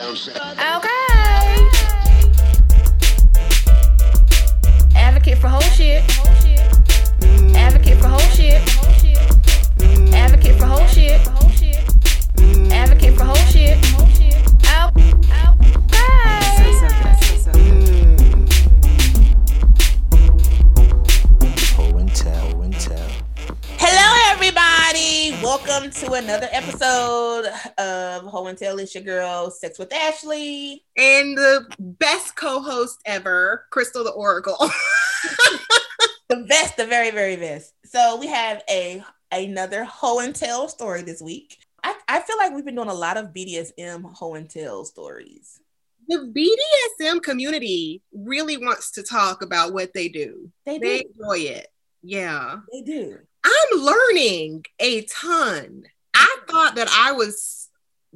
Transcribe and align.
Okay. 0.00 0.20
Advocate 4.94 5.38
for 5.38 5.48
whole 5.48 5.60
shit. 5.60 6.04
Advocate 7.56 7.98
for 7.98 8.06
whole 8.06 8.20
shit. 8.30 8.62
Advocate 10.14 10.56
for 10.56 10.66
whole 10.66 10.86
shit. 10.86 11.20
Advocate 12.72 13.16
for 13.16 13.24
whole 13.24 13.36
shit. 13.36 14.07
Welcome 25.66 25.90
to 25.90 26.12
another 26.12 26.48
episode 26.52 27.46
of 27.78 28.22
Ho 28.24 28.46
and 28.46 28.56
Tell. 28.56 28.78
It's 28.78 28.94
your 28.94 29.04
girl, 29.04 29.50
Sex 29.50 29.78
with 29.78 29.92
Ashley. 29.92 30.84
and 30.96 31.36
the 31.36 31.66
best 31.78 32.36
co-host 32.36 33.00
ever, 33.04 33.66
Crystal 33.70 34.04
the 34.04 34.10
Oracle. 34.10 34.56
The 36.30 36.44
best, 36.46 36.76
the 36.76 36.84
very, 36.84 37.10
very 37.10 37.36
best. 37.36 37.72
So 37.86 38.18
we 38.20 38.26
have 38.26 38.62
a 38.68 39.02
another 39.32 39.84
Ho 39.84 40.18
and 40.18 40.34
Tell 40.36 40.68
story 40.68 41.00
this 41.00 41.22
week. 41.22 41.56
I, 41.82 41.94
I 42.06 42.20
feel 42.20 42.36
like 42.36 42.52
we've 42.52 42.66
been 42.66 42.74
doing 42.74 42.90
a 42.90 42.94
lot 42.94 43.16
of 43.16 43.28
BDSM 43.28 44.12
Ho 44.14 44.34
and 44.34 44.48
Tell 44.48 44.84
stories. 44.84 45.58
the 46.06 46.30
BDSM 47.00 47.22
community 47.22 48.02
really 48.12 48.58
wants 48.58 48.90
to 48.92 49.02
talk 49.02 49.40
about 49.40 49.72
what 49.72 49.94
they 49.94 50.08
do. 50.10 50.50
They 50.66 50.78
They 50.78 50.98
do. 51.00 51.08
enjoy 51.18 51.38
it. 51.48 51.68
Yeah. 52.02 52.56
They 52.72 52.82
do. 52.82 53.18
I'm 53.44 53.80
learning 53.80 54.64
a 54.78 55.02
ton. 55.02 55.84
I 56.14 56.36
thought 56.48 56.76
that 56.76 56.88
I 56.90 57.12
was 57.12 57.68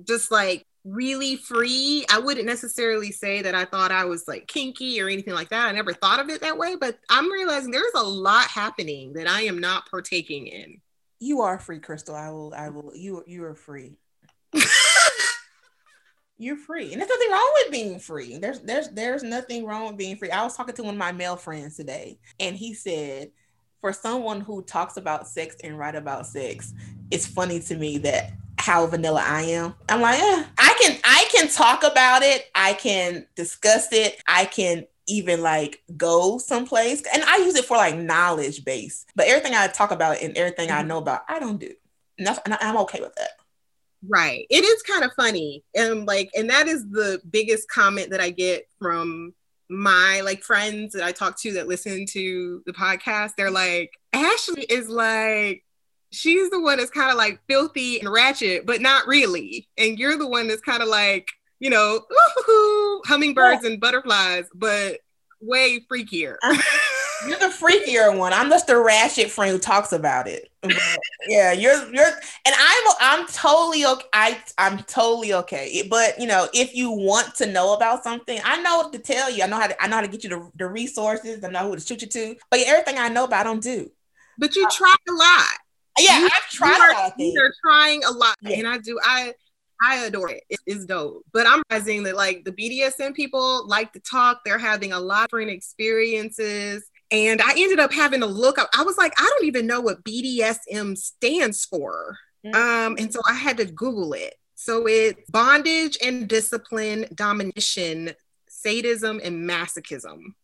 just 0.06 0.30
like 0.30 0.66
really 0.84 1.36
free. 1.36 2.04
I 2.10 2.18
wouldn't 2.18 2.46
necessarily 2.46 3.12
say 3.12 3.42
that 3.42 3.54
I 3.54 3.64
thought 3.64 3.92
I 3.92 4.04
was 4.04 4.26
like 4.26 4.48
kinky 4.48 5.00
or 5.00 5.08
anything 5.08 5.34
like 5.34 5.50
that. 5.50 5.68
I 5.68 5.72
never 5.72 5.92
thought 5.92 6.20
of 6.20 6.28
it 6.28 6.40
that 6.40 6.58
way, 6.58 6.76
but 6.76 6.98
I'm 7.08 7.30
realizing 7.30 7.70
there's 7.70 7.92
a 7.94 8.02
lot 8.02 8.46
happening 8.46 9.12
that 9.14 9.28
I 9.28 9.42
am 9.42 9.58
not 9.58 9.88
partaking 9.88 10.48
in. 10.48 10.80
You 11.20 11.42
are 11.42 11.58
free, 11.58 11.78
Crystal. 11.78 12.16
I 12.16 12.30
will. 12.30 12.52
I 12.54 12.68
will. 12.68 12.90
You. 12.96 13.22
You 13.26 13.44
are 13.44 13.54
free. 13.54 13.96
You're 16.38 16.56
free, 16.56 16.92
and 16.92 17.00
there's 17.00 17.08
nothing 17.08 17.30
wrong 17.30 17.52
with 17.62 17.70
being 17.70 18.00
free. 18.00 18.38
There's 18.38 18.58
there's 18.60 18.88
there's 18.88 19.22
nothing 19.22 19.64
wrong 19.64 19.86
with 19.86 19.96
being 19.96 20.16
free. 20.16 20.32
I 20.32 20.42
was 20.42 20.56
talking 20.56 20.74
to 20.74 20.82
one 20.82 20.94
of 20.94 20.98
my 20.98 21.12
male 21.12 21.36
friends 21.36 21.76
today, 21.76 22.18
and 22.40 22.56
he 22.56 22.74
said, 22.74 23.30
for 23.82 23.92
someone 23.92 24.40
who 24.40 24.62
talks 24.62 24.96
about 24.96 25.28
sex 25.28 25.56
and 25.62 25.76
write 25.78 25.96
about 25.96 26.26
sex, 26.26 26.72
it's 27.10 27.26
funny 27.26 27.60
to 27.60 27.76
me 27.76 27.98
that 27.98 28.32
how 28.56 28.86
vanilla 28.86 29.22
I 29.26 29.42
am. 29.42 29.74
I'm 29.88 30.00
like, 30.00 30.20
eh, 30.20 30.44
I 30.56 30.78
can 30.80 30.98
I 31.04 31.26
can 31.32 31.48
talk 31.48 31.82
about 31.82 32.22
it. 32.22 32.48
I 32.54 32.74
can 32.74 33.26
discuss 33.34 33.92
it. 33.92 34.22
I 34.26 34.46
can 34.46 34.86
even 35.08 35.42
like 35.42 35.82
go 35.96 36.38
someplace, 36.38 37.02
and 37.12 37.24
I 37.24 37.38
use 37.38 37.56
it 37.56 37.64
for 37.64 37.76
like 37.76 37.96
knowledge 37.96 38.64
base. 38.64 39.04
But 39.16 39.26
everything 39.26 39.54
I 39.54 39.66
talk 39.66 39.90
about 39.90 40.22
and 40.22 40.36
everything 40.38 40.70
I 40.70 40.82
know 40.82 40.98
about, 40.98 41.22
I 41.28 41.40
don't 41.40 41.58
do. 41.58 41.74
And, 42.18 42.28
and 42.28 42.54
I'm 42.60 42.76
okay 42.78 43.00
with 43.00 43.14
that. 43.16 43.30
Right. 44.08 44.46
It 44.48 44.64
is 44.64 44.82
kind 44.82 45.04
of 45.04 45.12
funny. 45.14 45.64
And 45.74 46.06
like, 46.06 46.30
and 46.36 46.50
that 46.50 46.68
is 46.68 46.88
the 46.88 47.20
biggest 47.30 47.68
comment 47.68 48.10
that 48.10 48.20
I 48.20 48.30
get 48.30 48.68
from 48.78 49.34
my 49.72 50.20
like 50.22 50.42
friends 50.42 50.92
that 50.92 51.02
I 51.02 51.12
talk 51.12 51.40
to 51.40 51.52
that 51.54 51.66
listen 51.66 52.04
to 52.10 52.62
the 52.66 52.72
podcast. 52.72 53.32
They're 53.36 53.50
like, 53.50 53.92
Ashley 54.12 54.64
is 54.64 54.88
like, 54.88 55.64
she's 56.10 56.50
the 56.50 56.60
one 56.60 56.78
that's 56.78 56.90
kind 56.90 57.10
of 57.10 57.16
like 57.16 57.40
filthy 57.48 57.98
and 57.98 58.12
ratchet, 58.12 58.66
but 58.66 58.82
not 58.82 59.06
really. 59.06 59.68
And 59.78 59.98
you're 59.98 60.18
the 60.18 60.28
one 60.28 60.46
that's 60.46 60.60
kind 60.60 60.82
of 60.82 60.88
like, 60.88 61.26
you 61.58 61.70
know, 61.70 62.02
hummingbirds 63.06 63.64
and 63.64 63.80
butterflies, 63.80 64.44
but 64.54 64.98
way 65.40 65.80
freakier. 65.90 66.36
You're 67.28 67.38
the 67.38 67.46
freakier 67.54 68.16
one. 68.16 68.32
I'm 68.32 68.48
just 68.50 68.66
the 68.66 68.76
ratchet 68.80 69.30
friend 69.30 69.52
who 69.52 69.58
talks 69.58 69.92
about 69.92 70.26
it. 70.28 70.48
But, 70.62 70.74
yeah, 71.28 71.52
you're 71.52 71.92
you're 71.94 72.06
and 72.44 72.54
I'm 72.58 72.84
I'm 73.00 73.26
totally 73.28 73.84
okay. 73.84 74.06
I 74.12 74.40
I'm 74.58 74.78
totally 74.84 75.34
okay. 75.34 75.86
But 75.88 76.18
you 76.20 76.26
know, 76.26 76.48
if 76.54 76.74
you 76.74 76.90
want 76.90 77.34
to 77.36 77.46
know 77.46 77.74
about 77.74 78.02
something, 78.04 78.38
I 78.44 78.60
know 78.62 78.78
what 78.78 78.92
to 78.92 78.98
tell 78.98 79.30
you. 79.30 79.42
I 79.44 79.46
know 79.46 79.56
how 79.56 79.66
to 79.66 79.82
I 79.82 79.88
know 79.88 79.96
how 79.96 80.02
to 80.02 80.08
get 80.08 80.24
you 80.24 80.30
the, 80.30 80.50
the 80.56 80.66
resources. 80.66 81.42
I 81.44 81.48
know 81.50 81.68
who 81.68 81.76
to 81.76 81.80
shoot 81.82 82.02
you 82.02 82.08
to. 82.08 82.36
But 82.50 82.60
everything 82.66 82.98
I 82.98 83.08
know 83.08 83.24
about, 83.24 83.40
I 83.40 83.44
don't 83.44 83.62
do. 83.62 83.90
but 84.38 84.54
you 84.56 84.66
try 84.70 84.94
a 85.08 85.12
lot. 85.12 85.46
Yeah, 85.98 86.20
You- 86.20 86.26
I've 86.26 86.50
tried 86.50 86.76
you 86.76 86.92
a 86.92 86.94
lot. 86.94 87.14
You're 87.18 87.52
trying 87.66 88.04
a 88.04 88.10
lot, 88.10 88.36
Yeah. 88.42 88.58
and 88.58 88.68
I 88.68 88.78
do. 88.78 88.98
I 89.04 89.34
I 89.84 90.04
adore 90.06 90.30
it. 90.30 90.42
It- 90.48 90.60
It's 90.66 90.84
dope. 90.86 91.24
But 91.32 91.46
I'm 91.46 91.62
realizing 91.70 92.04
that 92.04 92.16
like 92.16 92.44
the 92.44 92.52
BDSM 92.52 93.14
people 93.14 93.66
like 93.66 93.92
to 93.94 94.00
talk. 94.00 94.40
They're 94.44 94.58
having 94.58 94.92
a 94.92 95.00
lot 95.00 95.24
of 95.24 95.30
different 95.30 95.50
experiences. 95.50 96.84
And 97.12 97.42
I 97.42 97.52
ended 97.56 97.78
up 97.78 97.92
having 97.92 98.20
to 98.20 98.26
look 98.26 98.58
up. 98.58 98.70
I 98.76 98.82
was 98.82 98.96
like, 98.96 99.12
I 99.18 99.30
don't 99.34 99.46
even 99.46 99.66
know 99.66 99.80
what 99.80 100.02
BDSM 100.02 100.96
stands 100.96 101.64
for. 101.66 102.16
Mm. 102.44 102.54
Um, 102.54 102.96
and 102.98 103.12
so 103.12 103.20
I 103.28 103.34
had 103.34 103.58
to 103.58 103.66
Google 103.66 104.14
it. 104.14 104.34
So 104.54 104.86
it's 104.86 105.20
bondage 105.30 105.98
and 106.02 106.26
discipline, 106.26 107.06
domination, 107.14 108.12
sadism, 108.48 109.20
and 109.22 109.48
masochism. 109.48 110.34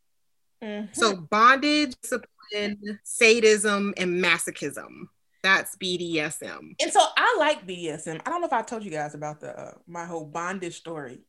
Mhm. 0.62 0.94
So 0.94 1.16
bondage, 1.16 1.94
discipline, 2.02 3.00
sadism, 3.04 3.94
and 3.96 4.22
masochism. 4.22 5.08
That's 5.42 5.76
BDSM. 5.76 6.74
And 6.80 6.92
so 6.92 7.00
I 7.16 7.36
like 7.38 7.66
BDSM. 7.66 8.20
I 8.26 8.30
don't 8.30 8.40
know 8.40 8.48
if 8.48 8.52
I 8.52 8.62
told 8.62 8.82
you 8.82 8.90
guys 8.90 9.14
about 9.14 9.40
the 9.40 9.58
uh, 9.58 9.74
my 9.86 10.04
whole 10.04 10.24
bondage 10.24 10.76
story. 10.76 11.20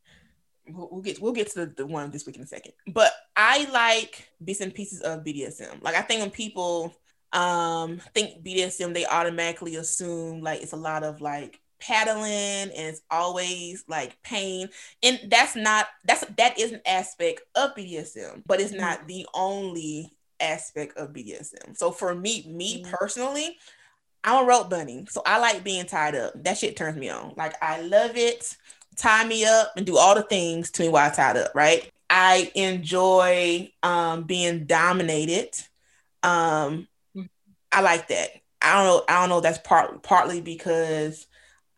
We'll, 0.73 0.89
we'll 0.91 1.01
get 1.01 1.21
we'll 1.21 1.33
get 1.33 1.49
to 1.51 1.65
the, 1.65 1.73
the 1.77 1.85
one 1.87 2.11
this 2.11 2.25
week 2.25 2.35
in 2.37 2.43
a 2.43 2.47
second. 2.47 2.73
But 2.87 3.11
I 3.35 3.69
like 3.71 4.29
bits 4.43 4.61
and 4.61 4.73
pieces 4.73 5.01
of 5.01 5.23
BDSM. 5.23 5.81
Like 5.83 5.95
I 5.95 6.01
think 6.01 6.21
when 6.21 6.31
people 6.31 6.93
um 7.33 8.01
think 8.13 8.43
BDSM, 8.43 8.93
they 8.93 9.05
automatically 9.05 9.75
assume 9.75 10.41
like 10.41 10.61
it's 10.61 10.73
a 10.73 10.77
lot 10.77 11.03
of 11.03 11.21
like 11.21 11.59
paddling 11.79 12.23
and 12.71 12.71
it's 12.73 13.01
always 13.09 13.83
like 13.87 14.21
pain. 14.23 14.69
And 15.03 15.19
that's 15.27 15.55
not 15.55 15.87
that's 16.05 16.25
that 16.37 16.59
is 16.59 16.71
an 16.71 16.81
aspect 16.85 17.41
of 17.55 17.75
BDSM, 17.75 18.43
but 18.45 18.59
it's 18.59 18.73
not 18.73 19.07
the 19.07 19.25
only 19.33 20.15
aspect 20.39 20.97
of 20.97 21.13
BDSM. 21.13 21.77
So 21.77 21.91
for 21.91 22.15
me, 22.15 22.45
me 22.49 22.83
Mhm. 22.83 22.91
personally, 22.91 23.57
I'm 24.23 24.43
a 24.43 24.47
rope 24.47 24.69
bunny, 24.69 25.05
so 25.09 25.21
I 25.25 25.39
like 25.39 25.63
being 25.63 25.85
tied 25.85 26.15
up. 26.15 26.33
That 26.43 26.57
shit 26.57 26.75
turns 26.75 26.97
me 26.97 27.09
on. 27.09 27.33
Like 27.37 27.55
I 27.61 27.81
love 27.81 28.17
it. 28.17 28.57
Tie 28.99 29.25
me 29.25 29.45
up 29.45 29.71
and 29.77 29.85
do 29.85 29.97
all 29.97 30.13
the 30.13 30.23
things 30.23 30.69
to 30.71 30.83
me 30.83 30.89
while 30.89 31.07
I'm 31.07 31.15
tied 31.15 31.37
up. 31.37 31.53
Right. 31.55 31.89
I 32.09 32.51
enjoy 32.53 33.71
um, 33.81 34.23
being 34.23 34.65
dominated. 34.65 35.55
Um, 36.21 36.87
I 37.71 37.81
like 37.81 38.09
that. 38.09 38.29
I 38.61 38.73
don't 38.73 38.85
know. 38.85 39.03
I 39.07 39.21
don't 39.21 39.29
know. 39.29 39.41
That's 39.41 39.59
part 39.59 40.03
partly 40.03 40.41
because 40.41 41.27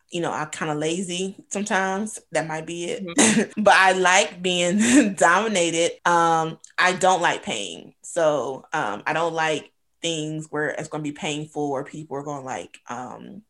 you 0.10 0.22
know 0.22 0.32
I'm 0.32 0.48
kind 0.48 0.72
of 0.72 0.78
lazy 0.78 1.36
sometimes. 1.50 2.20
That 2.32 2.48
might 2.48 2.66
be 2.66 2.86
it. 2.86 3.54
but 3.58 3.74
I 3.74 3.92
like 3.92 4.42
being 4.42 5.14
dominated. 5.16 5.92
Um, 6.10 6.58
I 6.78 6.94
don't 6.94 7.22
like 7.22 7.44
pain, 7.44 7.94
so 8.02 8.66
um, 8.74 9.04
I 9.06 9.14
don't 9.14 9.34
like 9.34 9.72
things 10.02 10.48
where 10.50 10.70
it's 10.70 10.90
going 10.90 11.04
to 11.04 11.10
be 11.10 11.16
painful 11.16 11.72
or 11.72 11.84
people 11.84 12.18
are 12.18 12.24
going 12.24 12.42
to 12.42 12.46
like 12.46 12.80
um, 12.90 13.44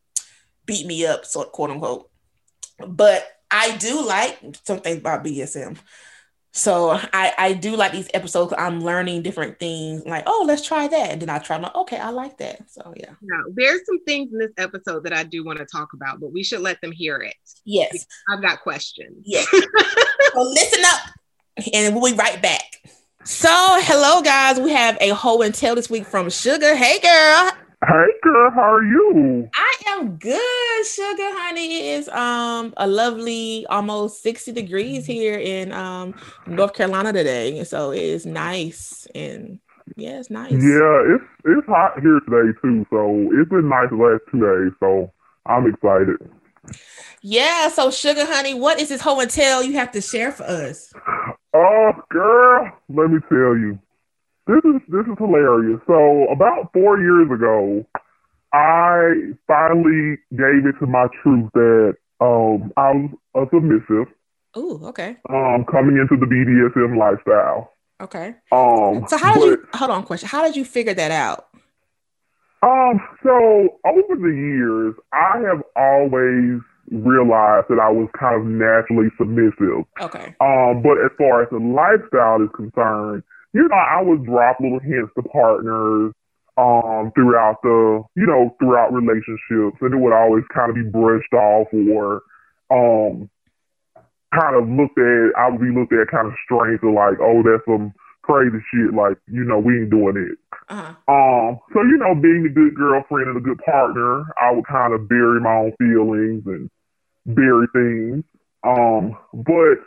beat 0.66 0.86
me 0.86 1.06
up, 1.06 1.24
so 1.24 1.44
quote 1.44 1.70
unquote. 1.70 2.10
But 2.86 3.26
I 3.52 3.76
do 3.76 4.04
like 4.04 4.40
some 4.64 4.80
things 4.80 4.98
about 4.98 5.24
BSM. 5.24 5.78
So 6.54 6.90
I, 6.90 7.32
I 7.38 7.52
do 7.54 7.76
like 7.76 7.92
these 7.92 8.10
episodes. 8.12 8.52
I'm 8.56 8.82
learning 8.82 9.22
different 9.22 9.58
things. 9.58 10.04
Like, 10.04 10.24
oh, 10.26 10.44
let's 10.46 10.66
try 10.66 10.86
that. 10.86 11.10
And 11.10 11.22
then 11.22 11.30
I 11.30 11.38
try, 11.38 11.56
I'm 11.56 11.62
like, 11.62 11.74
okay, 11.74 11.98
I 11.98 12.10
like 12.10 12.36
that. 12.38 12.70
So 12.70 12.92
yeah. 12.96 13.12
Now, 13.22 13.42
there's 13.54 13.80
some 13.86 14.04
things 14.04 14.32
in 14.32 14.38
this 14.38 14.52
episode 14.58 15.04
that 15.04 15.14
I 15.14 15.22
do 15.22 15.44
want 15.44 15.60
to 15.60 15.64
talk 15.64 15.94
about, 15.94 16.20
but 16.20 16.32
we 16.32 16.44
should 16.44 16.60
let 16.60 16.80
them 16.82 16.92
hear 16.92 17.16
it. 17.18 17.36
Yes. 17.64 18.06
I've 18.28 18.42
got 18.42 18.60
questions. 18.60 19.22
Yes. 19.24 19.46
so 19.50 20.42
listen 20.42 20.84
up 20.84 21.64
and 21.72 21.94
we'll 21.94 22.12
be 22.12 22.18
right 22.18 22.40
back. 22.42 22.82
So 23.24 23.48
hello 23.82 24.20
guys. 24.20 24.60
We 24.60 24.72
have 24.72 24.98
a 25.00 25.10
Ho 25.10 25.40
and 25.42 25.54
Tell 25.54 25.74
this 25.74 25.88
week 25.88 26.06
from 26.06 26.28
Sugar. 26.28 26.74
Hey 26.74 27.00
girl. 27.00 27.52
Hey 27.84 28.06
girl, 28.22 28.48
how 28.52 28.74
are 28.74 28.84
you? 28.84 29.50
I 29.56 29.74
am 29.88 30.14
good, 30.16 30.86
Sugar 30.86 31.30
Honey. 31.34 31.78
It 31.78 31.98
is 31.98 32.08
um 32.10 32.72
a 32.76 32.86
lovely 32.86 33.66
almost 33.66 34.22
60 34.22 34.52
degrees 34.52 35.04
here 35.04 35.36
in 35.36 35.72
um 35.72 36.14
North 36.46 36.74
Carolina 36.74 37.12
today. 37.12 37.64
So 37.64 37.90
it 37.90 38.02
is 38.02 38.24
nice 38.24 39.08
and 39.16 39.58
yeah, 39.96 40.20
it's 40.20 40.30
nice. 40.30 40.52
Yeah, 40.52 41.14
it's 41.16 41.24
it's 41.44 41.66
hot 41.66 42.00
here 42.00 42.20
today 42.20 42.56
too, 42.62 42.86
so 42.88 43.28
it's 43.32 43.50
been 43.50 43.68
nice 43.68 43.90
the 43.90 43.96
last 43.96 44.22
two 44.30 44.38
days, 44.38 44.72
so 44.78 45.12
I'm 45.46 45.66
excited. 45.66 46.18
Yeah, 47.20 47.68
so 47.68 47.90
Sugar 47.90 48.26
Honey, 48.26 48.54
what 48.54 48.78
is 48.78 48.90
this 48.90 49.00
Ho 49.00 49.18
and 49.18 49.28
Tell 49.28 49.60
you 49.60 49.72
have 49.72 49.90
to 49.90 50.00
share 50.00 50.30
for 50.30 50.44
us? 50.44 50.92
Oh 51.52 51.92
girl, 52.10 52.70
let 52.90 53.10
me 53.10 53.18
tell 53.28 53.56
you. 53.56 53.76
This 54.46 54.58
is 54.64 54.80
this 54.88 55.06
is 55.06 55.16
hilarious. 55.18 55.80
So 55.86 56.26
about 56.32 56.72
four 56.72 56.98
years 57.00 57.30
ago, 57.30 57.84
I 58.52 59.32
finally 59.46 60.18
gave 60.32 60.66
it 60.66 60.74
to 60.80 60.86
my 60.86 61.06
truth 61.22 61.48
that 61.54 61.94
um 62.20 62.72
I 62.76 62.92
was 62.92 63.10
a 63.34 63.46
submissive 63.54 64.12
Ooh, 64.56 64.80
okay. 64.84 65.16
Um, 65.30 65.64
coming 65.70 65.96
into 65.96 66.16
the 66.20 66.26
BDSM 66.26 66.98
lifestyle. 66.98 67.72
Okay. 68.02 68.34
Um, 68.52 69.06
So 69.08 69.16
how 69.16 69.32
did 69.34 69.40
but- 69.40 69.46
you 69.46 69.66
hold 69.74 69.90
on 69.90 70.02
question? 70.04 70.28
How 70.28 70.42
did 70.44 70.56
you 70.56 70.64
figure 70.64 70.92
that 70.94 71.10
out? 71.10 71.46
Um, 72.62 73.00
so 73.22 73.78
over 73.86 74.14
the 74.14 74.28
years, 74.36 74.94
I 75.12 75.38
have 75.48 75.62
always 75.74 76.60
realized 76.90 77.66
that 77.70 77.80
I 77.80 77.90
was 77.90 78.08
kind 78.18 78.40
of 78.40 78.46
naturally 78.46 79.08
submissive. 79.18 79.84
Okay. 80.00 80.36
Um, 80.40 80.82
but 80.82 80.98
as 81.02 81.10
far 81.16 81.42
as 81.42 81.48
the 81.50 81.58
lifestyle 81.58 82.42
is 82.42 82.50
concerned, 82.54 83.22
you 83.52 83.68
know, 83.68 83.76
I 83.76 84.02
would 84.02 84.24
drop 84.24 84.60
little 84.60 84.80
hints 84.80 85.12
to 85.16 85.22
partners 85.22 86.12
um 86.58 87.10
throughout 87.14 87.56
the 87.62 88.02
you 88.14 88.26
know, 88.26 88.54
throughout 88.58 88.92
relationships 88.92 89.78
and 89.80 89.94
it 89.94 89.96
would 89.96 90.12
always 90.12 90.44
kind 90.52 90.70
of 90.70 90.76
be 90.76 90.82
brushed 90.82 91.32
off 91.32 91.68
or 91.72 92.22
um 92.70 93.30
kind 94.34 94.56
of 94.56 94.68
looked 94.68 94.98
at 94.98 95.32
I 95.36 95.48
would 95.48 95.60
be 95.60 95.72
looked 95.72 95.92
at 95.92 96.08
kind 96.08 96.26
of 96.26 96.34
strange 96.44 96.80
or 96.82 96.92
like, 96.92 97.18
oh 97.20 97.42
that's 97.42 97.64
some 97.64 97.94
crazy 98.22 98.58
shit, 98.72 98.94
like, 98.94 99.18
you 99.30 99.44
know, 99.44 99.58
we 99.58 99.80
ain't 99.80 99.90
doing 99.90 100.16
it. 100.16 100.38
Uh-huh. 100.68 100.94
Um, 101.12 101.58
so 101.74 101.82
you 101.82 101.98
know, 101.98 102.14
being 102.14 102.46
a 102.46 102.54
good 102.54 102.74
girlfriend 102.74 103.28
and 103.28 103.36
a 103.36 103.40
good 103.40 103.58
partner, 103.58 104.24
I 104.40 104.52
would 104.52 104.66
kind 104.66 104.94
of 104.94 105.08
bury 105.08 105.40
my 105.40 105.68
own 105.68 105.72
feelings 105.78 106.42
and 106.46 106.70
bury 107.26 107.66
things. 107.72 108.24
Um, 108.64 109.16
but 109.34 109.82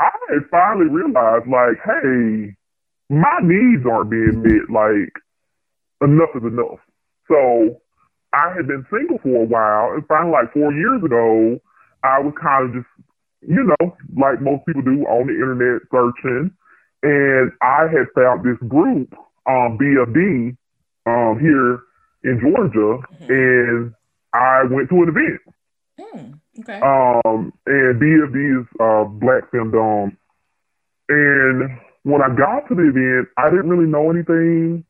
I 0.00 0.10
had 0.28 0.44
finally 0.50 0.86
realized, 0.86 1.48
like, 1.48 1.80
hey, 1.84 2.54
my 3.08 3.38
needs 3.42 3.84
aren't 3.86 4.10
being 4.10 4.42
met. 4.42 4.70
Like, 4.70 5.12
enough 6.02 6.30
is 6.36 6.44
enough. 6.44 6.80
So 7.28 7.80
I 8.32 8.52
had 8.54 8.66
been 8.66 8.84
single 8.90 9.18
for 9.22 9.42
a 9.42 9.46
while, 9.46 9.94
and 9.94 10.06
finally, 10.06 10.32
like 10.32 10.52
four 10.52 10.72
years 10.72 11.02
ago, 11.02 11.58
I 12.04 12.20
was 12.20 12.34
kind 12.40 12.68
of 12.68 12.74
just, 12.74 12.90
you 13.42 13.64
know, 13.64 13.96
like 14.16 14.40
most 14.40 14.66
people 14.66 14.82
do, 14.82 15.04
on 15.04 15.26
the 15.26 15.34
internet 15.34 15.82
searching, 15.90 16.50
and 17.02 17.52
I 17.62 17.88
had 17.88 18.08
found 18.14 18.44
this 18.44 18.58
group 18.68 19.14
um, 19.46 19.78
BFD 19.78 20.56
um, 21.06 21.38
here 21.40 21.80
in 22.24 22.40
Georgia, 22.40 23.00
and 23.28 23.94
I 24.34 24.64
went 24.70 24.88
to 24.90 25.02
an 25.02 25.08
event. 25.08 25.40
Hmm. 25.98 26.60
Okay. 26.60 26.80
Um, 26.80 27.52
and 27.66 28.00
BFD 28.00 28.60
is 28.60 28.66
uh, 28.80 29.04
Black 29.04 29.50
Femdom. 29.50 30.16
And 31.08 31.78
when 32.08 32.22
I 32.22 32.32
got 32.32 32.66
to 32.68 32.74
the 32.74 32.88
event, 32.88 33.28
I 33.36 33.50
didn't 33.50 33.68
really 33.68 33.90
know 33.90 34.08
anything, 34.10 34.84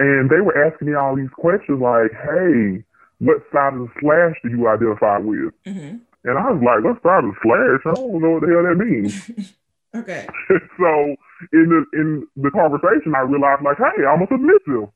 and 0.00 0.30
they 0.30 0.40
were 0.40 0.56
asking 0.56 0.88
me 0.88 0.94
all 0.94 1.14
these 1.14 1.32
questions 1.36 1.80
like, 1.80 2.12
"Hey, 2.12 2.82
what 3.20 3.44
side 3.52 3.74
of 3.74 3.80
the 3.84 3.90
slash 4.00 4.36
do 4.42 4.48
you 4.48 4.66
identify 4.68 5.18
with?" 5.18 5.52
hmm 5.68 6.00
And 6.24 6.38
I 6.38 6.50
was 6.50 6.62
like, 6.64 6.80
"What 6.82 7.02
side 7.04 7.24
of 7.24 7.30
the 7.30 7.38
slash? 7.44 7.80
I 7.84 7.94
don't 7.94 8.22
know 8.22 8.30
what 8.36 8.42
the 8.42 8.48
hell 8.48 8.64
that 8.64 8.80
means." 8.80 9.12
Okay. 9.96 10.26
so 10.76 11.16
in 11.56 11.66
the 11.72 11.80
in 11.96 12.26
the 12.36 12.50
conversation, 12.50 13.14
I 13.16 13.20
realized 13.20 13.62
like, 13.64 13.78
hey, 13.78 14.04
I'm 14.04 14.20
a 14.20 14.26
submissive, 14.28 14.92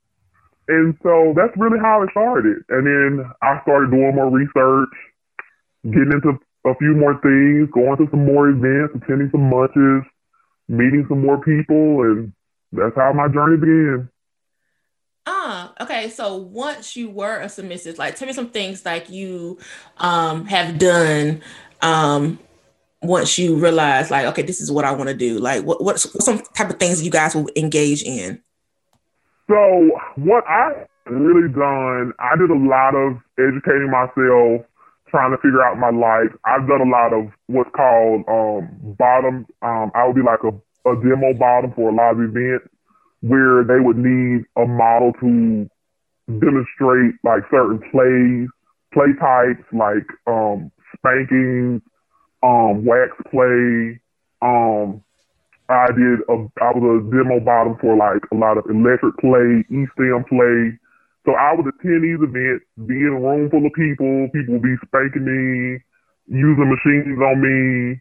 and 0.68 0.92
so 1.02 1.32
that's 1.36 1.56
really 1.56 1.78
how 1.80 2.02
it 2.02 2.10
started. 2.10 2.60
And 2.68 2.84
then 2.84 3.24
I 3.40 3.62
started 3.62 3.90
doing 3.90 4.14
more 4.14 4.28
research, 4.28 4.92
getting 5.84 6.12
into 6.12 6.36
a 6.66 6.74
few 6.76 6.92
more 6.92 7.16
things, 7.24 7.70
going 7.72 7.96
to 7.96 8.08
some 8.10 8.26
more 8.26 8.50
events, 8.50 8.92
attending 9.00 9.30
some 9.32 9.48
munches, 9.48 10.04
meeting 10.70 11.04
some 11.08 11.26
more 11.26 11.42
people, 11.42 12.02
and 12.02 12.32
that's 12.72 12.94
how 12.94 13.12
my 13.12 13.28
journey 13.28 13.56
began. 13.56 14.08
Ah, 15.26 15.74
okay. 15.80 16.08
So 16.08 16.36
once 16.36 16.96
you 16.96 17.10
were 17.10 17.40
a 17.40 17.48
submissive, 17.48 17.98
like 17.98 18.16
tell 18.16 18.26
me 18.26 18.32
some 18.32 18.50
things 18.50 18.84
like 18.84 19.10
you 19.10 19.58
um 19.98 20.46
have 20.46 20.78
done 20.78 21.42
um 21.82 22.38
once 23.02 23.38
you 23.38 23.56
realize 23.56 24.10
like 24.10 24.26
okay, 24.26 24.42
this 24.42 24.60
is 24.60 24.70
what 24.70 24.84
I 24.84 24.92
want 24.92 25.08
to 25.08 25.14
do. 25.14 25.38
Like 25.38 25.64
what 25.64 25.82
what's, 25.82 26.04
what's 26.14 26.24
some 26.24 26.38
type 26.56 26.70
of 26.70 26.78
things 26.78 27.02
you 27.02 27.10
guys 27.10 27.34
will 27.34 27.50
engage 27.56 28.02
in? 28.02 28.40
So 29.48 29.90
what 30.16 30.44
I 30.46 30.86
really 31.06 31.52
done, 31.52 32.12
I 32.20 32.36
did 32.36 32.50
a 32.50 32.54
lot 32.54 32.94
of 32.94 33.18
educating 33.38 33.90
myself, 33.90 34.64
trying 35.10 35.30
to 35.32 35.38
figure 35.38 35.62
out 35.62 35.78
my 35.78 35.90
life. 35.90 36.30
I've 36.44 36.66
done 36.66 36.80
a 36.80 36.90
lot 36.90 37.12
of 37.12 37.30
what's 37.46 37.70
called 37.74 38.24
um, 38.28 38.96
bottom. 38.98 39.46
Um, 39.62 39.92
I 39.94 40.06
would 40.06 40.16
be 40.16 40.22
like 40.22 40.40
a, 40.44 40.54
a 40.88 40.96
demo 40.96 41.34
bottom 41.38 41.72
for 41.74 41.90
a 41.90 41.94
lot 41.94 42.12
of 42.12 42.20
events 42.20 42.68
where 43.20 43.64
they 43.64 43.78
would 43.78 43.98
need 43.98 44.44
a 44.56 44.66
model 44.66 45.12
to 45.20 45.68
demonstrate 46.26 47.14
like 47.24 47.42
certain 47.50 47.80
plays, 47.90 48.48
play 48.94 49.12
types 49.20 49.64
like 49.72 50.06
um, 50.26 50.70
spanking, 50.96 51.82
um, 52.42 52.84
wax 52.84 53.12
play, 53.30 54.00
um, 54.42 55.02
I 55.70 55.86
did 55.94 56.20
a 56.28 56.34
I 56.60 56.74
was 56.74 57.06
a 57.06 57.10
demo 57.14 57.38
bottom 57.38 57.76
for 57.80 57.96
like 57.96 58.22
a 58.32 58.34
lot 58.34 58.58
of 58.58 58.66
electric 58.68 59.16
play, 59.18 59.62
E-stim 59.70 60.24
play. 60.28 60.78
So 61.26 61.32
I 61.36 61.52
would 61.52 61.68
attend 61.68 62.00
these 62.00 62.20
events, 62.20 62.64
be 62.88 62.96
in 62.96 63.12
a 63.12 63.20
room 63.20 63.50
full 63.50 63.66
of 63.66 63.72
people, 63.76 64.28
people 64.32 64.56
would 64.56 64.64
be 64.64 64.80
spanking 64.88 65.28
me, 65.28 65.80
using 66.26 66.70
machines 66.70 67.20
on 67.20 67.36
me. 67.44 68.00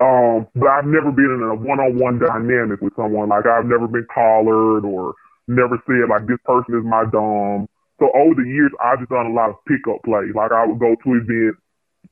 Um, 0.00 0.46
but 0.54 0.68
I've 0.70 0.86
never 0.86 1.10
been 1.10 1.28
in 1.28 1.42
a 1.42 1.54
one-on-one 1.54 2.22
dynamic 2.22 2.80
with 2.80 2.94
someone. 2.96 3.28
Like 3.28 3.44
I've 3.44 3.66
never 3.66 3.86
been 3.86 4.06
collared 4.14 4.84
or 4.86 5.14
never 5.48 5.76
said 5.84 6.08
like 6.08 6.26
this 6.26 6.40
person 6.46 6.78
is 6.78 6.86
my 6.86 7.04
dom. 7.10 7.68
So 7.98 8.08
over 8.14 8.38
the 8.38 8.46
years, 8.48 8.70
I've 8.78 9.00
just 9.00 9.10
done 9.10 9.26
a 9.26 9.34
lot 9.34 9.50
of 9.50 9.58
pickup 9.66 10.00
play. 10.06 10.30
Like 10.32 10.52
I 10.52 10.64
would 10.64 10.78
go 10.78 10.94
to 10.94 11.08
events, 11.18 11.58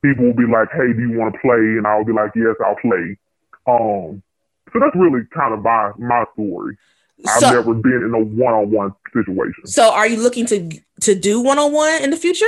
people 0.03 0.27
would 0.27 0.37
be 0.37 0.45
like, 0.51 0.67
"Hey, 0.75 0.91
do 0.91 0.99
you 0.99 1.17
want 1.17 1.33
to 1.33 1.39
play?" 1.39 1.79
And 1.79 1.87
I 1.87 1.97
would 1.97 2.07
be 2.07 2.13
like, 2.13 2.35
"Yes, 2.35 2.59
I'll 2.59 2.75
play." 2.75 3.15
Um, 3.65 4.21
so 4.73 4.79
that's 4.83 4.95
really 4.95 5.23
kind 5.33 5.53
of 5.53 5.63
my 5.63 5.91
my 5.97 6.25
story. 6.33 6.75
I've 7.25 7.39
So 7.39 7.49
never 7.51 7.73
been 7.73 8.03
in 8.05 8.13
a 8.13 8.19
one-on-one 8.19 8.93
situation. 9.13 9.65
so 9.65 9.91
are 9.91 10.07
you 10.07 10.17
looking 10.21 10.45
to 10.47 10.69
to 11.01 11.15
do 11.15 11.41
one 11.41 11.57
on 11.59 11.71
one 11.71 12.03
in 12.03 12.09
the 12.09 12.17
future? 12.17 12.45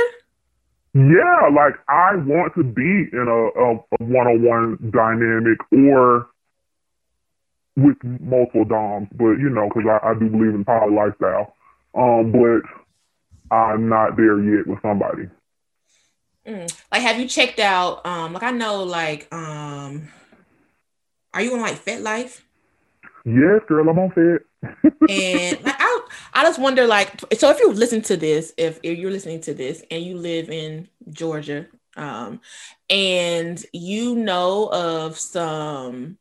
Yeah, 0.94 1.48
like 1.54 1.74
I 1.88 2.16
want 2.16 2.54
to 2.56 2.64
be 2.64 3.08
in 3.12 3.26
a, 3.28 3.60
a, 3.60 3.74
a 3.76 4.04
one-on-one 4.04 4.90
dynamic 4.90 5.58
or 5.72 6.26
with 7.76 7.96
multiple 8.02 8.64
doms, 8.64 9.08
but 9.14 9.34
you 9.38 9.48
know, 9.48 9.68
because 9.68 9.88
I, 9.88 10.10
I 10.10 10.14
do 10.14 10.28
believe 10.28 10.54
in 10.54 10.64
poly 10.64 10.94
lifestyle. 10.94 11.54
Um, 11.94 12.32
but 12.32 12.62
I'm 13.54 13.88
not 13.88 14.16
there 14.16 14.40
yet 14.40 14.66
with 14.66 14.80
somebody. 14.82 15.28
Mm. 16.46 16.72
Like 16.90 17.02
have 17.02 17.18
you 17.20 17.28
checked 17.28 17.58
out 17.58 18.04
um 18.06 18.32
like 18.32 18.42
I 18.42 18.50
know 18.50 18.82
like 18.82 19.28
um 19.32 20.08
are 21.34 21.42
you 21.42 21.54
on 21.54 21.60
like 21.60 21.84
FetLife? 21.84 22.40
Yes, 23.24 23.60
girl, 23.68 23.88
I'm 23.88 23.98
on 23.98 24.10
Fet. 24.12 24.42
And 25.08 25.58
I, 25.64 26.00
I 26.34 26.42
just 26.44 26.60
wonder 26.60 26.86
like 26.86 27.20
so 27.34 27.50
if 27.50 27.58
you 27.58 27.72
listen 27.72 28.02
to 28.02 28.16
this 28.16 28.52
if, 28.56 28.78
if 28.82 28.98
you're 28.98 29.10
listening 29.10 29.40
to 29.42 29.54
this 29.54 29.82
and 29.90 30.02
you 30.02 30.16
live 30.16 30.50
in 30.50 30.88
georgia 31.10 31.66
um 31.96 32.40
and 32.88 33.64
you 33.72 34.14
know 34.14 34.68
of 34.72 35.18
some 35.18 36.18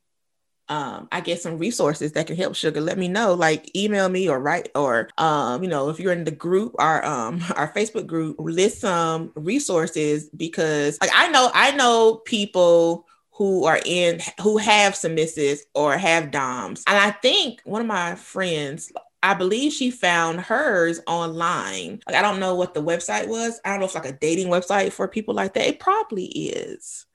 um 0.69 1.07
i 1.11 1.19
guess 1.21 1.43
some 1.43 1.57
resources 1.57 2.13
that 2.13 2.27
can 2.27 2.35
help 2.35 2.55
sugar 2.55 2.81
let 2.81 2.97
me 2.97 3.07
know 3.07 3.33
like 3.33 3.75
email 3.75 4.09
me 4.09 4.29
or 4.29 4.39
write 4.39 4.69
or 4.75 5.09
um 5.17 5.63
you 5.63 5.69
know 5.69 5.89
if 5.89 5.99
you're 5.99 6.13
in 6.13 6.23
the 6.23 6.31
group 6.31 6.73
our 6.79 7.03
um 7.05 7.41
our 7.55 7.71
facebook 7.73 8.07
group 8.07 8.35
list 8.39 8.81
some 8.81 9.31
resources 9.35 10.29
because 10.35 10.97
like 11.01 11.11
i 11.13 11.27
know 11.29 11.51
i 11.53 11.71
know 11.71 12.21
people 12.25 13.05
who 13.39 13.63
are 13.63 13.79
in 13.85 14.19
who 14.43 14.57
have 14.57 14.93
submissives 14.93 15.61
or 15.73 15.97
have 15.97 16.29
doms. 16.29 16.83
And 16.85 16.97
i 16.97 17.09
think 17.09 17.61
one 17.63 17.81
of 17.81 17.87
my 17.87 18.13
friends 18.15 18.91
i 19.23 19.33
believe 19.33 19.73
she 19.73 19.89
found 19.91 20.41
hers 20.41 21.01
online. 21.07 22.01
Like 22.05 22.17
i 22.17 22.21
don't 22.21 22.39
know 22.39 22.53
what 22.53 22.73
the 22.75 22.83
website 22.83 23.27
was. 23.27 23.59
I 23.65 23.69
don't 23.71 23.79
know 23.79 23.85
if 23.85 23.95
it's 23.95 24.03
like 24.05 24.13
a 24.13 24.17
dating 24.17 24.49
website 24.49 24.91
for 24.91 25.07
people 25.07 25.33
like 25.33 25.53
that. 25.55 25.65
It 25.67 25.79
probably 25.79 26.25
is. 26.25 27.05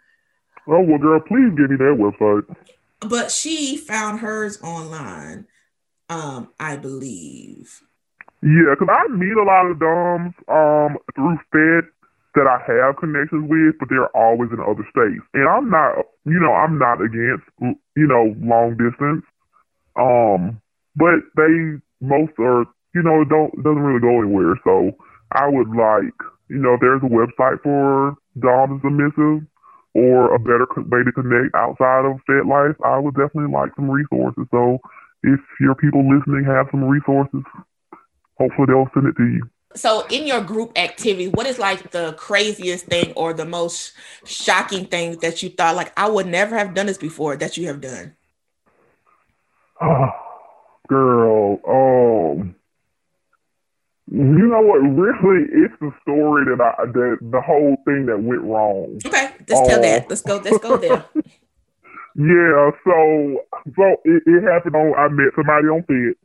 Oh 0.66 0.81
well, 0.81 0.99
girl, 0.99 1.21
please 1.21 1.52
give 1.57 1.71
me 1.71 1.76
that 1.76 1.97
website. 1.99 2.57
but 3.00 3.31
she 3.31 3.76
found 3.76 4.21
hers 4.21 4.61
online 4.62 5.47
um 6.09 6.49
i 6.59 6.76
believe. 6.76 7.83
Yeah, 8.43 8.75
because 8.78 8.88
I 8.90 9.09
meet 9.09 9.37
a 9.37 9.43
lot 9.43 9.66
of 9.71 9.78
doms 9.78 10.35
um 10.49 10.99
through 11.14 11.38
Fet 11.52 11.90
that 12.35 12.50
I 12.50 12.59
have 12.67 12.99
connections 12.99 13.47
with, 13.47 13.79
but 13.79 13.88
they're 13.88 14.11
always 14.14 14.50
in 14.50 14.59
other 14.59 14.83
states. 14.91 15.23
And 15.35 15.47
I'm 15.47 15.71
not, 15.71 16.07
you 16.26 16.38
know, 16.43 16.53
I'm 16.53 16.79
not 16.79 16.99
against, 16.99 17.47
you 17.61 18.07
know, 18.11 18.35
long 18.43 18.75
distance. 18.75 19.23
Um, 19.95 20.61
but 20.97 21.23
they 21.38 21.79
most 22.03 22.35
are, 22.38 22.67
you 22.95 23.03
know, 23.03 23.23
don't 23.25 23.55
doesn't 23.62 23.83
really 23.83 24.03
go 24.03 24.19
anywhere. 24.23 24.59
So 24.64 24.91
I 25.33 25.47
would 25.49 25.71
like, 25.71 26.14
you 26.50 26.59
know, 26.59 26.75
if 26.75 26.81
there's 26.81 27.03
a 27.03 27.11
website 27.11 27.62
for 27.62 28.19
doms 28.38 28.83
submissive 28.83 29.47
or 29.95 30.35
a 30.35 30.38
better 30.38 30.67
way 30.91 31.07
to 31.07 31.12
connect 31.14 31.55
outside 31.55 32.03
of 32.03 32.19
FetLife, 32.26 32.75
I 32.85 32.99
would 32.99 33.14
definitely 33.14 33.55
like 33.55 33.71
some 33.76 33.91
resources. 33.91 34.45
So 34.50 34.79
if 35.23 35.38
your 35.61 35.75
people 35.75 36.03
listening 36.03 36.45
have 36.45 36.67
some 36.71 36.83
resources, 36.83 37.47
hopefully 38.38 38.67
they'll 38.67 38.91
send 38.93 39.07
it 39.07 39.17
to 39.17 39.26
you. 39.26 39.47
So, 39.76 40.07
in 40.09 40.26
your 40.26 40.40
group 40.40 40.78
activity, 40.78 41.28
what 41.28 41.47
is 41.47 41.59
like 41.59 41.90
the 41.90 42.12
craziest 42.12 42.87
thing 42.87 43.12
or 43.16 43.33
the 43.35 43.45
most 43.45 43.93
shocking 44.25 44.87
thing 44.87 45.19
that 45.19 45.43
you 45.43 45.50
thought, 45.50 45.75
like, 45.75 45.93
I 45.99 46.09
would 46.09 46.26
never 46.26 46.57
have 46.57 46.75
done 46.75 46.87
this 46.87 46.99
before 46.99 47.37
that 47.37 47.57
you 47.57 47.66
have 47.66 47.81
done? 47.81 48.14
Oh, 49.81 50.11
girl, 50.88 51.61
um, 51.66 52.54
you 54.11 54.47
know 54.47 54.61
what? 54.61 54.76
Really, 54.76 55.47
it's 55.50 55.75
the 55.81 55.90
story 56.02 56.45
that 56.45 56.62
I 56.62 56.85
that 56.87 57.19
the 57.21 57.40
whole 57.40 57.76
thing 57.85 58.07
that 58.07 58.23
went 58.23 58.43
wrong. 58.43 59.00
Okay, 59.04 59.31
let's 59.49 59.66
tell 59.66 59.78
Oh. 59.78 59.83
that. 59.83 60.09
Let's 60.09 60.23
go. 60.23 60.37
Let's 60.37 60.59
go 60.59 60.76
there. 60.76 61.04
Yeah, 62.16 62.71
so 62.85 63.40
so 63.75 63.97
it, 64.04 64.23
it 64.25 64.45
happened 64.45 64.76
on. 64.76 64.95
I 64.95 65.09
met 65.09 65.35
somebody 65.35 65.66
on 65.66 65.83
Fet. 65.83 66.16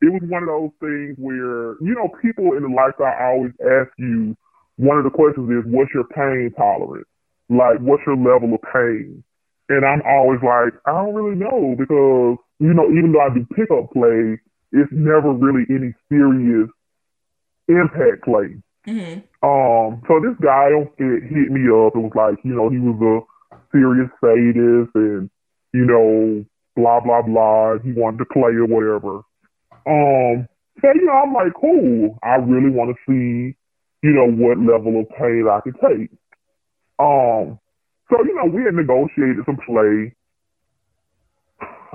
It 0.00 0.12
was 0.12 0.22
one 0.28 0.42
of 0.42 0.48
those 0.48 0.74
things 0.80 1.16
where 1.18 1.76
you 1.80 1.94
know 1.94 2.08
people 2.22 2.54
in 2.56 2.62
the 2.62 2.72
lifestyle 2.74 3.16
always 3.20 3.52
ask 3.60 3.90
you. 3.98 4.36
One 4.76 4.98
of 4.98 5.04
the 5.04 5.10
questions 5.10 5.48
is, 5.48 5.64
"What's 5.72 5.92
your 5.94 6.04
pain 6.04 6.52
tolerance? 6.56 7.08
Like, 7.48 7.78
what's 7.80 8.04
your 8.06 8.16
level 8.16 8.52
of 8.54 8.60
pain?" 8.72 9.24
And 9.68 9.84
I'm 9.84 10.02
always 10.06 10.38
like, 10.42 10.74
I 10.86 10.92
don't 10.92 11.14
really 11.14 11.34
know 11.34 11.74
because 11.76 12.38
you 12.58 12.72
know, 12.72 12.88
even 12.90 13.12
though 13.12 13.20
I 13.20 13.34
do 13.34 13.46
pickup 13.54 13.92
play, 13.92 14.38
it's 14.72 14.92
never 14.92 15.32
really 15.32 15.64
any 15.68 15.94
serious 16.08 16.68
impact 17.68 18.24
play. 18.24 18.56
hmm 18.84 19.20
Um, 19.42 20.02
so 20.08 20.20
this 20.20 20.36
guy 20.40 20.72
on 20.72 20.88
Fet 20.96 21.28
hit 21.28 21.50
me 21.50 21.68
up. 21.68 21.94
It 21.94 22.04
was 22.04 22.12
like, 22.14 22.38
you 22.44 22.54
know, 22.54 22.70
he 22.70 22.78
was 22.78 22.98
a 23.52 23.56
serious 23.72 24.10
sadist 24.20 24.94
and, 24.94 25.30
you 25.72 25.84
know, 25.84 26.44
blah, 26.76 27.00
blah, 27.00 27.22
blah. 27.22 27.78
He 27.84 27.92
wanted 27.92 28.18
to 28.18 28.24
play 28.26 28.54
or 28.54 28.66
whatever. 28.66 29.20
Um, 29.86 30.48
so, 30.80 30.88
you 30.94 31.06
know, 31.06 31.12
I'm 31.12 31.32
like, 31.32 31.52
cool. 31.58 32.18
I 32.22 32.36
really 32.36 32.70
want 32.70 32.94
to 32.94 32.98
see, 33.06 33.56
you 34.02 34.12
know, 34.12 34.26
what 34.28 34.58
level 34.58 35.00
of 35.00 35.08
pain 35.16 35.46
I 35.50 35.60
could 35.60 35.76
take. 35.80 36.10
Um, 36.98 37.58
so, 38.10 38.22
you 38.24 38.34
know, 38.34 38.50
we 38.50 38.64
had 38.64 38.74
negotiated 38.74 39.44
some 39.46 39.58
play. 39.66 40.14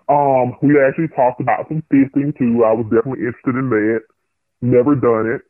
Um, 0.09 0.57
we 0.61 0.75
actually 0.81 1.07
talked 1.15 1.39
about 1.39 1.67
some 1.67 1.83
fisting 1.93 2.37
too. 2.37 2.63
I 2.65 2.73
was 2.73 2.85
definitely 2.89 3.25
interested 3.25 3.55
in 3.55 3.69
that. 3.69 4.01
Never 4.61 4.95
done 4.95 5.27
it. 5.35 5.41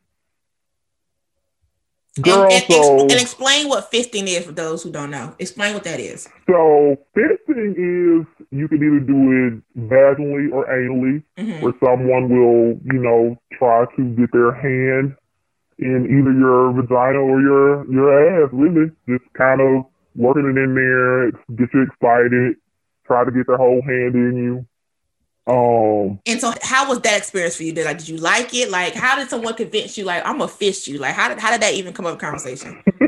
Girl, 2.19 2.43
and, 2.43 2.51
and, 2.51 2.63
so 2.63 3.01
and 3.03 3.11
explain 3.13 3.69
what 3.69 3.89
fisting 3.89 4.27
is 4.27 4.45
for 4.45 4.51
those 4.51 4.83
who 4.83 4.91
don't 4.91 5.11
know. 5.11 5.33
Explain 5.39 5.73
what 5.73 5.85
that 5.85 5.99
is. 6.01 6.27
so 6.45 6.97
fisting 7.15 7.71
is 7.71 8.27
you 8.51 8.67
can 8.67 8.83
either 8.83 8.99
do 8.99 9.31
it 9.47 9.87
vaginally 9.87 10.51
or 10.51 10.67
anally, 10.67 11.23
hmm 11.37 11.63
where 11.63 11.73
someone 11.79 12.27
will, 12.27 12.79
you 12.91 12.99
know, 12.99 13.37
try 13.57 13.85
to 13.95 14.03
get 14.15 14.29
their 14.33 14.51
hand 14.51 15.15
in 15.79 16.05
either 16.05 16.33
your 16.33 16.73
vagina 16.73 17.19
or 17.19 17.39
your 17.39 17.91
your 17.91 18.43
ass. 18.43 18.49
Really, 18.51 18.91
just 19.07 19.23
kind 19.37 19.61
of 19.61 19.85
working 20.15 20.43
it 20.45 20.59
in 20.59 20.75
there, 20.75 21.31
get 21.55 21.73
you 21.73 21.83
excited, 21.83 22.57
try 23.07 23.23
to 23.23 23.31
get 23.31 23.47
their 23.47 23.57
whole 23.57 23.81
hand 23.81 24.15
in 24.15 24.35
you. 24.35 24.65
Um, 25.47 26.19
And 26.25 26.39
so, 26.39 26.53
how 26.61 26.87
was 26.87 27.01
that 27.01 27.17
experience 27.17 27.55
for 27.55 27.63
you? 27.63 27.73
Did 27.73 27.85
like, 27.85 27.97
did 27.97 28.09
you 28.09 28.17
like 28.17 28.53
it? 28.53 28.69
Like, 28.69 28.93
how 28.93 29.17
did 29.17 29.29
someone 29.29 29.55
convince 29.55 29.97
you? 29.97 30.05
Like, 30.05 30.25
I'm 30.25 30.37
gonna 30.37 30.47
fist 30.47 30.87
you. 30.87 30.99
Like, 30.99 31.15
how 31.15 31.29
did 31.29 31.39
how 31.39 31.51
did 31.51 31.61
that 31.61 31.73
even 31.73 31.93
come 31.93 32.05
up 32.05 32.13
in 32.13 32.19
conversation? 32.19 32.83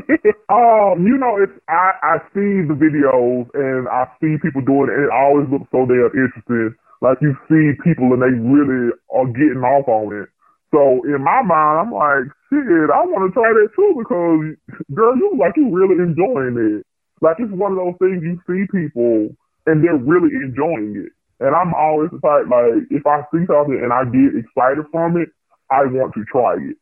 um, 0.48 1.06
you 1.06 1.16
know, 1.16 1.38
it's 1.40 1.52
I, 1.68 1.92
I 2.02 2.18
see 2.34 2.66
the 2.66 2.74
videos 2.74 3.48
and 3.54 3.88
I 3.88 4.06
see 4.20 4.36
people 4.42 4.62
doing 4.62 4.90
it, 4.90 4.94
and 4.94 5.04
it 5.04 5.10
always 5.10 5.48
looks 5.48 5.70
so 5.70 5.86
damn 5.86 6.10
interesting. 6.10 6.74
Like 7.00 7.18
you 7.20 7.36
see 7.48 7.76
people 7.84 8.12
and 8.12 8.22
they 8.22 8.32
really 8.32 8.90
are 9.12 9.26
getting 9.26 9.62
off 9.62 9.86
on 9.88 10.12
it. 10.14 10.28
So 10.72 11.04
in 11.04 11.22
my 11.22 11.42
mind, 11.42 11.86
I'm 11.86 11.92
like, 11.92 12.26
shit, 12.50 12.90
I 12.90 13.04
want 13.06 13.28
to 13.28 13.32
try 13.36 13.46
that 13.46 13.68
too 13.76 13.94
because, 13.94 14.82
girl, 14.92 15.16
you 15.16 15.36
like 15.38 15.54
you 15.56 15.70
really 15.70 16.02
enjoying 16.02 16.56
it. 16.56 16.86
Like 17.20 17.36
it's 17.38 17.52
one 17.52 17.72
of 17.72 17.78
those 17.78 17.94
things 18.00 18.24
you 18.24 18.40
see 18.48 18.66
people 18.72 19.36
and 19.66 19.84
they're 19.84 19.96
really 19.96 20.34
enjoying 20.34 20.96
it. 21.06 21.12
And 21.40 21.54
I'm 21.54 21.74
always 21.74 22.10
the 22.10 22.20
type 22.20 22.46
like 22.48 22.86
if 22.90 23.06
I 23.06 23.22
see 23.32 23.44
something 23.46 23.80
and 23.82 23.92
I 23.92 24.04
get 24.06 24.38
excited 24.38 24.86
from 24.92 25.16
it, 25.18 25.28
I 25.70 25.84
want 25.86 26.14
to 26.14 26.24
try 26.30 26.54
it. 26.54 26.76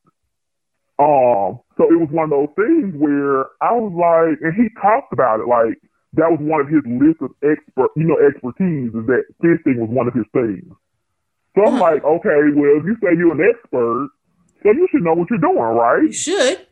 Um, 1.01 1.59
so 1.77 1.89
it 1.91 1.99
was 1.99 2.09
one 2.13 2.31
of 2.31 2.37
those 2.37 2.55
things 2.55 2.95
where 2.95 3.49
I 3.65 3.73
was 3.75 3.91
like, 3.97 4.39
and 4.45 4.55
he 4.55 4.69
talked 4.81 5.13
about 5.13 5.41
it 5.41 5.49
like 5.49 5.81
that 6.15 6.29
was 6.31 6.39
one 6.45 6.61
of 6.61 6.69
his 6.69 6.85
list 6.85 7.19
of 7.25 7.33
expert, 7.43 7.91
you 7.97 8.05
know, 8.05 8.21
expertise 8.21 8.93
is 8.93 9.05
that 9.09 9.25
fisting 9.43 9.81
was 9.81 9.89
one 9.89 10.07
of 10.07 10.15
his 10.15 10.29
things. 10.37 10.69
So 11.57 11.65
I'm 11.65 11.81
Uh-huh. 11.81 11.97
like, 11.97 12.05
okay, 12.05 12.41
well, 12.55 12.77
if 12.77 12.85
you 12.85 12.95
say 13.01 13.17
you're 13.17 13.33
an 13.33 13.41
expert, 13.43 14.09
so 14.63 14.71
you 14.71 14.87
should 14.93 15.03
know 15.03 15.15
what 15.15 15.29
you're 15.31 15.41
doing, 15.43 15.57
right? 15.57 16.05
You 16.05 16.13
should. 16.13 16.67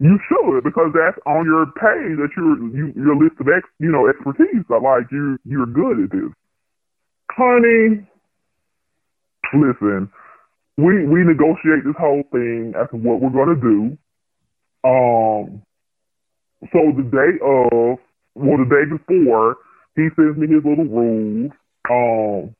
You 0.00 0.18
should 0.26 0.64
because 0.64 0.90
that's 0.96 1.18
on 1.26 1.44
your 1.44 1.66
page 1.76 2.16
that 2.16 2.32
you're 2.34 2.56
you, 2.72 2.92
your 2.96 3.16
list 3.20 3.36
of 3.38 3.46
ex, 3.52 3.68
you 3.78 3.92
know, 3.92 4.08
expertise. 4.08 4.64
So 4.66 4.80
like 4.80 5.04
you 5.12 5.36
you're 5.44 5.66
good 5.68 6.00
at 6.04 6.10
this, 6.10 6.32
honey. 7.36 8.06
Listen, 9.52 10.10
we 10.76 11.06
we 11.06 11.24
negotiate 11.24 11.84
this 11.84 11.96
whole 11.98 12.22
thing 12.32 12.74
as 12.80 12.88
to 12.90 12.96
what 12.96 13.20
we're 13.20 13.30
gonna 13.30 13.60
do. 13.60 13.98
Um, 14.82 15.62
so 16.72 16.78
the 16.96 17.08
day 17.08 17.40
of, 17.40 17.98
well, 18.34 18.58
the 18.60 18.68
day 18.68 18.84
before, 18.88 19.56
he 19.96 20.08
sends 20.16 20.38
me 20.38 20.46
his 20.46 20.64
little 20.64 20.84
rules. 20.84 21.52
Um, 21.90 22.54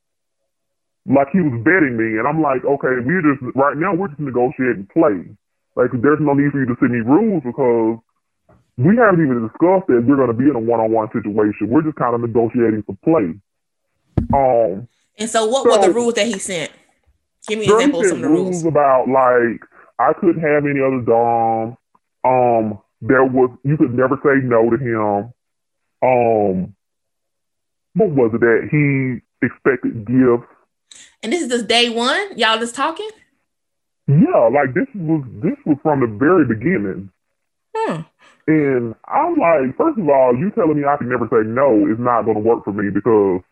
like 1.06 1.28
he 1.32 1.40
was 1.40 1.56
betting 1.64 1.96
me, 1.96 2.18
and 2.18 2.26
I'm 2.28 2.42
like, 2.42 2.64
okay, 2.64 3.00
we're 3.04 3.24
just 3.24 3.40
right 3.56 3.76
now 3.76 3.94
we're 3.94 4.08
just 4.08 4.20
negotiating 4.20 4.88
play. 4.92 5.32
Like, 5.76 5.94
there's 6.02 6.20
no 6.20 6.34
need 6.34 6.52
for 6.52 6.60
you 6.60 6.66
to 6.66 6.76
send 6.80 6.92
me 6.92 7.00
rules 7.00 7.42
because 7.46 8.02
we 8.76 8.96
haven't 8.98 9.22
even 9.22 9.46
discussed 9.46 9.86
that 9.88 10.02
we're 10.02 10.18
going 10.18 10.32
to 10.32 10.36
be 10.36 10.50
in 10.50 10.56
a 10.56 10.60
one-on-one 10.60 11.08
situation. 11.14 11.70
We're 11.70 11.86
just 11.86 11.96
kind 11.96 12.14
of 12.14 12.20
negotiating 12.20 12.82
for 12.84 12.96
play. 13.04 13.38
Um, 14.32 14.88
And 15.18 15.28
so, 15.28 15.46
what 15.46 15.64
were 15.66 15.86
the 15.86 15.92
rules 15.92 16.14
that 16.14 16.26
he 16.26 16.38
sent? 16.38 16.70
Give 17.48 17.58
me 17.58 17.64
an 17.64 17.70
Girl, 17.70 17.78
he 17.78 17.84
example 17.84 18.00
of 18.00 18.06
some 18.06 18.16
of 18.18 18.22
the 18.22 18.28
rules. 18.28 18.50
rules 18.62 18.64
about 18.64 19.08
like 19.08 19.60
I 19.98 20.12
couldn't 20.14 20.40
have 20.42 20.64
any 20.66 20.80
other 20.80 21.00
dom. 21.00 21.76
Um, 22.24 22.78
there 23.00 23.24
was 23.24 23.50
you 23.64 23.76
could 23.76 23.94
never 23.94 24.16
say 24.22 24.40
no 24.44 24.68
to 24.70 24.76
him. 24.76 25.32
Um, 26.02 26.74
what 27.94 28.10
was 28.10 28.30
it 28.34 28.40
that 28.40 28.68
he 28.70 29.46
expected 29.46 30.06
gifts? 30.06 30.46
And 31.22 31.32
this 31.32 31.42
is 31.42 31.48
just 31.48 31.66
day 31.66 31.88
one. 31.90 32.36
Y'all 32.38 32.58
just 32.58 32.74
talking. 32.74 33.08
Yeah, 34.06 34.48
like 34.52 34.74
this 34.74 34.86
was 34.94 35.24
this 35.42 35.56
was 35.66 35.78
from 35.82 36.00
the 36.00 36.06
very 36.06 36.44
beginning. 36.46 37.10
Hmm. 37.76 38.00
And 38.46 38.94
I'm 39.06 39.36
like, 39.36 39.76
first 39.76 39.98
of 39.98 40.08
all, 40.08 40.34
you 40.36 40.50
telling 40.50 40.76
me 40.80 40.84
I 40.84 40.96
can 40.96 41.08
never 41.08 41.26
say 41.30 41.46
no 41.46 41.86
is 41.86 41.98
not 41.98 42.22
going 42.24 42.36
to 42.36 42.42
work 42.42 42.64
for 42.64 42.72
me 42.72 42.90
because 42.90 43.42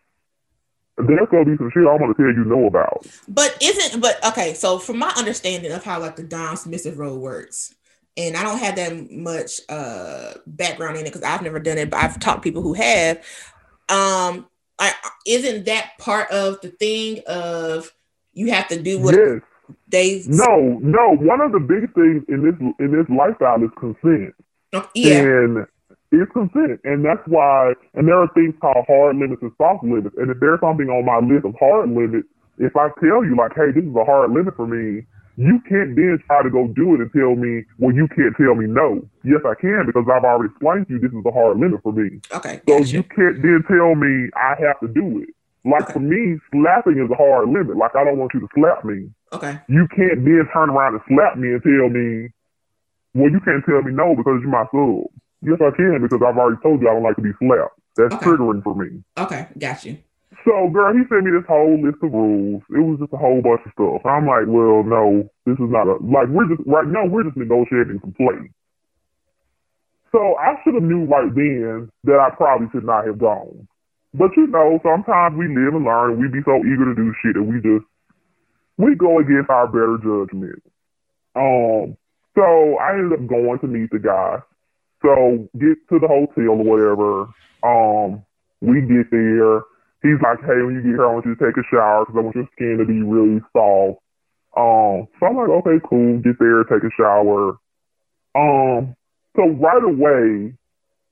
there's 1.07 1.29
to 1.31 1.45
be 1.45 1.57
some 1.57 1.71
shit 1.71 1.87
I'm 1.87 1.99
to 1.99 2.13
tell 2.15 2.33
you 2.33 2.45
no 2.45 2.67
about. 2.67 3.05
But 3.27 3.57
isn't 3.61 4.01
but 4.01 4.23
okay? 4.25 4.53
So, 4.53 4.79
from 4.79 4.99
my 4.99 5.09
understanding 5.15 5.71
of 5.71 5.83
how 5.83 5.99
like 5.99 6.15
the 6.15 6.23
Dom 6.23 6.55
submissive 6.55 6.99
role 6.99 7.17
works, 7.17 7.73
and 8.17 8.35
I 8.35 8.43
don't 8.43 8.59
have 8.59 8.75
that 8.75 9.11
much 9.11 9.61
uh 9.69 10.33
background 10.45 10.97
in 10.97 11.03
it 11.03 11.09
because 11.09 11.23
I've 11.23 11.41
never 11.41 11.59
done 11.59 11.77
it, 11.77 11.89
but 11.89 12.03
I've 12.03 12.19
talked 12.19 12.43
to 12.43 12.47
people 12.47 12.61
who 12.61 12.73
have. 12.73 13.17
Um, 13.87 14.47
I, 14.77 14.93
isn't 15.25 15.65
that 15.65 15.91
part 15.99 16.29
of 16.31 16.61
the 16.61 16.69
thing 16.69 17.21
of 17.27 17.91
you 18.33 18.51
have 18.51 18.67
to 18.69 18.81
do 18.81 18.99
what 18.99 19.15
yes. 19.15 19.41
they 19.87 20.23
No, 20.27 20.79
no. 20.81 21.15
One 21.17 21.41
of 21.41 21.51
the 21.51 21.59
big 21.59 21.93
things 21.93 22.23
in 22.27 22.43
this 22.43 22.55
in 22.79 22.91
this 22.91 23.05
lifestyle 23.09 23.63
is 23.63 23.71
consent. 23.77 24.33
yeah 24.93 25.19
And 25.19 25.65
it's 26.11 26.31
consent. 26.31 26.79
And 26.83 27.05
that's 27.05 27.21
why 27.27 27.73
and 27.93 28.07
there 28.07 28.17
are 28.17 28.29
things 28.33 28.55
called 28.61 28.85
hard 28.87 29.15
limits 29.17 29.41
and 29.41 29.51
soft 29.57 29.83
limits. 29.83 30.15
And 30.17 30.29
if 30.31 30.39
there's 30.39 30.59
something 30.59 30.89
on 30.89 31.05
my 31.05 31.19
list 31.21 31.45
of 31.45 31.55
hard 31.59 31.89
limits, 31.89 32.27
if 32.57 32.75
I 32.75 32.89
tell 32.99 33.23
you 33.23 33.35
like, 33.37 33.53
hey, 33.55 33.71
this 33.73 33.85
is 33.85 33.95
a 33.95 34.03
hard 34.05 34.31
limit 34.31 34.55
for 34.55 34.67
me, 34.67 35.05
you 35.39 35.61
can't 35.69 35.95
then 35.95 36.19
try 36.27 36.43
to 36.43 36.49
go 36.49 36.67
do 36.75 36.95
it 36.95 36.99
and 36.99 37.11
tell 37.15 37.31
me, 37.39 37.63
well, 37.79 37.95
you 37.95 38.09
can't 38.11 38.35
tell 38.35 38.55
me 38.55 38.67
no. 38.67 38.99
Yes, 39.23 39.39
I 39.47 39.55
can 39.55 39.85
because 39.87 40.03
I've 40.11 40.25
already 40.27 40.51
explained 40.51 40.87
to 40.91 40.93
you 40.95 40.99
this 40.99 41.13
is 41.15 41.23
a 41.23 41.31
hard 41.31 41.55
limit 41.57 41.79
for 41.83 41.93
me. 41.93 42.19
okay 42.33 42.59
So 42.67 42.79
gotcha. 42.83 42.91
you 42.91 43.03
can't 43.03 43.39
then 43.41 43.63
tell 43.69 43.95
me 43.95 44.27
I 44.35 44.59
have 44.59 44.79
to 44.83 44.89
do 44.91 45.23
it. 45.23 45.29
Like 45.63 45.83
Okay. 45.91 45.93
for 45.93 45.99
me, 46.03 46.39
slapping 46.51 46.99
is 46.99 47.11
a 47.11 47.15
hard 47.15 47.47
limit. 47.49 47.77
Like 47.77 47.95
I 47.95 48.03
don't 48.03 48.17
want 48.17 48.33
you 48.33 48.41
to 48.41 48.49
slap 48.55 48.83
me 48.83 49.09
okay 49.31 49.59
you 49.69 49.87
can't 49.95 50.25
then 50.25 50.41
turn 50.51 50.71
around 50.71 50.95
and 50.97 51.03
slap 51.07 51.37
me 51.37 51.53
and 51.53 51.61
tell 51.61 51.87
me, 51.87 52.33
well, 53.13 53.29
you 53.29 53.39
can't 53.45 53.63
tell 53.63 53.81
me 53.83 53.93
no 53.93 54.15
because 54.17 54.41
you're 54.41 54.49
my 54.49 54.65
sub. 54.73 55.05
Yes, 55.41 55.57
I 55.61 55.71
can 55.75 56.01
because 56.01 56.19
I've 56.25 56.37
already 56.37 56.59
told 56.61 56.81
you 56.81 56.89
I 56.89 56.93
don't 56.93 57.03
like 57.03 57.15
to 57.15 57.21
be 57.21 57.31
slapped. 57.39 57.79
That's 57.95 58.13
Okay. 58.15 58.25
triggering 58.25 58.63
for 58.63 58.75
me. 58.75 59.03
okay 59.17 59.47
got 59.57 59.83
you 59.85 59.97
So, 60.45 60.69
girl, 60.71 60.93
he 60.93 61.03
sent 61.09 61.23
me 61.25 61.31
this 61.31 61.47
whole 61.47 61.79
list 61.81 61.99
of 62.03 62.11
rules. 62.13 62.61
It 62.69 62.79
was 62.79 62.99
just 62.99 63.13
a 63.13 63.17
whole 63.17 63.41
bunch 63.41 63.61
of 63.65 63.71
stuff. 63.73 64.05
I'm 64.05 64.27
like, 64.27 64.47
well, 64.47 64.83
no, 64.83 65.27
this 65.45 65.55
is 65.59 65.69
not 65.71 65.87
a 65.87 65.95
like 66.03 66.27
we're 66.29 66.47
just 66.47 66.61
right 66.67 66.87
now 66.87 67.05
we're 67.05 67.23
just 67.23 67.37
negotiating 67.37 67.99
some 68.01 68.13
play. 68.13 68.51
So 70.11 70.35
I 70.41 70.55
should 70.63 70.73
have 70.73 70.83
knew 70.83 71.05
right 71.05 71.29
then 71.33 71.89
that 72.05 72.19
I 72.19 72.29
probably 72.35 72.67
should 72.71 72.85
not 72.85 73.05
have 73.05 73.19
gone. 73.19 73.67
But 74.13 74.31
you 74.37 74.47
know, 74.47 74.79
sometimes 74.81 75.37
we 75.37 75.47
live 75.47 75.75
and 75.75 75.85
learn, 75.85 76.13
and 76.13 76.19
we 76.19 76.27
be 76.27 76.41
so 76.43 76.57
eager 76.65 76.85
to 76.85 76.95
do 76.95 77.13
shit 77.21 77.35
that 77.35 77.43
we 77.43 77.61
just 77.61 77.85
we 78.77 78.95
go 78.95 79.19
against 79.19 79.49
our 79.49 79.67
better 79.67 79.97
judgment. 80.01 80.63
Um, 81.35 81.95
So 82.35 82.77
I 82.81 82.93
ended 82.97 83.19
up 83.19 83.27
going 83.27 83.59
to 83.59 83.67
meet 83.67 83.91
the 83.91 83.99
guy. 83.99 84.39
So 85.01 85.47
get 85.59 85.77
to 85.89 85.99
the 85.99 86.07
hotel 86.07 86.49
or 86.49 86.63
whatever. 86.63 87.27
Um, 87.63 88.23
we 88.61 88.81
get 88.81 89.11
there. 89.11 89.61
He's 90.01 90.19
like, 90.23 90.39
hey, 90.41 90.63
when 90.63 90.75
you 90.75 90.81
get 90.81 90.95
here, 90.95 91.05
I 91.05 91.13
want 91.13 91.25
you 91.25 91.35
to 91.35 91.45
take 91.45 91.57
a 91.57 91.67
shower 91.71 92.05
because 92.05 92.15
I 92.17 92.21
want 92.21 92.35
your 92.35 92.49
skin 92.55 92.77
to 92.79 92.85
be 92.85 93.01
really 93.01 93.41
soft. 93.53 93.99
Um, 94.55 95.07
so 95.19 95.25
I'm 95.27 95.35
like, 95.35 95.49
okay, 95.49 95.79
cool. 95.87 96.19
Get 96.19 96.39
there, 96.39 96.63
take 96.63 96.83
a 96.83 96.91
shower. 96.97 97.57
Um, 98.35 98.95
so 99.35 99.47
right 99.47 99.83
away, 99.83 100.53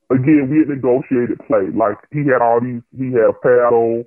again, 0.10 0.48
we 0.50 0.60
had 0.60 0.70
negotiated 0.70 1.40
play. 1.48 1.68
Like 1.74 1.98
he 2.12 2.20
had 2.28 2.42
all 2.42 2.60
these, 2.62 2.82
he 2.98 3.12
had 3.12 3.30
a 3.30 3.34
paddle, 3.34 4.04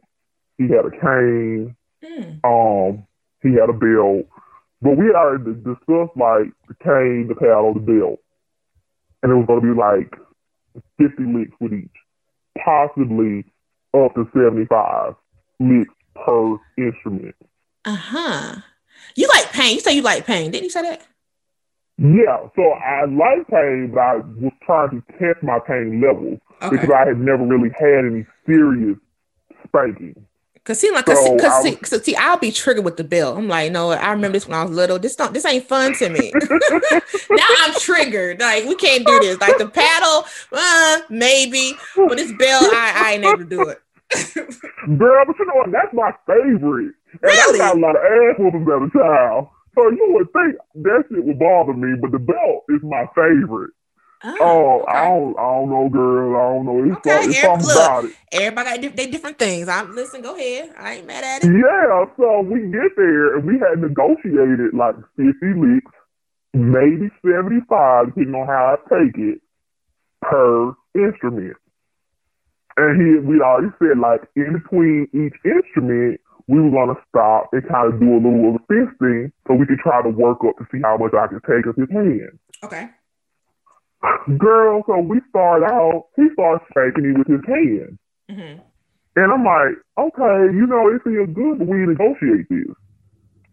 he 0.58 0.64
had 0.64 0.84
a 0.86 0.90
cane, 0.90 1.76
Mm. 2.02 2.40
um, 2.44 3.06
he 3.42 3.50
had 3.52 3.68
a 3.68 3.74
belt. 3.74 4.24
But 4.80 4.96
we 4.96 5.10
already 5.10 5.52
discussed 5.52 6.16
like 6.16 6.48
the 6.66 6.74
cane, 6.82 7.28
the 7.28 7.34
paddle, 7.34 7.74
the 7.74 7.80
belt. 7.80 8.18
And 9.22 9.32
it 9.32 9.34
was 9.34 9.46
gonna 9.46 9.60
be 9.60 9.68
like 9.78 10.14
fifty 10.98 11.24
licks 11.24 11.52
with 11.60 11.72
each. 11.72 11.90
Possibly 12.64 13.44
up 13.94 14.14
to 14.14 14.28
seventy 14.32 14.66
five 14.66 15.14
licks 15.58 15.92
per 16.14 16.56
instrument. 16.78 17.34
Uh 17.84 17.94
huh. 17.96 18.56
You 19.16 19.28
like 19.28 19.50
pain. 19.52 19.74
You 19.74 19.80
say 19.80 19.92
you 19.94 20.02
like 20.02 20.26
pain. 20.26 20.50
Didn't 20.50 20.64
you 20.64 20.70
say 20.70 20.82
that? 20.82 21.06
Yeah, 21.98 22.48
so 22.56 22.62
I 22.62 23.04
like 23.04 23.46
pain, 23.48 23.90
but 23.92 24.00
I 24.00 24.16
was 24.16 24.52
trying 24.64 24.90
to 24.90 25.02
test 25.18 25.42
my 25.42 25.58
pain 25.66 26.00
level 26.00 26.40
Okay. 26.62 26.70
because 26.76 26.90
I 26.90 27.08
had 27.08 27.18
never 27.18 27.44
really 27.44 27.70
had 27.78 28.06
any 28.06 28.24
serious 28.46 28.96
spanking. 29.66 30.14
Cause 30.64 30.78
see, 30.78 30.90
like, 30.90 31.06
cause, 31.06 31.18
So, 31.18 31.24
see, 31.24 31.42
cause, 31.42 31.62
see, 31.62 31.76
cause 31.76 32.04
see, 32.04 32.16
I'll 32.16 32.38
be 32.38 32.52
triggered 32.52 32.84
with 32.84 32.98
the 32.98 33.04
belt. 33.04 33.38
I'm 33.38 33.48
like, 33.48 33.72
no, 33.72 33.90
I 33.92 34.10
remember 34.10 34.36
this 34.36 34.46
when 34.46 34.58
I 34.58 34.62
was 34.62 34.72
little. 34.72 34.98
This 34.98 35.16
don't, 35.16 35.32
this 35.32 35.46
ain't 35.46 35.66
fun 35.66 35.94
to 35.94 36.10
me. 36.10 36.32
now 37.30 37.46
I'm 37.60 37.74
triggered. 37.80 38.40
Like, 38.40 38.66
we 38.66 38.74
can't 38.74 39.06
do 39.06 39.18
this. 39.20 39.40
Like 39.40 39.56
the 39.56 39.68
paddle, 39.68 40.26
uh, 40.52 41.00
maybe, 41.08 41.72
but 41.96 42.16
this 42.16 42.32
belt, 42.32 42.64
I, 42.74 42.92
I 42.94 43.12
ain't 43.12 43.24
able 43.24 43.38
to 43.38 43.44
do 43.44 43.68
it. 43.68 43.80
Girl, 44.98 45.24
but 45.26 45.38
you 45.38 45.46
know 45.46 45.54
what? 45.54 45.72
That's 45.72 45.94
my 45.94 46.12
favorite. 46.26 46.94
And 47.12 47.22
Really? 47.22 47.60
I 47.60 47.72
got 47.72 47.76
a 47.76 47.80
lot 47.80 47.96
of 47.96 48.02
ass 48.02 48.36
whoopings 48.38 48.68
as 48.68 48.88
a 48.88 48.98
child. 48.98 49.48
So 49.74 49.88
you 49.90 50.06
would 50.18 50.28
think 50.32 50.56
that 50.84 51.04
shit 51.08 51.24
would 51.24 51.38
bother 51.38 51.72
me, 51.72 51.96
but 52.00 52.10
the 52.10 52.18
belt 52.18 52.64
is 52.68 52.82
my 52.82 53.06
favorite. 53.14 53.70
Oh, 54.22 54.36
oh, 54.40 54.84
I 54.86 54.98
okay. 55.00 55.08
don't, 55.08 55.38
I 55.38 55.42
don't 55.42 55.70
know, 55.70 55.88
girl. 55.88 56.36
I 56.36 56.54
don't 56.54 56.66
know. 56.66 56.84
It's, 56.84 57.06
Okay, 57.06 57.24
it's 57.30 57.40
something 57.40 57.66
look. 57.66 57.76
about 57.76 58.04
it. 58.04 58.12
Everybody 58.32 58.68
got 58.68 58.80
di- 58.82 58.88
they 58.88 59.10
different 59.10 59.38
things. 59.38 59.68
I'm 59.68 59.94
listen. 59.94 60.20
Go 60.20 60.36
ahead. 60.36 60.74
I 60.78 60.94
ain't 60.96 61.06
mad 61.06 61.24
at 61.24 61.42
it. 61.42 61.46
Yeah, 61.48 62.04
so 62.18 62.40
we 62.42 62.60
get 62.70 62.96
there 62.96 63.36
and 63.36 63.46
we 63.46 63.58
had 63.58 63.80
negotiated 63.80 64.74
like 64.74 64.96
50 65.16 65.32
licks, 65.56 65.92
maybe 66.52 67.08
75, 67.24 68.06
depending 68.06 68.34
on 68.34 68.46
how 68.46 68.76
I 68.76 68.94
take 68.94 69.16
it, 69.16 69.40
per 70.20 70.74
instrument. 70.94 71.56
And 72.76 73.00
he, 73.00 73.18
we 73.26 73.40
already 73.40 73.72
said 73.78 73.98
like 73.98 74.20
in 74.36 74.52
between 74.52 75.08
each 75.14 75.36
instrument, 75.44 76.20
we 76.46 76.60
were 76.60 76.70
gonna 76.70 76.98
stop 77.08 77.48
and 77.52 77.66
kind 77.66 77.92
of 77.92 78.00
do 78.00 78.12
a 78.12 78.20
little 78.20 78.54
of 78.54 78.60
a 78.60 78.72
fisting 78.72 79.32
so 79.46 79.54
we 79.54 79.64
could 79.66 79.78
try 79.78 80.02
to 80.02 80.10
work 80.10 80.38
up 80.46 80.58
to 80.58 80.66
see 80.70 80.80
how 80.82 80.96
much 80.98 81.14
I 81.14 81.26
could 81.28 81.42
take 81.48 81.64
of 81.66 81.76
his 81.76 81.88
hand. 81.90 82.38
Okay. 82.62 82.90
Girl, 84.38 84.82
so 84.86 84.98
we 85.00 85.20
start 85.28 85.62
out, 85.64 86.06
he 86.16 86.24
starts 86.32 86.64
spanking 86.70 87.12
me 87.12 87.18
with 87.18 87.28
his 87.28 87.44
hand. 87.46 87.98
hmm 88.30 88.60
And 89.16 89.32
I'm 89.32 89.44
like, 89.44 89.76
okay, 89.98 90.54
you 90.56 90.66
know, 90.66 90.88
it 90.88 91.02
feels 91.04 91.28
good, 91.34 91.58
but 91.58 91.68
we 91.68 91.84
negotiate 91.84 92.48
this. 92.48 92.72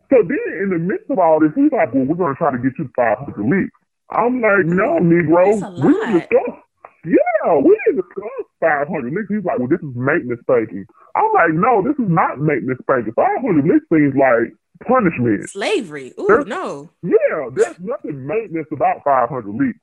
So 0.09 0.15
then, 0.23 0.47
in 0.63 0.69
the 0.69 0.79
midst 0.79 1.09
of 1.09 1.19
all 1.19 1.39
this, 1.41 1.51
he's 1.55 1.71
like, 1.71 1.93
well, 1.93 2.05
we're 2.05 2.15
going 2.15 2.33
to 2.33 2.37
try 2.37 2.51
to 2.51 2.57
get 2.57 2.71
you 2.79 2.89
500 2.95 3.43
leaks. 3.43 3.75
I'm 4.09 4.39
like, 4.39 4.63
no, 4.65 4.99
Negro. 5.03 5.51
We 5.83 5.91
lot. 5.91 6.05
didn't 6.07 6.13
discuss. 6.19 6.55
Yeah, 7.03 7.55
we 7.59 7.77
didn't 7.85 8.07
discuss 8.07 8.45
500 8.61 9.11
leaks. 9.13 9.27
He's 9.27 9.43
like, 9.43 9.59
well, 9.59 9.67
this 9.67 9.79
is 9.83 9.91
maintenance 9.95 10.39
spanking. 10.47 10.85
I'm 11.15 11.27
like, 11.35 11.51
no, 11.59 11.83
this 11.83 11.99
is 11.99 12.09
not 12.09 12.39
maintenance 12.39 12.79
spanking. 12.83 13.11
500 13.13 13.65
leaks 13.67 13.85
seems 13.91 14.15
like 14.15 14.55
punishment. 14.87 15.49
Slavery. 15.49 16.13
Ooh, 16.17 16.27
There's- 16.27 16.47
no. 16.47 16.89
Yeah, 17.03 17.49
there's 17.53 17.79
nothing 17.79 18.25
maintenance 18.25 18.67
about 18.71 19.03
500 19.03 19.43
leaks. 19.51 19.79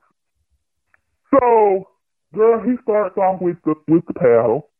So, 1.34 1.88
girl, 2.34 2.62
he 2.62 2.76
starts 2.82 3.16
off 3.18 3.42
with 3.42 3.56
the 3.64 3.74
with 3.88 4.06
the 4.06 4.14
paddle, 4.14 4.70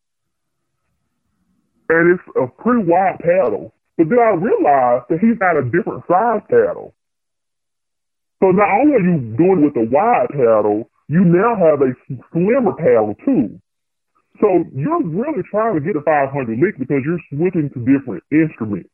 and 1.88 2.14
it's 2.14 2.22
a 2.36 2.46
pretty 2.62 2.84
wide 2.86 3.18
paddle. 3.20 3.74
But 3.98 4.08
then 4.08 4.18
I 4.18 4.30
realized 4.38 5.06
that 5.10 5.18
he's 5.20 5.38
got 5.38 5.58
a 5.58 5.64
different 5.64 6.04
size 6.08 6.42
paddle. 6.50 6.94
So 8.42 8.50
not 8.50 8.68
only 8.80 8.94
are 8.94 9.00
you 9.00 9.18
doing 9.36 9.64
it 9.64 9.72
with 9.72 9.88
a 9.88 9.90
wide 9.90 10.28
paddle, 10.30 10.90
you 11.08 11.24
now 11.24 11.56
have 11.56 11.80
a 11.82 11.94
slimmer 12.32 12.74
paddle 12.74 13.14
too. 13.24 13.60
So 14.40 14.64
you're 14.74 15.02
really 15.02 15.42
trying 15.50 15.74
to 15.74 15.80
get 15.80 15.96
a 15.96 16.02
500 16.02 16.58
lick 16.58 16.78
because 16.78 17.02
you're 17.06 17.22
switching 17.30 17.70
to 17.70 17.78
different 17.86 18.22
instruments. 18.32 18.90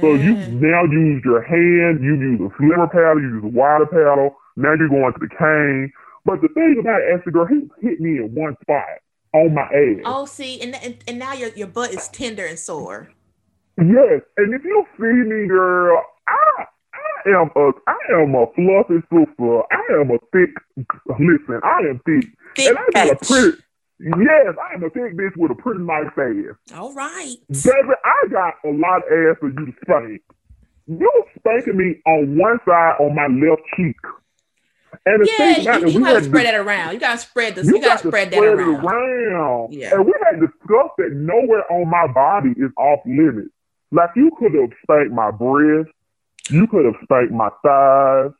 So 0.00 0.14
you 0.14 0.34
Uh, 0.34 0.48
now 0.60 0.84
use 0.84 1.22
your 1.24 1.42
hand, 1.42 2.02
you 2.02 2.16
use 2.16 2.40
a 2.40 2.50
slimmer 2.58 2.88
paddle, 2.88 3.22
you 3.22 3.40
use 3.40 3.44
a 3.44 3.54
wider 3.54 3.86
paddle. 3.86 4.36
Now 4.56 4.74
you're 4.74 4.88
going 4.88 5.12
to 5.12 5.20
the 5.20 5.28
cane. 5.28 5.92
But 6.24 6.40
the 6.40 6.48
thing 6.48 6.76
about 6.80 7.00
it, 7.02 7.32
girl, 7.32 7.46
he 7.46 7.68
hit 7.80 8.00
me 8.00 8.18
in 8.18 8.34
one 8.34 8.56
spot 8.62 8.84
on 9.34 9.54
my 9.54 9.62
ass. 9.62 10.02
oh, 10.04 10.26
see, 10.26 10.60
and, 10.60 10.74
and 10.76 10.96
and 11.08 11.18
now 11.18 11.32
your 11.32 11.50
your 11.50 11.66
butt 11.68 11.92
is 11.92 12.08
tender 12.08 12.46
and 12.46 12.58
sore. 12.58 13.10
Yes, 13.78 14.20
and 14.36 14.54
if 14.54 14.62
you 14.64 14.84
see 14.98 15.28
me, 15.28 15.48
girl, 15.48 16.00
I 16.28 16.64
I 16.94 17.30
am 17.30 17.50
a 17.56 17.70
I 17.86 18.22
am 18.22 18.34
a 18.34 18.46
fluffy 18.54 19.02
super. 19.10 19.62
I 19.72 20.00
am 20.00 20.10
a 20.10 20.18
thick. 20.32 20.50
Listen, 21.18 21.60
I 21.64 21.78
am 21.88 22.00
thick, 22.06 22.30
Thick 22.54 22.68
and 22.68 22.78
I 22.78 22.86
got 22.92 23.10
a 23.10 23.16
pretty. 23.16 23.58
Yes, 23.98 24.54
I 24.60 24.74
am 24.74 24.82
a 24.82 24.90
thick 24.90 25.16
bitch 25.16 25.36
with 25.36 25.52
a 25.52 25.54
pretty 25.54 25.80
nice 25.80 26.06
ass. 26.18 26.76
All 26.76 26.92
right. 26.92 27.36
Baby, 27.48 27.94
I 28.04 28.28
got 28.30 28.54
a 28.64 28.70
lot 28.70 28.98
of 28.98 29.12
ass 29.12 29.36
for 29.40 29.48
you 29.48 29.66
to 29.66 29.72
spank. 29.82 30.22
You 30.86 31.24
spanking 31.38 31.76
me 31.76 31.94
on 32.06 32.36
one 32.36 32.58
side 32.66 32.96
on 32.98 33.14
my 33.14 33.28
left 33.28 33.62
cheek. 33.76 33.96
And 35.06 35.26
Yeah, 35.26 35.56
you, 35.58 35.86
it, 35.86 35.92
you 35.94 36.00
gotta 36.00 36.24
spread 36.24 36.46
that 36.46 36.54
around. 36.54 36.94
You 36.94 37.00
gotta 37.00 37.18
spread 37.18 37.54
this. 37.54 37.66
you 37.66 37.76
You, 37.76 37.80
gotta 37.80 37.94
got 37.96 38.02
to 38.02 38.08
spread 38.08 38.30
that 38.30 38.36
spread 38.36 38.52
it 38.52 38.58
around. 38.60 38.84
around. 38.84 39.72
Yeah. 39.72 39.94
And 39.94 40.06
we 40.06 40.12
had 40.24 40.40
discussed 40.40 40.94
that 40.98 41.10
nowhere 41.12 41.70
on 41.72 41.88
my 41.88 42.06
body 42.12 42.50
is 42.50 42.70
off 42.76 43.00
limits. 43.06 43.50
Like 43.90 44.10
you 44.16 44.30
could 44.38 44.54
have 44.54 44.70
spanked 44.82 45.12
my 45.12 45.30
breast, 45.30 45.90
you 46.50 46.66
could 46.66 46.84
have 46.84 46.94
spanked 47.04 47.32
my 47.32 47.48
thighs. 47.62 48.30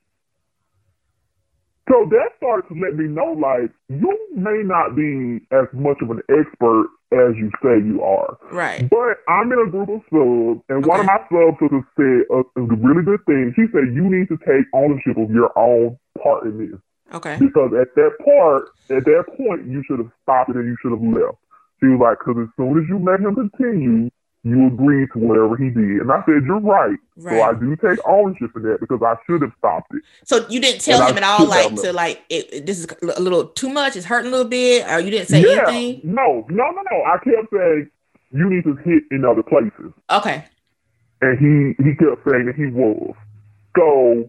So 1.89 2.07
that 2.11 2.31
started 2.37 2.69
to 2.69 2.81
let 2.81 2.97
me 2.97 3.07
know, 3.09 3.33
like, 3.33 3.71
you 3.89 4.29
may 4.35 4.63
not 4.63 4.95
be 4.95 5.41
as 5.51 5.67
much 5.73 5.99
of 6.01 6.11
an 6.11 6.21
expert 6.31 6.87
as 7.13 7.37
you 7.37 7.51
say 7.63 7.79
you 7.85 8.03
are. 8.03 8.39
Right. 8.51 8.89
But 8.89 9.21
I'm 9.29 9.53
in 9.53 9.59
a 9.59 9.71
group 9.71 9.89
of 9.89 10.01
subs, 10.11 10.65
and 10.69 10.85
one 10.87 11.01
of 11.01 11.07
my 11.07 11.21
sub 11.29 11.61
sisters 11.61 11.85
said 11.97 12.25
a, 12.33 12.41
a 12.57 12.63
really 12.63 13.05
good 13.05 13.21
thing. 13.27 13.53
She 13.55 13.69
said, 13.73 13.93
you 13.93 14.09
need 14.09 14.29
to 14.29 14.39
take 14.39 14.67
ownership 14.73 15.17
of 15.19 15.31
your 15.31 15.57
own 15.59 15.99
part 16.23 16.45
in 16.45 16.59
this. 16.59 16.81
Okay. 17.13 17.37
Because 17.39 17.73
at 17.79 17.95
that 17.95 18.13
part, 18.25 18.73
at 18.89 19.05
that 19.05 19.25
point, 19.37 19.67
you 19.69 19.85
should 19.87 19.99
have 19.99 20.11
stopped 20.23 20.51
it 20.51 20.57
and 20.57 20.67
you 20.67 20.77
should 20.81 20.93
have 20.93 21.03
left. 21.03 21.37
She 21.81 21.87
was 21.87 22.01
like, 22.01 22.19
because 22.19 22.49
as 22.49 22.51
soon 22.57 22.79
as 22.79 22.89
you 22.89 22.99
let 22.99 23.21
him 23.21 23.35
continue, 23.35 24.09
you 24.45 24.67
agreed 24.67 25.09
to 25.13 25.19
whatever 25.21 25.57
he 25.57 25.71
did. 25.71 26.01
And 26.03 26.11
I 26.11 26.21
said, 26.27 26.43
you're 26.45 26.59
right. 26.61 26.99
So 27.21 27.43
I 27.43 27.53
do 27.55 27.77
take 27.77 27.99
ownership 28.07 28.51
in 28.57 28.63
that 28.65 28.79
because 28.81 29.01
I 29.01 29.15
should 29.27 29.43
have 29.43 29.53
stopped 29.59 29.95
it. 29.95 30.03
So 30.25 30.47
you 30.49 30.61
didn't 30.61 30.81
tell 30.81 31.01
And 31.01 31.05
I 31.05 31.11
him 31.11 31.17
at 31.19 31.25
all, 31.25 31.47
like 31.47 31.75
to 31.83 31.93
like 31.93 32.23
it, 32.29 32.53
it- 32.53 32.67
this 32.67 32.79
is 32.81 32.87
a 33.17 33.21
little 33.21 33.47
too 33.47 33.69
much. 33.69 33.95
It's 33.97 34.07
hurting 34.07 34.29
a 34.29 34.31
little 34.33 34.49
bit, 34.51 34.87
or 34.91 34.99
you 34.99 35.11
didn't 35.11 35.29
say 35.29 35.43
yeah. 35.43 35.63
anything. 35.69 36.01
No, 36.13 36.45
no, 36.49 36.65
no, 36.71 36.83
no. 36.91 37.03
I 37.05 37.19
kept 37.23 37.53
saying, 37.53 37.91
you 38.33 38.51
need 38.51 38.65
to 38.65 38.75
hit 38.77 39.05
in 39.11 39.25
other 39.25 39.43
places. 39.43 39.93
Okay. 40.11 40.45
and 41.21 41.39
he 41.39 41.85
he 41.85 41.95
kept 41.95 42.29
saying 42.29 42.47
that 42.47 42.57
he 42.57 42.67
was. 42.67 43.15
So, 43.77 44.29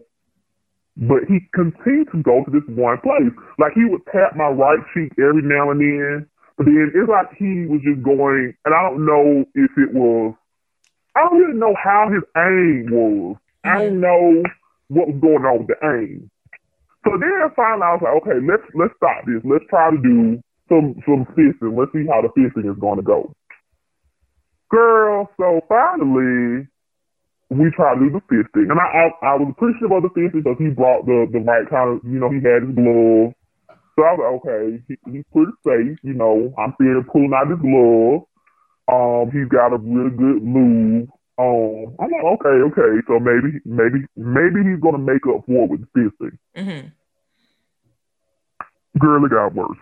but 0.96 1.24
he 1.28 1.40
continued 1.54 2.08
to 2.12 2.22
go 2.22 2.44
to 2.44 2.50
this 2.50 2.62
one 2.68 2.98
place. 3.00 3.32
Like 3.58 3.72
he 3.74 3.84
would 3.84 4.02
tap 4.12 4.36
my 4.36 4.46
right 4.48 4.78
cheek 4.94 5.12
every 5.18 5.42
now 5.42 5.70
and 5.70 5.80
then, 5.80 6.26
but 6.56 6.66
then 6.66 6.92
it's 6.94 7.08
like 7.08 7.34
he 7.36 7.66
was 7.66 7.80
just 7.82 8.02
going, 8.02 8.54
and 8.64 8.74
I 8.74 8.82
don't 8.88 9.04
know 9.04 9.44
if 9.54 9.70
it 9.76 9.92
was. 9.92 10.34
I 11.16 11.26
don't 11.26 11.38
really 11.38 11.58
know 11.58 11.74
how 11.74 12.10
his 12.10 12.22
aim 12.36 12.86
was. 12.90 13.36
I 13.64 13.78
don't 13.78 13.94
mm-hmm. 13.94 14.00
know 14.00 14.42
what 14.88 15.08
was 15.08 15.18
going 15.20 15.44
on 15.44 15.58
with 15.58 15.68
the 15.68 15.78
aim. 15.82 16.30
So 17.04 17.10
then 17.18 17.50
finally 17.56 17.82
I 17.82 17.92
was 17.94 18.02
like, 18.02 18.16
okay, 18.22 18.38
let's 18.40 18.64
let's 18.74 18.94
stop 18.96 19.26
this. 19.26 19.42
Let's 19.44 19.66
try 19.68 19.90
to 19.90 19.98
do 19.98 20.40
some 20.68 20.94
some 21.04 21.26
fisting. 21.34 21.76
Let's 21.76 21.92
see 21.92 22.06
how 22.06 22.22
the 22.22 22.32
fisting 22.32 22.70
is 22.70 22.78
going 22.78 22.96
to 22.96 23.04
go. 23.04 23.34
Girl, 24.70 25.28
so 25.36 25.60
finally 25.68 26.66
we 27.50 27.70
tried 27.76 28.00
to 28.00 28.08
do 28.08 28.10
the 28.10 28.24
fisting, 28.30 28.70
and 28.70 28.80
I, 28.80 29.10
I 29.10 29.34
I 29.34 29.34
was 29.36 29.52
appreciative 29.52 29.92
of 29.92 30.02
the 30.02 30.12
fisting 30.16 30.42
because 30.42 30.58
he 30.58 30.70
brought 30.70 31.04
the 31.04 31.26
the 31.30 31.40
right 31.40 31.68
kind 31.68 31.98
of 31.98 32.04
you 32.06 32.18
know 32.18 32.30
he 32.30 32.40
had 32.40 32.64
his 32.64 32.74
gloves. 32.74 33.34
So 33.96 34.02
I 34.04 34.12
was 34.12 34.42
like, 34.44 34.52
okay, 34.52 34.82
he, 34.88 35.12
he's 35.12 35.24
pretty 35.32 35.52
safe. 35.64 35.98
You 36.02 36.14
know, 36.14 36.52
I'm 36.58 36.74
him 36.78 37.04
pulling 37.10 37.32
out 37.34 37.50
his 37.50 37.60
glove. 37.60 38.22
Um, 38.90 39.30
he's 39.32 39.48
got 39.48 39.72
a 39.72 39.78
really 39.78 40.10
good 40.10 40.42
move. 40.42 41.08
Um, 41.38 41.96
I'm 41.98 42.10
like, 42.10 42.24
okay, 42.40 42.48
okay, 42.48 43.02
so 43.08 43.18
maybe, 43.18 43.58
maybe, 43.64 44.04
maybe 44.16 44.68
he's 44.68 44.80
gonna 44.80 44.98
make 44.98 45.26
up 45.26 45.44
for 45.46 45.64
it 45.64 45.70
with 45.70 45.92
fisting. 45.92 46.38
hmm 46.54 46.88
Girl, 48.98 49.24
it 49.24 49.30
got 49.30 49.54
worse. 49.54 49.78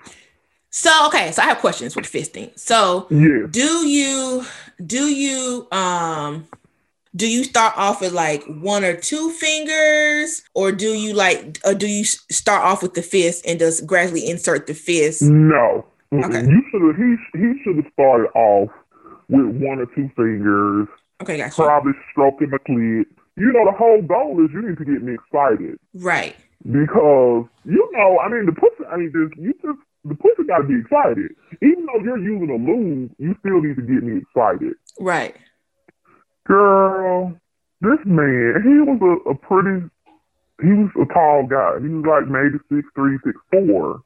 So 0.70 0.90
okay, 1.08 1.32
so 1.32 1.42
I 1.42 1.46
have 1.46 1.58
questions 1.58 1.94
with 1.94 2.06
fisting. 2.06 2.58
So 2.58 3.06
Yeah, 3.10 3.46
do 3.50 3.86
you 3.86 4.46
do 4.84 5.04
you 5.04 5.68
um 5.70 6.46
do 7.14 7.28
you 7.28 7.44
start 7.44 7.74
off 7.76 8.00
with 8.00 8.12
like 8.12 8.42
one 8.44 8.84
or 8.84 8.96
two 8.96 9.30
fingers 9.32 10.42
or 10.54 10.72
do 10.72 10.88
you 10.88 11.14
like 11.14 11.58
or 11.64 11.74
do 11.74 11.86
you 11.86 12.04
start 12.04 12.64
off 12.64 12.82
with 12.82 12.94
the 12.94 13.02
fist 13.02 13.44
and 13.46 13.58
just 13.58 13.86
gradually 13.86 14.28
insert 14.28 14.66
the 14.66 14.74
fist 14.74 15.22
no. 15.22 15.86
Okay. 16.12 16.44
You 16.44 16.62
should 16.70 16.82
have. 16.82 16.96
He 16.96 17.16
he 17.38 17.62
should 17.64 17.76
have 17.76 17.92
started 17.94 18.28
off 18.34 18.68
with 19.30 19.46
one 19.46 19.78
or 19.78 19.86
two 19.94 20.10
fingers, 20.14 20.88
okay 21.22 21.38
gotcha 21.38 21.54
probably 21.54 21.92
stroking 22.10 22.50
my 22.50 22.58
clit. 22.58 23.06
You 23.36 23.50
know, 23.50 23.64
the 23.64 23.72
whole 23.72 24.02
goal 24.02 24.44
is 24.44 24.50
you 24.52 24.60
need 24.60 24.76
to 24.76 24.84
get 24.84 25.02
me 25.02 25.14
excited 25.14 25.78
right 25.94 26.36
because 26.70 27.46
you 27.64 27.90
know, 27.92 28.18
I 28.18 28.28
mean, 28.28 28.44
the 28.44 28.52
pussy. 28.52 28.84
I 28.90 28.96
mean, 28.98 29.10
just 29.10 29.40
you 29.40 29.54
just 29.54 29.78
the 30.04 30.14
pussy 30.14 30.46
got 30.46 30.58
to 30.58 30.64
be 30.64 30.80
excited. 30.80 31.34
Even 31.62 31.86
though 31.86 32.04
you're 32.04 32.18
using 32.18 32.50
a 32.50 32.60
lube, 32.60 33.10
you 33.18 33.34
still 33.40 33.62
need 33.62 33.76
to 33.76 33.82
get 33.82 34.02
me 34.02 34.20
excited. 34.20 34.74
right 35.00 35.34
Girl, 36.46 37.34
this 37.80 37.98
man, 38.04 38.54
he 38.64 38.80
was 38.90 38.98
a, 39.00 39.30
a 39.30 39.34
pretty, 39.34 39.86
he 40.60 40.68
was 40.68 40.90
a 41.00 41.12
tall 41.12 41.46
guy. 41.48 41.80
He 41.80 41.88
was 41.88 42.04
like 42.06 42.28
maybe 42.30 42.58
six 42.68 42.86
three, 42.94 43.18
six 43.24 43.36
four, 43.50 44.02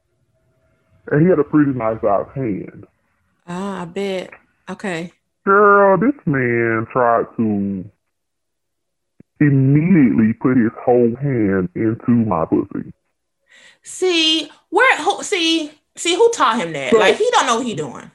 and 1.10 1.22
he 1.22 1.28
had 1.28 1.38
a 1.38 1.44
pretty 1.44 1.72
nice 1.72 2.00
sized 2.02 2.30
hand. 2.34 2.86
ah 3.46 3.82
I 3.82 3.84
bet 3.86 4.30
okay 4.68 5.12
Girl, 5.46 5.96
this 5.96 6.14
man 6.26 6.86
tried 6.92 7.26
to 7.36 7.84
immediately 9.40 10.32
put 10.40 10.56
his 10.56 10.72
whole 10.84 11.14
hand 11.20 11.68
into 11.74 12.10
my 12.10 12.44
pussy. 12.46 12.92
see 13.82 14.50
where 14.70 14.96
who 14.98 15.22
see 15.22 15.70
see 15.94 16.14
who 16.16 16.30
taught 16.30 16.58
him 16.58 16.72
that 16.72 16.90
So- 16.90 16.98
like 16.98 17.16
he 17.16 17.28
don't 17.32 17.46
know 17.46 17.56
what 17.56 17.66
he 17.66 17.74
doing 17.74 18.10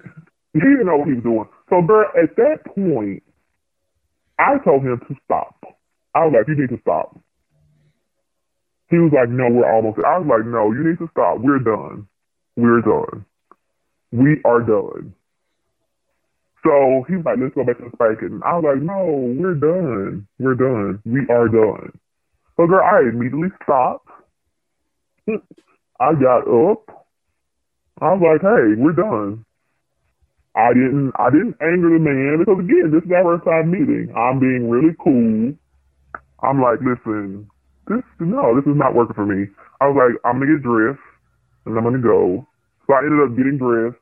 He 0.54 0.60
didn't 0.60 0.86
know 0.86 0.98
what 0.98 1.08
he 1.08 1.14
was 1.14 1.24
doing. 1.24 1.48
So, 1.70 1.82
girl, 1.82 2.06
at 2.22 2.36
that 2.36 2.66
point, 2.76 3.24
I 4.42 4.58
told 4.66 4.82
him 4.82 5.00
to 5.08 5.16
stop. 5.24 5.56
I 6.16 6.26
was 6.26 6.34
like, 6.36 6.48
you 6.48 6.60
need 6.60 6.74
to 6.76 6.82
stop. 6.82 7.18
He 8.90 8.98
was 8.98 9.14
like, 9.14 9.30
no, 9.30 9.46
we're 9.50 9.72
almost. 9.72 10.00
I 10.04 10.18
was 10.18 10.28
like, 10.28 10.46
no, 10.46 10.74
you 10.74 10.84
need 10.84 10.98
to 10.98 11.08
stop. 11.12 11.38
We're 11.40 11.60
done. 11.60 12.08
We're 12.58 12.82
done. 12.82 13.26
We 14.12 14.42
are 14.44 14.60
done. 14.62 15.14
So 16.64 17.06
he's 17.08 17.24
like, 17.24 17.38
let's 17.42 17.56
go 17.56 17.64
back 17.64 17.78
to 17.78 17.86
the 17.86 17.92
spanking. 17.96 18.42
I 18.46 18.58
was 18.58 18.66
like, 18.66 18.82
no, 18.82 19.06
we're 19.38 19.56
done. 19.56 20.28
We're 20.40 20.56
done. 20.56 21.02
We 21.06 21.22
are 21.30 21.48
done. 21.48 21.94
So, 22.58 22.68
girl, 22.68 22.84
I 22.84 23.10
immediately 23.10 23.50
stopped. 23.64 24.10
I 25.30 26.14
got 26.20 26.50
up. 26.50 27.06
I 28.02 28.14
was 28.14 28.22
like, 28.22 28.42
hey, 28.42 28.76
we're 28.78 28.94
done. 28.94 29.46
I 30.56 30.74
didn't 30.74 31.14
I 31.16 31.30
didn't 31.30 31.56
anger 31.62 31.90
the 31.90 32.00
man 32.00 32.40
because 32.40 32.60
again, 32.60 32.92
this 32.92 33.04
is 33.04 33.12
our 33.12 33.24
first 33.38 33.46
time 33.46 33.72
meeting. 33.72 34.12
I'm 34.16 34.40
being 34.40 34.70
really 34.70 34.94
cool. 35.00 35.56
I'm 36.44 36.62
like, 36.62 36.80
listen, 36.82 37.48
this 37.88 38.04
no, 38.20 38.56
this 38.56 38.68
is 38.68 38.76
not 38.78 38.96
working 38.96 39.16
for 39.16 39.26
me. 39.26 39.48
I 39.80 39.88
was 39.88 39.96
like, 39.96 40.20
I'm 40.26 40.40
gonna 40.40 40.52
get 40.58 40.64
dressed 40.64 41.00
and 41.66 41.78
I'm 41.78 41.84
gonna 41.84 42.04
go. 42.04 42.46
So 42.88 42.94
I 42.94 43.00
ended 43.00 43.24
up 43.24 43.38
getting 43.38 43.58
dressed. 43.58 43.98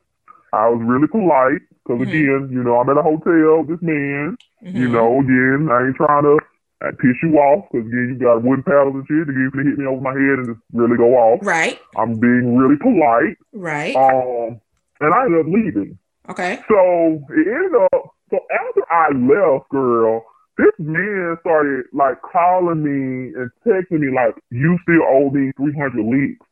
I 0.53 0.67
was 0.69 0.81
really 0.81 1.07
polite 1.07 1.61
because 1.85 2.01
Mhm. 2.01 2.09
again, 2.09 2.41
you 2.51 2.63
know, 2.63 2.79
I'm 2.79 2.89
at 2.89 2.97
a 2.97 3.03
hotel 3.05 3.61
with 3.61 3.69
this 3.77 3.81
man. 3.85 4.37
You 4.63 4.87
Mhm. 4.89 4.91
know, 4.91 5.19
again, 5.21 5.69
I 5.69 5.85
ain't 5.85 5.95
trying 5.95 6.23
to 6.23 6.37
uh, 6.81 6.91
piss 6.97 7.17
you 7.21 7.37
off 7.37 7.69
because 7.69 7.85
again, 7.87 8.17
you 8.17 8.25
got 8.25 8.41
wooden 8.41 8.63
paddles 8.63 8.95
and 8.95 9.05
shit. 9.07 9.27
You 9.27 9.51
can 9.51 9.67
hit 9.67 9.77
me 9.77 9.85
over 9.85 10.01
my 10.01 10.13
head 10.13 10.39
and 10.41 10.47
just 10.47 10.61
really 10.73 10.97
go 10.97 11.13
off. 11.15 11.45
right 11.45 11.77
I'm 11.97 12.19
being 12.19 12.57
really 12.57 12.77
polite. 12.77 13.37
right 13.53 13.95
Um, 13.95 14.59
and 15.01 15.13
I 15.13 15.25
ended 15.25 15.41
up 15.45 15.51
leaving. 15.51 15.97
Okay 16.29 16.59
So 16.67 17.23
it 17.29 17.47
ended 17.47 17.81
up. 17.93 18.15
So 18.29 18.37
after 18.53 18.83
I 18.91 19.09
left, 19.17 19.69
girl, 19.69 20.23
this 20.57 20.75
man 20.77 21.37
started 21.41 21.85
like 21.93 22.21
calling 22.21 22.83
me 22.83 23.33
and 23.33 23.49
texting 23.65 23.99
me 23.99 24.13
like, 24.13 24.35
"You 24.51 24.77
still 24.83 25.01
owe 25.07 25.29
me 25.31 25.51
three 25.57 25.73
hundred 25.73 26.05
leaks." 26.05 26.45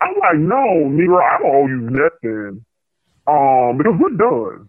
I'm 0.00 0.14
like, 0.20 0.36
"No, 0.36 0.86
nigga, 0.86 1.18
I 1.18 1.38
don't 1.38 1.54
owe 1.54 1.66
you 1.66 1.80
nothing." 1.80 2.64
Um, 3.26 3.78
because 3.78 3.96
we're 3.98 4.16
done. 4.20 4.68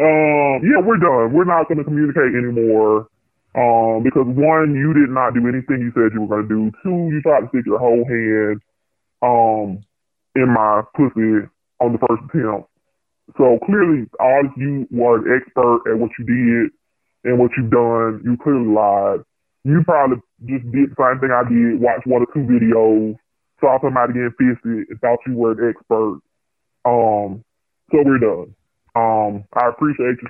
Um, 0.00 0.64
yeah, 0.64 0.80
we're 0.80 0.96
done. 0.96 1.32
We're 1.32 1.44
not 1.44 1.68
going 1.68 1.78
to 1.78 1.84
communicate 1.84 2.32
anymore. 2.34 3.08
Um, 3.54 4.02
because 4.02 4.24
one, 4.24 4.74
you 4.74 4.94
did 4.94 5.10
not 5.10 5.34
do 5.34 5.46
anything 5.46 5.84
you 5.84 5.92
said 5.92 6.14
you 6.14 6.22
were 6.22 6.42
going 6.42 6.48
to 6.48 6.54
do. 6.54 6.72
Two, 6.82 7.12
you 7.12 7.20
tried 7.20 7.40
to 7.42 7.48
stick 7.48 7.66
your 7.66 7.78
whole 7.78 8.04
hand, 8.08 8.62
um, 9.20 9.84
in 10.34 10.48
my 10.48 10.80
pussy 10.96 11.46
on 11.78 11.92
the 11.92 11.98
first 12.00 12.24
attempt. 12.32 12.71
So 13.36 13.58
clearly, 13.64 14.06
all 14.20 14.44
of 14.44 14.52
you 14.56 14.86
were 14.90 15.18
an 15.18 15.40
expert 15.40 15.82
at 15.90 15.98
what 15.98 16.10
you 16.18 16.24
did 16.24 16.72
and 17.24 17.38
what 17.38 17.50
you've 17.56 17.70
done. 17.70 18.20
You 18.24 18.36
clearly 18.42 18.68
lied. 18.68 19.20
You 19.64 19.82
probably 19.84 20.16
just 20.44 20.64
did 20.72 20.90
the 20.90 20.96
same 20.98 21.20
thing 21.20 21.30
I 21.30 21.48
did. 21.48 21.80
Watched 21.80 22.06
one 22.06 22.22
or 22.22 22.32
two 22.34 22.44
videos, 22.44 23.16
saw 23.60 23.78
somebody 23.80 24.14
getting 24.14 24.34
fisted, 24.38 24.88
and 24.90 25.00
thought 25.00 25.18
you 25.26 25.34
were 25.34 25.52
an 25.52 25.70
expert. 25.70 26.20
Um, 26.84 27.44
so 27.90 28.02
we're 28.04 28.18
done. 28.18 28.54
Um, 28.94 29.44
I 29.54 29.68
appreciate 29.68 30.18
you 30.20 30.28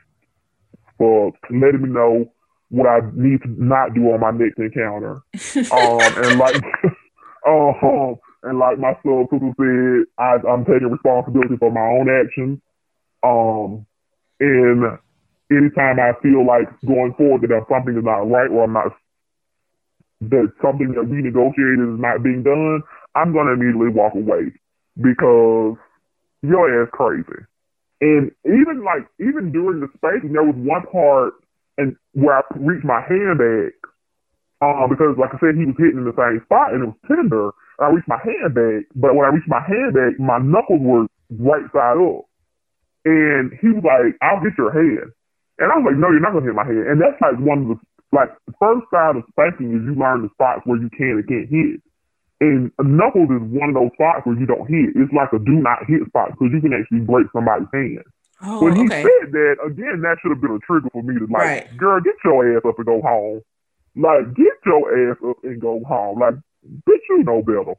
for 0.98 1.32
letting 1.50 1.82
me 1.82 1.88
know 1.88 2.30
what 2.68 2.86
I 2.86 3.00
need 3.14 3.42
to 3.42 3.48
not 3.48 3.94
do 3.94 4.12
on 4.12 4.20
my 4.20 4.30
next 4.30 4.58
encounter. 4.58 5.22
Um, 5.72 6.00
and 6.24 6.38
like, 6.38 6.56
um, 7.46 8.16
and 8.42 8.58
like 8.58 8.78
my 8.78 8.94
sister 8.96 9.26
said, 9.30 10.04
I, 10.18 10.36
I'm 10.48 10.64
taking 10.64 10.90
responsibility 10.90 11.56
for 11.58 11.70
my 11.70 11.80
own 11.80 12.08
actions. 12.08 12.60
Um, 13.22 13.86
and 14.40 14.98
anytime 15.50 16.00
I 16.00 16.12
feel 16.22 16.46
like 16.46 16.68
going 16.86 17.14
forward 17.16 17.42
that 17.42 17.66
something 17.70 17.96
is 17.96 18.04
not 18.04 18.26
right 18.28 18.50
or 18.50 18.64
I'm 18.64 18.72
not, 18.72 18.92
that 20.22 20.52
something 20.62 20.92
that 20.94 21.04
we 21.04 21.22
negotiated 21.22 21.82
is 21.82 22.00
not 22.00 22.22
being 22.22 22.42
done, 22.42 22.82
I'm 23.14 23.32
going 23.32 23.46
to 23.46 23.54
immediately 23.54 23.90
walk 23.90 24.14
away 24.14 24.50
because 24.96 25.76
your 26.42 26.82
ass 26.82 26.88
crazy. 26.92 27.46
And 28.00 28.32
even 28.44 28.82
like, 28.84 29.06
even 29.20 29.52
during 29.52 29.80
the 29.80 29.88
spanking, 29.96 30.32
there 30.32 30.42
was 30.42 30.58
one 30.58 30.82
part 30.90 31.34
and 31.78 31.96
where 32.12 32.38
I 32.38 32.42
reached 32.58 32.84
my 32.84 33.00
hand 33.00 33.38
back, 33.38 33.78
um, 34.60 34.90
because 34.90 35.16
like 35.18 35.30
I 35.34 35.38
said, 35.38 35.54
he 35.54 35.66
was 35.66 35.78
hitting 35.78 36.02
in 36.02 36.04
the 36.04 36.18
same 36.18 36.42
spot 36.44 36.74
and 36.74 36.82
it 36.82 36.90
was 36.90 36.98
tender. 37.06 37.50
I 37.78 37.90
reached 37.90 38.08
my 38.10 38.18
hand 38.18 38.54
back, 38.54 38.90
but 38.94 39.14
when 39.14 39.26
I 39.26 39.30
reached 39.30 39.48
my 39.48 39.62
hand 39.62 39.94
back, 39.94 40.18
my 40.18 40.38
knuckles 40.38 40.82
were 40.82 41.06
right 41.30 41.66
side 41.72 41.98
up. 41.98 42.26
And 43.04 43.52
he 43.60 43.68
was 43.74 43.82
like, 43.84 44.14
I'll 44.22 44.40
hit 44.40 44.54
your 44.58 44.70
head. 44.72 45.10
And 45.58 45.70
I 45.70 45.76
was 45.78 45.92
like, 45.92 46.00
no, 46.00 46.10
you're 46.10 46.22
not 46.22 46.32
going 46.32 46.44
to 46.44 46.50
hit 46.50 46.56
my 46.58 46.66
head. 46.66 46.86
And 46.90 46.98
that's 47.00 47.18
like 47.20 47.38
one 47.38 47.66
of 47.66 47.68
the, 47.74 47.78
like, 48.14 48.30
the 48.46 48.54
first 48.58 48.86
side 48.90 49.16
of 49.16 49.24
spanking 49.34 49.74
is 49.74 49.82
you 49.86 49.94
learn 49.94 50.22
the 50.22 50.30
spots 50.34 50.62
where 50.64 50.78
you 50.80 50.90
can 50.90 51.18
and 51.22 51.28
can't 51.28 51.48
hit. 51.50 51.82
And 52.42 52.70
knuckles 52.82 53.30
is 53.30 53.42
one 53.54 53.70
of 53.70 53.76
those 53.78 53.94
spots 53.94 54.26
where 54.26 54.34
you 54.38 54.46
don't 54.46 54.66
hit. 54.66 54.94
It's 54.98 55.12
like 55.14 55.30
a 55.32 55.38
do 55.38 55.54
not 55.62 55.86
hit 55.86 56.02
spot 56.10 56.34
because 56.34 56.50
you 56.50 56.60
can 56.60 56.74
actually 56.74 57.06
break 57.06 57.26
somebody's 57.32 57.70
hand. 57.72 58.02
oh 58.42 58.58
when 58.62 58.74
he 58.74 58.86
okay 58.90 59.02
said 59.06 59.30
that, 59.30 59.56
again, 59.62 60.02
that 60.02 60.18
should 60.22 60.34
have 60.34 60.42
been 60.42 60.58
a 60.58 60.62
trigger 60.66 60.90
for 60.90 61.02
me 61.02 61.14
to 61.18 61.26
like, 61.30 61.70
Right. 61.70 61.76
girl, 61.78 62.00
get 62.02 62.18
your 62.24 62.42
ass 62.56 62.62
up 62.66 62.78
and 62.78 62.86
go 62.86 63.00
home. 63.02 63.42
Like, 63.94 64.34
get 64.34 64.58
your 64.66 64.82
ass 64.90 65.18
up 65.22 65.36
and 65.44 65.60
go 65.60 65.82
home. 65.86 66.18
Like, 66.18 66.34
bitch, 66.88 67.06
you 67.10 67.22
know 67.22 67.42
better. 67.42 67.74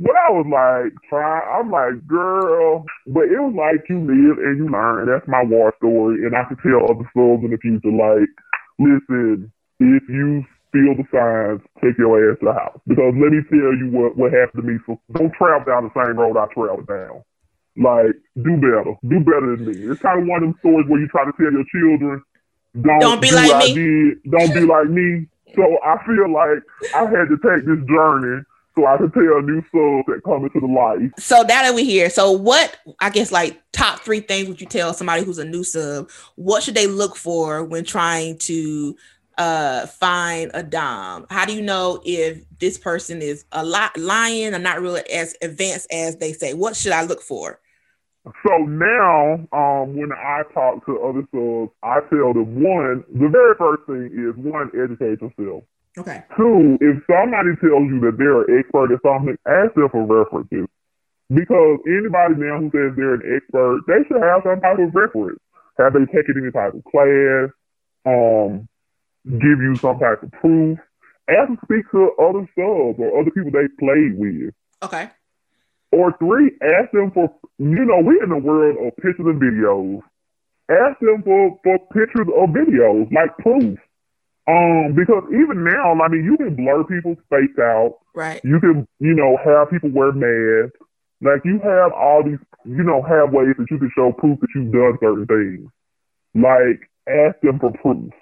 But 0.00 0.16
I 0.16 0.32
was 0.32 0.48
like, 0.48 0.96
try. 1.12 1.44
I'm 1.44 1.70
like, 1.70 2.00
girl. 2.08 2.88
But 3.06 3.28
it 3.28 3.36
was 3.36 3.52
like 3.52 3.84
you 3.92 4.00
live 4.00 4.40
and 4.40 4.56
you 4.56 4.66
learn, 4.72 5.04
and 5.04 5.08
that's 5.12 5.28
my 5.28 5.44
war 5.44 5.76
story. 5.76 6.24
And 6.24 6.32
I 6.32 6.48
could 6.48 6.56
tell 6.64 6.88
other 6.88 7.04
souls 7.12 7.44
in 7.44 7.52
the 7.52 7.60
future, 7.60 7.92
like, 7.92 8.32
listen, 8.80 9.52
if 9.76 10.02
you 10.08 10.40
feel 10.72 10.96
the 10.96 11.04
signs, 11.12 11.60
take 11.84 12.00
your 12.00 12.16
ass 12.16 12.40
to 12.40 12.48
the 12.48 12.56
house. 12.56 12.80
Because 12.88 13.12
let 13.20 13.28
me 13.28 13.44
tell 13.52 13.76
you 13.76 13.92
what 13.92 14.16
what 14.16 14.32
happened 14.32 14.64
to 14.64 14.68
me. 14.72 14.80
So 14.88 14.96
don't 15.12 15.36
travel 15.36 15.68
down 15.68 15.84
the 15.84 15.92
same 15.92 16.16
road 16.16 16.40
I 16.40 16.48
traveled 16.48 16.88
down. 16.88 17.20
Like, 17.76 18.16
do 18.40 18.56
better. 18.56 18.96
Do 19.04 19.20
better 19.20 19.52
than 19.52 19.68
me. 19.68 19.84
It's 19.84 20.00
kind 20.00 20.16
of 20.16 20.26
one 20.26 20.40
of 20.42 20.48
them 20.48 20.56
stories 20.64 20.88
where 20.88 21.00
you 21.00 21.12
try 21.12 21.28
to 21.28 21.36
tell 21.36 21.52
your 21.52 21.68
children, 21.68 22.24
don't, 22.72 23.00
Don't 23.04 23.20
be 23.20 23.28
do 23.28 23.36
like 23.36 23.68
me. 23.68 23.74
Did. 23.76 24.32
Don't 24.32 24.54
be 24.56 24.64
like 24.64 24.88
me. 24.88 25.28
So 25.52 25.62
I 25.84 26.00
feel 26.08 26.32
like 26.32 26.64
I 26.96 27.04
had 27.04 27.28
to 27.28 27.36
take 27.44 27.68
this 27.68 27.84
journey 27.84 28.40
so 28.80 28.86
I 28.86 28.96
could 28.96 29.12
tell 29.12 29.42
new 29.42 29.62
souls 29.72 30.04
that 30.08 30.22
come 30.24 30.44
into 30.44 30.60
the 30.60 30.66
light. 30.66 31.10
So 31.18 31.42
now 31.42 31.62
that 31.62 31.74
we're 31.74 31.84
here, 31.84 32.10
so 32.10 32.32
what 32.32 32.76
I 33.00 33.10
guess 33.10 33.32
like 33.32 33.60
top 33.72 34.00
three 34.00 34.20
things 34.20 34.48
would 34.48 34.60
you 34.60 34.66
tell 34.66 34.94
somebody 34.94 35.24
who's 35.24 35.38
a 35.38 35.44
new 35.44 35.64
sub? 35.64 36.10
What 36.36 36.62
should 36.62 36.74
they 36.74 36.86
look 36.86 37.16
for 37.16 37.64
when 37.64 37.84
trying 37.84 38.38
to 38.38 38.96
uh 39.38 39.86
find 39.86 40.50
a 40.54 40.62
dom? 40.62 41.26
How 41.30 41.44
do 41.44 41.54
you 41.54 41.62
know 41.62 42.00
if 42.04 42.44
this 42.58 42.78
person 42.78 43.22
is 43.22 43.44
a 43.52 43.64
lot 43.64 43.96
lying 43.96 44.54
or 44.54 44.58
not 44.58 44.80
really 44.80 45.02
as 45.10 45.36
advanced 45.42 45.88
as 45.92 46.16
they 46.16 46.32
say? 46.32 46.54
What 46.54 46.76
should 46.76 46.92
I 46.92 47.04
look 47.04 47.22
for? 47.22 47.60
So 48.46 48.56
now, 48.58 49.48
um, 49.50 49.96
when 49.96 50.12
I 50.12 50.42
talk 50.52 50.84
to 50.84 51.00
other 51.00 51.22
subs, 51.32 51.72
I 51.82 52.00
tell 52.10 52.34
them 52.34 52.62
one, 52.62 53.02
the 53.14 53.28
very 53.28 53.54
first 53.56 53.86
thing 53.86 54.10
is 54.12 54.36
one, 54.36 54.70
educate 54.74 55.22
yourself. 55.22 55.64
Okay. 55.98 56.22
Two, 56.36 56.78
if 56.80 57.02
somebody 57.10 57.56
tells 57.60 57.90
you 57.90 58.00
that 58.06 58.16
they're 58.16 58.42
an 58.42 58.58
expert 58.58 58.92
at 58.92 59.02
something, 59.02 59.36
ask 59.46 59.74
them 59.74 59.88
for 59.90 60.06
references. 60.06 60.68
Because 61.28 61.78
anybody 61.86 62.34
now 62.38 62.58
who 62.58 62.70
says 62.70 62.94
they're 62.96 63.14
an 63.14 63.26
expert, 63.36 63.82
they 63.86 64.02
should 64.06 64.22
have 64.22 64.42
some 64.42 64.60
type 64.60 64.78
of 64.78 64.94
reference. 64.94 65.38
Have 65.78 65.94
they 65.94 66.06
taken 66.06 66.34
any 66.42 66.50
type 66.50 66.74
of 66.74 66.84
class? 66.84 67.50
Um, 68.06 68.68
give 69.24 69.58
you 69.62 69.76
some 69.76 69.98
type 69.98 70.22
of 70.22 70.30
proof. 70.32 70.78
Ask 71.28 71.48
them 71.48 71.56
to 71.56 71.66
speak 71.66 71.90
to 71.92 72.10
other 72.18 72.46
subs 72.54 72.98
or 72.98 73.20
other 73.20 73.30
people 73.30 73.50
they 73.50 73.68
played 73.78 74.18
with. 74.18 74.54
Okay. 74.82 75.10
Or 75.92 76.14
three, 76.18 76.52
ask 76.62 76.90
them 76.92 77.10
for, 77.10 77.34
you 77.58 77.84
know, 77.84 78.00
we're 78.00 78.22
in 78.22 78.30
the 78.30 78.38
world 78.38 78.78
of 78.78 78.96
pictures 78.96 79.26
and 79.26 79.40
videos. 79.40 80.02
Ask 80.70 80.98
them 81.00 81.22
for, 81.24 81.58
for 81.62 81.78
pictures 81.92 82.28
or 82.34 82.46
videos, 82.46 83.10
like 83.12 83.36
proof. 83.38 83.78
Um, 84.48 84.94
because 84.96 85.24
even 85.28 85.64
now, 85.64 85.92
I 86.02 86.08
mean, 86.08 86.24
you 86.24 86.36
can 86.36 86.56
blur 86.56 86.84
people's 86.84 87.18
face 87.28 87.56
out. 87.60 87.98
Right. 88.14 88.40
You 88.42 88.58
can, 88.58 88.86
you 88.98 89.14
know, 89.14 89.36
have 89.44 89.70
people 89.70 89.90
wear 89.90 90.12
masks. 90.12 90.76
Like 91.20 91.44
you 91.44 91.60
have 91.60 91.92
all 91.92 92.22
these, 92.24 92.40
you 92.64 92.82
know, 92.82 93.02
have 93.02 93.32
ways 93.32 93.54
that 93.58 93.70
you 93.70 93.78
can 93.78 93.90
show 93.94 94.12
proof 94.12 94.40
that 94.40 94.48
you've 94.54 94.72
done 94.72 94.96
certain 95.00 95.26
things. 95.26 95.70
Like 96.34 96.88
ask 97.06 97.38
them 97.42 97.58
for 97.60 97.72
proof. 97.72 98.12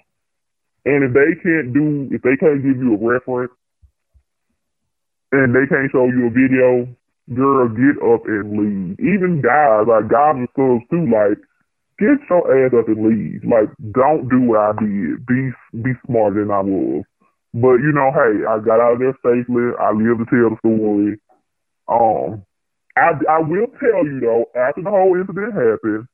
And 0.85 1.03
if 1.03 1.13
they 1.13 1.39
can't 1.41 1.73
do, 1.73 2.09
if 2.11 2.21
they 2.21 2.35
can't 2.35 2.63
give 2.63 2.77
you 2.77 2.95
a 2.95 2.97
reference, 2.97 3.51
and 5.31 5.53
they 5.53 5.67
can't 5.67 5.91
show 5.91 6.05
you 6.05 6.27
a 6.27 6.29
video, 6.29 6.87
girl, 7.33 7.69
get 7.69 8.01
up 8.01 8.25
and 8.25 8.51
leave. 8.57 8.99
Even 8.99 9.41
guys, 9.41 9.85
like 9.87 10.09
guys 10.09 10.35
and 10.35 10.47
girls 10.55 10.81
too, 10.89 11.05
like 11.05 11.37
get 11.99 12.19
your 12.29 12.43
ass 12.65 12.73
up 12.73 12.87
and 12.87 13.03
leave. 13.05 13.43
Like 13.43 13.69
don't 13.91 14.29
do 14.29 14.41
what 14.41 14.59
I 14.59 14.71
did. 14.79 15.25
Be 15.25 15.51
be 15.83 15.91
smarter 16.07 16.41
than 16.41 16.51
I 16.51 16.61
was. 16.61 17.03
But 17.53 17.81
you 17.83 17.91
know, 17.93 18.11
hey, 18.13 18.45
I 18.45 18.59
got 18.59 18.79
out 18.79 18.93
of 18.93 18.99
there 18.99 19.17
safely. 19.23 19.73
I 19.79 19.91
live 19.91 20.17
to 20.19 20.25
tell 20.29 20.49
the 20.49 20.57
story. 20.63 21.19
Um, 21.87 22.43
I 22.97 23.11
I 23.29 23.39
will 23.39 23.67
tell 23.79 24.05
you 24.05 24.19
though, 24.21 24.45
after 24.59 24.81
the 24.81 24.89
whole 24.89 25.15
incident 25.19 25.53
happened, 25.53 26.07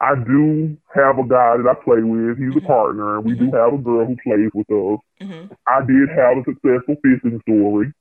I 0.00 0.14
do 0.14 0.76
have 0.94 1.18
a 1.18 1.26
guy 1.28 1.58
that 1.58 1.68
I 1.68 1.74
play 1.84 2.02
with. 2.02 2.38
He's 2.38 2.56
a 2.56 2.66
partner, 2.66 3.16
and 3.16 3.24
we 3.24 3.34
do 3.34 3.50
have 3.52 3.74
a 3.74 3.78
girl 3.78 4.06
who 4.06 4.16
plays 4.24 4.50
with 4.54 4.70
us. 4.70 5.00
hmm 5.20 5.52
I 5.66 5.80
did 5.84 6.08
have 6.08 6.38
a 6.38 6.44
successful 6.44 6.96
fishing 7.02 7.40
story, 7.42 7.92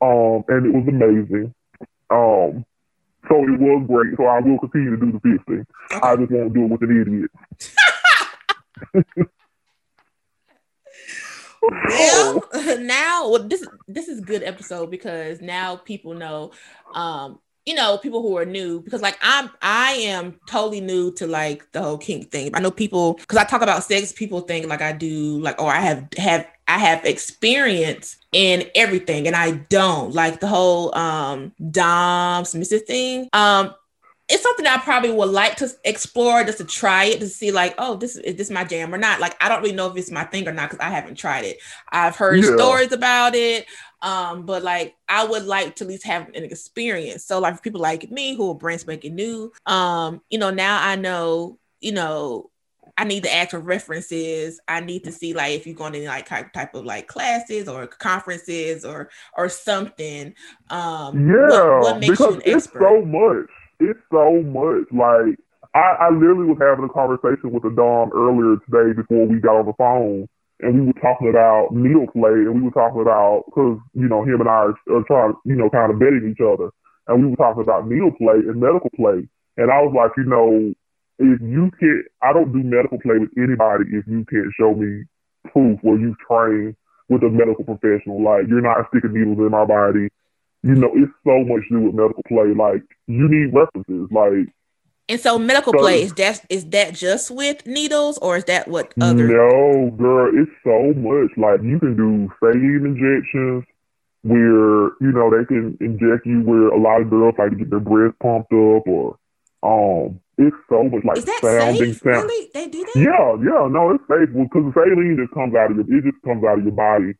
um, 0.00 0.44
and 0.48 0.66
it 0.66 0.72
was 0.72 0.88
amazing. 0.88 1.52
Um, 2.10 2.64
so 3.30 3.44
it 3.44 3.60
was 3.60 3.86
great. 3.86 4.16
So 4.16 4.24
I 4.24 4.40
will 4.40 4.58
continue 4.58 4.90
to 4.90 4.96
do 4.96 5.12
the 5.12 5.20
fishing. 5.20 5.66
I 6.02 6.16
just 6.16 6.30
won't 6.30 6.52
do 6.52 6.64
it 6.64 6.70
with 6.70 6.82
an 6.82 7.00
idiot. 7.00 7.30
Well, 11.62 12.48
now 12.80 13.28
well, 13.30 13.42
this 13.42 13.66
this 13.86 14.08
is 14.08 14.20
good 14.20 14.42
episode 14.42 14.90
because 14.90 15.40
now 15.40 15.76
people 15.76 16.14
know, 16.14 16.52
um, 16.94 17.38
you 17.66 17.74
know, 17.74 17.98
people 17.98 18.22
who 18.22 18.36
are 18.38 18.44
new 18.46 18.80
because 18.80 19.02
like 19.02 19.18
I'm 19.22 19.50
I 19.62 19.92
am 19.92 20.40
totally 20.46 20.80
new 20.80 21.12
to 21.14 21.26
like 21.26 21.70
the 21.72 21.82
whole 21.82 21.98
kink 21.98 22.30
thing. 22.30 22.50
I 22.54 22.60
know 22.60 22.70
people 22.70 23.14
because 23.14 23.38
I 23.38 23.44
talk 23.44 23.62
about 23.62 23.84
sex, 23.84 24.12
people 24.12 24.40
think 24.40 24.66
like 24.66 24.82
I 24.82 24.92
do 24.92 25.38
like 25.40 25.60
or 25.60 25.70
I 25.70 25.80
have 25.80 26.08
have 26.16 26.46
I 26.66 26.78
have 26.78 27.04
experience 27.04 28.16
in 28.32 28.68
everything 28.74 29.26
and 29.26 29.36
I 29.36 29.52
don't 29.68 30.14
like 30.14 30.40
the 30.40 30.46
whole 30.46 30.94
um 30.96 31.52
dom 31.70 32.44
submissive 32.44 32.82
thing. 32.84 33.28
Um 33.32 33.74
it's 34.28 34.44
something 34.44 34.64
I 34.66 34.78
probably 34.78 35.10
would 35.10 35.30
like 35.30 35.56
to 35.56 35.68
explore 35.84 36.44
just 36.44 36.58
to 36.58 36.64
try 36.64 37.06
it 37.06 37.18
to 37.18 37.26
see 37.28 37.50
like, 37.50 37.74
oh, 37.78 37.96
this 37.96 38.14
is 38.14 38.36
this 38.36 38.48
my 38.48 38.62
jam 38.62 38.94
or 38.94 38.98
not. 38.98 39.18
Like 39.18 39.36
I 39.42 39.48
don't 39.48 39.60
really 39.60 39.74
know 39.74 39.88
if 39.90 39.96
it's 39.96 40.10
my 40.10 40.22
thing 40.24 40.46
or 40.46 40.52
not 40.52 40.70
because 40.70 40.84
I 40.84 40.90
haven't 40.90 41.16
tried 41.16 41.44
it. 41.44 41.58
I've 41.90 42.14
heard 42.16 42.40
Yeah. 42.40 42.54
stories 42.54 42.92
about 42.92 43.34
it. 43.34 43.66
Um, 44.02 44.46
but 44.46 44.62
like 44.62 44.96
I 45.08 45.24
would 45.26 45.44
like 45.44 45.76
to 45.76 45.84
at 45.84 45.88
least 45.88 46.06
have 46.06 46.28
an 46.28 46.44
experience. 46.44 47.24
So 47.24 47.38
like 47.38 47.56
for 47.56 47.62
people 47.62 47.80
like 47.80 48.10
me 48.10 48.34
who 48.34 48.50
are 48.50 48.54
brand 48.54 48.80
spanking 48.80 49.14
new, 49.14 49.52
um, 49.66 50.22
you 50.30 50.38
know, 50.38 50.50
now 50.50 50.82
I 50.82 50.96
know, 50.96 51.58
you 51.80 51.92
know, 51.92 52.50
I 52.96 53.04
need 53.04 53.22
to 53.24 53.34
ask 53.34 53.50
for 53.50 53.60
references. 53.60 54.60
I 54.68 54.80
need 54.80 55.04
to 55.04 55.12
see 55.12 55.32
like 55.32 55.52
if 55.54 55.66
you're 55.66 55.74
going 55.76 55.92
to 55.94 56.06
like 56.06 56.26
type 56.26 56.52
type 56.52 56.74
of 56.74 56.84
like 56.84 57.08
classes 57.08 57.68
or 57.68 57.86
conferences 57.86 58.84
or 58.84 59.10
or 59.36 59.48
something. 59.48 60.34
Um 60.70 61.26
Yeah, 61.26 61.34
what, 61.38 61.78
what 61.78 62.00
makes 62.00 62.26
you 62.26 62.34
because 62.34 62.34
an 62.34 62.42
it's 62.44 62.68
expert? 62.68 62.78
so 62.78 63.02
much. 63.04 63.48
It's 63.80 63.98
so 64.12 64.42
much. 64.42 64.86
Like 64.92 65.38
I, 65.74 66.06
I 66.06 66.10
literally 66.10 66.46
was 66.46 66.58
having 66.60 66.84
a 66.84 66.88
conversation 66.88 67.52
with 67.52 67.64
a 67.64 67.74
Dom 67.74 68.10
earlier 68.14 68.56
today 68.66 68.92
before 68.94 69.26
we 69.26 69.40
got 69.40 69.56
on 69.56 69.66
the 69.66 69.72
phone, 69.74 70.28
and 70.62 70.74
we 70.74 70.86
were 70.86 71.00
talking 71.00 71.28
about 71.28 71.72
needle 71.72 72.06
play, 72.12 72.46
and 72.46 72.54
we 72.56 72.62
were 72.62 72.76
talking 72.76 73.00
about 73.00 73.44
because 73.46 73.78
you 73.94 74.08
know 74.08 74.22
him 74.22 74.40
and 74.40 74.48
I 74.48 74.72
are, 74.72 74.76
are 74.92 75.04
trying, 75.06 75.34
you 75.44 75.56
know, 75.56 75.70
kind 75.70 75.92
of 75.92 75.98
betting 75.98 76.28
each 76.30 76.42
other, 76.42 76.70
and 77.08 77.22
we 77.22 77.30
were 77.30 77.36
talking 77.36 77.62
about 77.62 77.88
needle 77.88 78.12
play 78.12 78.40
and 78.44 78.60
medical 78.60 78.90
play, 78.96 79.26
and 79.56 79.70
I 79.70 79.80
was 79.82 79.92
like, 79.96 80.12
you 80.16 80.24
know, 80.24 80.72
if 81.20 81.40
you 81.40 81.70
can't, 81.78 82.04
I 82.22 82.32
don't 82.32 82.52
do 82.52 82.64
medical 82.64 82.98
play 82.98 83.20
with 83.20 83.36
anybody 83.36 83.92
if 83.92 84.06
you 84.08 84.24
can't 84.24 84.52
show 84.58 84.72
me 84.74 85.04
proof 85.52 85.78
where 85.82 85.98
you 85.98 86.16
trained 86.24 86.76
with 87.08 87.22
a 87.22 87.28
medical 87.28 87.64
professional. 87.64 88.22
Like 88.22 88.48
you're 88.48 88.64
not 88.64 88.88
sticking 88.88 89.12
needles 89.12 89.38
in 89.38 89.50
my 89.50 89.64
body. 89.64 90.08
You 90.62 90.76
know, 90.76 90.92
it's 90.94 91.12
so 91.24 91.44
much 91.44 91.64
to 91.68 91.76
do 91.76 91.80
with 91.88 91.94
medical 91.94 92.24
play. 92.24 92.56
Like 92.56 92.84
you 93.06 93.28
need 93.28 93.52
references. 93.52 94.08
Like 94.08 94.48
And 95.10 95.18
so 95.20 95.40
medical 95.40 95.72
So- 95.72 95.80
play 95.80 96.02
is 96.02 96.12
that 96.14 96.46
is 96.48 96.64
that 96.66 96.94
just 96.94 97.32
with 97.32 97.66
needles 97.66 98.16
or 98.18 98.36
is 98.36 98.44
that 98.44 98.68
what 98.68 98.94
other 99.00 99.26
no, 99.26 99.90
girl, 99.98 100.30
it's 100.32 100.52
so 100.62 100.94
much. 100.94 101.30
Like 101.36 101.62
you 101.62 101.80
can 101.80 101.96
do 101.96 102.30
saline 102.38 102.86
injections 102.86 103.64
where 104.22 104.94
you 105.02 105.10
know 105.10 105.28
they 105.36 105.44
can 105.46 105.76
inject 105.80 106.26
you 106.26 106.42
where 106.42 106.68
a 106.68 106.78
lot 106.78 107.00
of 107.00 107.10
girls 107.10 107.34
like 107.38 107.50
to 107.50 107.56
get 107.56 107.70
their 107.70 107.80
breast 107.80 108.14
pumped 108.22 108.52
up 108.52 108.86
or 108.86 109.18
um. 109.64 110.20
It's 110.38 110.56
so 110.70 110.84
much 110.84 111.04
like 111.04 111.18
is 111.18 111.26
that 111.26 111.40
sounding 111.42 111.92
safe? 111.92 112.00
sound. 112.00 112.24
Really? 112.24 112.50
They 112.54 112.66
do 112.68 112.80
that? 112.80 112.96
Yeah, 112.96 113.36
yeah, 113.44 113.68
no, 113.68 113.92
it's 113.92 114.04
safe 114.08 114.32
because 114.32 114.64
the 114.64 114.72
saline 114.72 115.18
just 115.20 115.34
comes 115.34 115.54
out 115.54 115.70
of 115.70 115.76
your, 115.76 115.98
it 115.98 116.04
just 116.04 116.22
comes 116.24 116.42
out 116.44 116.56
of 116.56 116.64
your 116.64 116.72
body. 116.72 117.12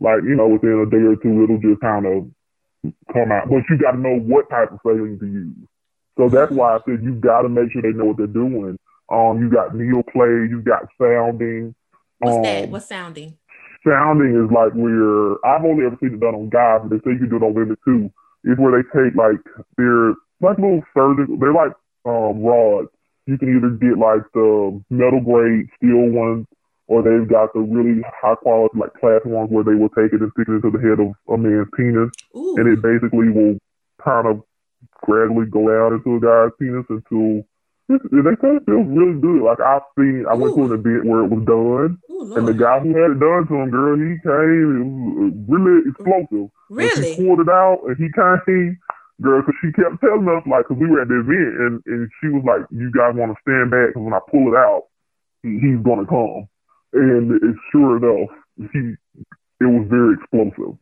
Like 0.00 0.24
you 0.24 0.34
know, 0.34 0.48
within 0.48 0.82
a 0.82 0.90
day 0.90 1.04
or 1.06 1.14
two, 1.14 1.44
it'll 1.44 1.62
just 1.62 1.80
kind 1.80 2.06
of 2.06 2.26
come 3.12 3.30
out. 3.30 3.48
But 3.48 3.62
you 3.70 3.78
got 3.78 3.92
to 3.92 3.98
know 3.98 4.18
what 4.18 4.50
type 4.50 4.72
of 4.72 4.80
saline 4.82 5.20
to 5.20 5.26
use. 5.26 5.68
So 6.16 6.28
that's 6.28 6.52
why 6.52 6.76
I 6.76 6.78
said 6.86 7.02
you've 7.02 7.20
got 7.20 7.42
to 7.42 7.48
make 7.48 7.72
sure 7.72 7.82
they 7.82 7.92
know 7.92 8.06
what 8.06 8.16
they're 8.16 8.26
doing. 8.26 8.78
Um, 9.10 9.40
you 9.40 9.50
got 9.50 9.74
needle 9.74 10.02
play, 10.02 10.48
you 10.48 10.62
got 10.64 10.88
sounding. 11.00 11.74
What's 12.18 12.36
um, 12.36 12.42
that? 12.42 12.68
What's 12.68 12.86
sounding? 12.86 13.36
sounding 13.86 14.32
is 14.32 14.50
like 14.50 14.72
where 14.72 15.36
I've 15.44 15.64
only 15.64 15.86
ever 15.86 15.96
seen 16.00 16.14
it 16.14 16.20
done 16.20 16.34
on 16.34 16.48
guys, 16.48 16.80
but 16.82 16.90
they 16.90 17.00
say 17.04 17.14
you 17.14 17.28
can 17.28 17.30
do 17.30 17.36
it 17.36 17.46
on 17.46 17.54
women 17.54 17.76
too. 17.84 18.10
Is 18.44 18.58
where 18.58 18.76
they 18.76 18.84
take 18.92 19.14
like 19.14 19.40
they're 19.76 20.16
like 20.40 20.58
little 20.58 20.82
surgical. 20.92 21.36
They're 21.38 21.54
like 21.54 21.72
um, 22.04 22.42
rods. 22.42 22.88
You 23.26 23.38
can 23.38 23.56
either 23.56 23.70
get 23.80 23.96
like 23.96 24.24
the 24.34 24.80
metal 24.90 25.20
grade 25.20 25.68
steel 25.76 26.12
ones, 26.12 26.46
or 26.88 27.00
they've 27.00 27.28
got 27.28 27.52
the 27.54 27.60
really 27.60 28.02
high 28.20 28.34
quality 28.36 28.76
like 28.78 28.92
class 29.00 29.20
ones 29.24 29.50
where 29.50 29.64
they 29.64 29.74
will 29.74 29.88
take 29.90 30.12
it 30.12 30.20
and 30.20 30.32
stick 30.32 30.48
it 30.48 30.60
into 30.60 30.70
the 30.70 30.80
head 30.82 31.00
of 31.00 31.12
a 31.32 31.38
man's 31.38 31.68
penis, 31.76 32.10
Ooh. 32.36 32.56
and 32.58 32.68
it 32.68 32.82
basically 32.82 33.30
will 33.30 33.56
kind 34.02 34.26
of 34.26 34.42
gradually 35.02 35.46
go 35.46 35.68
out 35.70 35.92
into 35.92 36.16
a 36.16 36.20
guy's 36.20 36.52
penis 36.58 36.86
until. 36.88 37.44
They 37.86 38.32
kind 38.40 38.56
of 38.56 38.64
feels 38.64 38.88
really 38.88 39.20
good. 39.20 39.44
Like 39.44 39.60
I've 39.60 39.84
seen, 39.92 40.24
I 40.24 40.32
went 40.32 40.56
to 40.56 40.64
an 40.64 40.72
event 40.72 41.04
where 41.04 41.20
it 41.20 41.28
was 41.28 41.44
done, 41.44 42.00
Ooh, 42.08 42.32
and 42.32 42.48
the 42.48 42.56
guy 42.56 42.80
who 42.80 42.96
had 42.96 43.12
it 43.12 43.20
done 43.20 43.44
to 43.44 43.54
him, 43.60 43.68
girl, 43.68 44.00
he 44.00 44.16
came 44.24 44.72
it 44.72 44.84
was 45.20 45.36
really 45.52 45.84
explosive. 45.92 46.48
And 46.72 46.88
she 46.96 47.04
Really? 47.04 47.16
pulled 47.20 47.40
it 47.44 47.52
out, 47.52 47.84
and 47.84 47.96
he 48.00 48.08
came, 48.08 48.80
girl, 49.20 49.44
because 49.44 49.60
she 49.60 49.68
kept 49.76 50.00
telling 50.00 50.24
us, 50.32 50.48
like, 50.48 50.64
because 50.64 50.80
we 50.80 50.88
were 50.88 51.04
at 51.04 51.12
the 51.12 51.20
event, 51.20 51.52
and, 51.60 51.74
and 51.84 52.08
she 52.24 52.32
was 52.32 52.40
like, 52.48 52.64
you 52.72 52.88
guys 52.88 53.12
want 53.20 53.36
to 53.36 53.42
stand 53.44 53.68
back, 53.68 53.92
because 53.92 54.00
when 54.00 54.16
I 54.16 54.24
pull 54.32 54.48
it 54.48 54.56
out, 54.56 54.88
he, 55.44 55.60
he's 55.60 55.84
going 55.84 56.00
to 56.00 56.08
come. 56.08 56.48
And 56.96 57.36
it, 57.36 57.56
sure 57.68 58.00
enough, 58.00 58.32
he 58.72 58.96
it 59.60 59.68
was 59.68 59.84
very 59.92 60.16
explosive. 60.16 60.80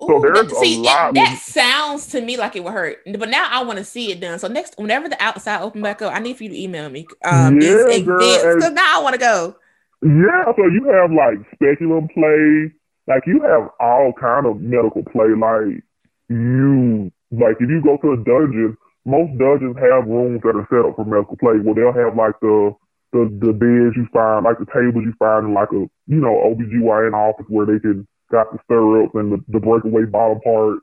So 0.00 0.20
there's 0.20 0.38
that, 0.38 0.52
a 0.52 0.54
see, 0.60 0.80
it- 0.80 1.14
that 1.14 1.38
sounds 1.42 2.06
to 2.08 2.20
me 2.20 2.36
like 2.36 2.54
it 2.54 2.62
would 2.62 2.72
hurt, 2.72 2.98
but 3.18 3.28
now 3.28 3.48
I 3.50 3.64
want 3.64 3.78
to 3.78 3.84
see 3.84 4.12
it 4.12 4.20
done. 4.20 4.38
So 4.38 4.46
next, 4.48 4.74
whenever 4.78 5.08
the 5.08 5.20
outside 5.22 5.60
open 5.60 5.82
back 5.82 6.00
up, 6.02 6.14
I 6.14 6.20
need 6.20 6.36
for 6.36 6.44
you 6.44 6.50
to 6.50 6.60
email 6.60 6.88
me. 6.88 7.06
Um, 7.24 7.60
Yeah, 7.60 7.98
girl, 8.04 8.20
events, 8.20 8.44
and- 8.44 8.56
because 8.60 8.72
now 8.72 9.00
I 9.00 9.02
want 9.02 9.14
to 9.14 9.20
go. 9.20 9.56
Yeah, 10.02 10.44
so 10.56 10.66
you 10.66 10.84
have 10.92 11.10
like 11.10 11.38
speculum 11.54 12.06
play, 12.14 12.72
like 13.08 13.26
you 13.26 13.40
have 13.42 13.68
all 13.80 14.12
kind 14.12 14.46
of 14.46 14.60
medical 14.60 15.02
play. 15.02 15.34
Like 15.36 15.82
you, 16.28 17.10
like 17.32 17.56
if 17.60 17.68
you 17.68 17.82
go 17.82 17.96
to 17.98 18.12
a 18.12 18.16
dungeon, 18.18 18.76
most 19.04 19.36
dungeons 19.38 19.76
have 19.78 20.06
rooms 20.06 20.40
that 20.44 20.54
are 20.54 20.66
set 20.70 20.88
up 20.88 20.96
for 20.96 21.04
medical 21.04 21.36
play. 21.36 21.54
Where 21.58 21.74
they'll 21.74 21.92
have 21.92 22.14
like 22.16 22.38
the 22.40 22.74
the 23.12 23.24
the 23.40 23.52
beds 23.52 23.96
you 23.96 24.06
find, 24.12 24.44
like 24.44 24.58
the 24.58 24.66
tables 24.66 25.02
you 25.04 25.14
find 25.18 25.46
in 25.48 25.54
like 25.54 25.72
a 25.72 25.88
you 26.06 26.20
know 26.22 26.34
OBGYN 26.46 27.14
office 27.14 27.46
where 27.48 27.66
they 27.66 27.80
can 27.80 28.06
got 28.30 28.52
the 28.52 28.58
stirrups 28.64 29.14
and 29.14 29.32
the, 29.32 29.38
the 29.48 29.60
breakaway 29.60 30.04
bottom 30.04 30.40
part. 30.40 30.80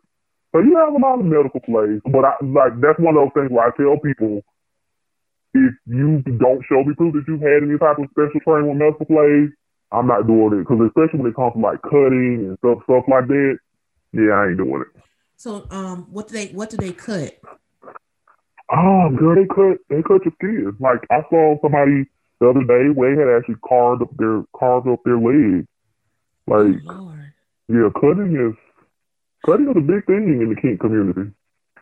So 0.52 0.62
you 0.62 0.78
have 0.78 0.94
a 0.94 0.98
lot 0.98 1.20
of 1.20 1.26
medical 1.26 1.60
plays, 1.60 2.00
but 2.06 2.24
I 2.24 2.34
like 2.42 2.80
that's 2.80 3.00
one 3.00 3.18
of 3.18 3.28
those 3.28 3.36
things 3.36 3.52
where 3.52 3.68
I 3.68 3.76
tell 3.76 4.00
people 4.00 4.42
if 5.56 5.74
you 5.86 6.22
don't 6.40 6.64
show 6.68 6.84
me 6.84 6.94
proof 6.96 7.14
that 7.14 7.24
you've 7.28 7.42
had 7.42 7.64
any 7.64 7.78
type 7.78 7.98
of 7.98 8.12
special 8.12 8.40
training 8.44 8.70
with 8.70 8.78
medical 8.78 9.06
plays, 9.06 9.50
I'm 9.92 10.08
not 10.08 10.28
doing 10.28 10.60
it. 10.60 10.68
Because 10.68 10.80
especially 10.88 11.20
when 11.20 11.32
it 11.32 11.36
comes 11.36 11.54
to 11.54 11.60
like 11.60 11.82
cutting 11.82 12.52
and 12.52 12.58
stuff, 12.60 12.84
stuff 12.84 13.04
like 13.08 13.28
that, 13.28 13.58
yeah, 14.12 14.32
I 14.32 14.48
ain't 14.50 14.58
doing 14.58 14.84
it. 14.84 15.02
So, 15.38 15.68
um, 15.72 16.08
what 16.12 16.28
do 16.28 16.34
they 16.34 16.48
what 16.48 16.70
do 16.70 16.78
they 16.78 16.92
cut? 16.92 17.40
Oh, 18.72 19.10
girl, 19.16 19.36
they 19.36 19.48
cut 19.48 19.78
they 19.90 20.02
cut 20.02 20.26
your 20.26 20.34
skin. 20.40 20.76
Like 20.80 21.04
I 21.12 21.22
saw 21.30 21.56
somebody 21.62 22.08
the 22.40 22.50
other 22.50 22.64
day 22.64 22.90
where 22.94 23.16
they 23.16 23.22
had 23.22 23.38
actually 23.38 23.60
carved 23.68 24.02
up 24.02 24.16
their 24.18 24.44
carved 24.58 24.88
up 24.88 25.00
their 25.04 25.18
leg. 25.20 25.68
Like, 26.48 26.84
Lord. 26.84 27.15
Yeah, 27.68 27.90
cutting 28.00 28.36
is 28.36 28.56
cutting 29.46 29.70
is 29.70 29.78
a 29.78 29.82
big 29.82 30.06
thing 30.06 30.40
in 30.42 30.50
the 30.54 30.62
kink 30.62 30.80
community. 30.80 31.32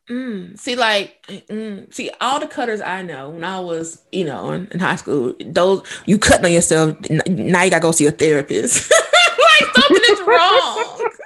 Mm. 0.09 0.59
See, 0.59 0.75
like, 0.75 1.25
mm, 1.27 1.93
see, 1.93 2.11
all 2.19 2.39
the 2.39 2.47
cutters 2.47 2.81
I 2.81 3.03
know 3.03 3.29
when 3.29 3.43
I 3.45 3.61
was, 3.61 4.03
you 4.11 4.25
know, 4.25 4.51
in, 4.51 4.67
in 4.71 4.79
high 4.81 4.97
school, 4.97 5.33
those 5.45 5.81
you 6.05 6.17
cutting 6.17 6.45
on 6.45 6.51
yourself. 6.51 6.97
n- 7.09 7.21
Now 7.27 7.63
you 7.63 7.69
gotta 7.71 7.81
go 7.81 7.91
see 7.91 8.05
a 8.07 8.11
therapist. 8.11 8.91
like 9.61 9.75
something 9.75 10.03
is 10.09 10.21
wrong. 10.27 11.09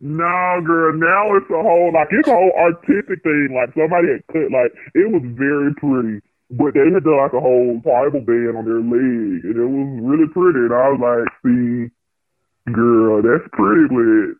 No, 0.00 0.62
girl, 0.64 0.94
now 0.94 1.34
it's 1.36 1.50
a 1.50 1.60
whole 1.60 1.90
like 1.92 2.06
it's 2.12 2.28
a 2.28 2.32
whole 2.32 2.52
artistic 2.56 3.20
thing. 3.22 3.48
Like 3.50 3.74
somebody 3.74 4.06
had 4.14 4.22
cut 4.32 4.46
like 4.54 4.70
it 4.94 5.10
was 5.10 5.22
very 5.34 5.74
pretty. 5.74 6.22
But 6.50 6.74
they 6.74 6.86
had 6.94 7.02
done 7.02 7.18
like 7.18 7.32
a 7.34 7.40
whole 7.40 7.82
Bible 7.82 8.22
band 8.22 8.56
on 8.56 8.64
their 8.64 8.78
leg 8.78 9.42
and 9.42 9.58
it 9.58 9.66
was 9.66 9.88
really 10.00 10.28
pretty. 10.30 10.70
And 10.70 10.72
I 10.72 10.88
was 10.94 11.00
like, 11.02 11.26
see, 11.42 11.90
girl, 12.72 13.22
that's 13.22 13.48
pretty 13.52 13.88
but 13.88 14.36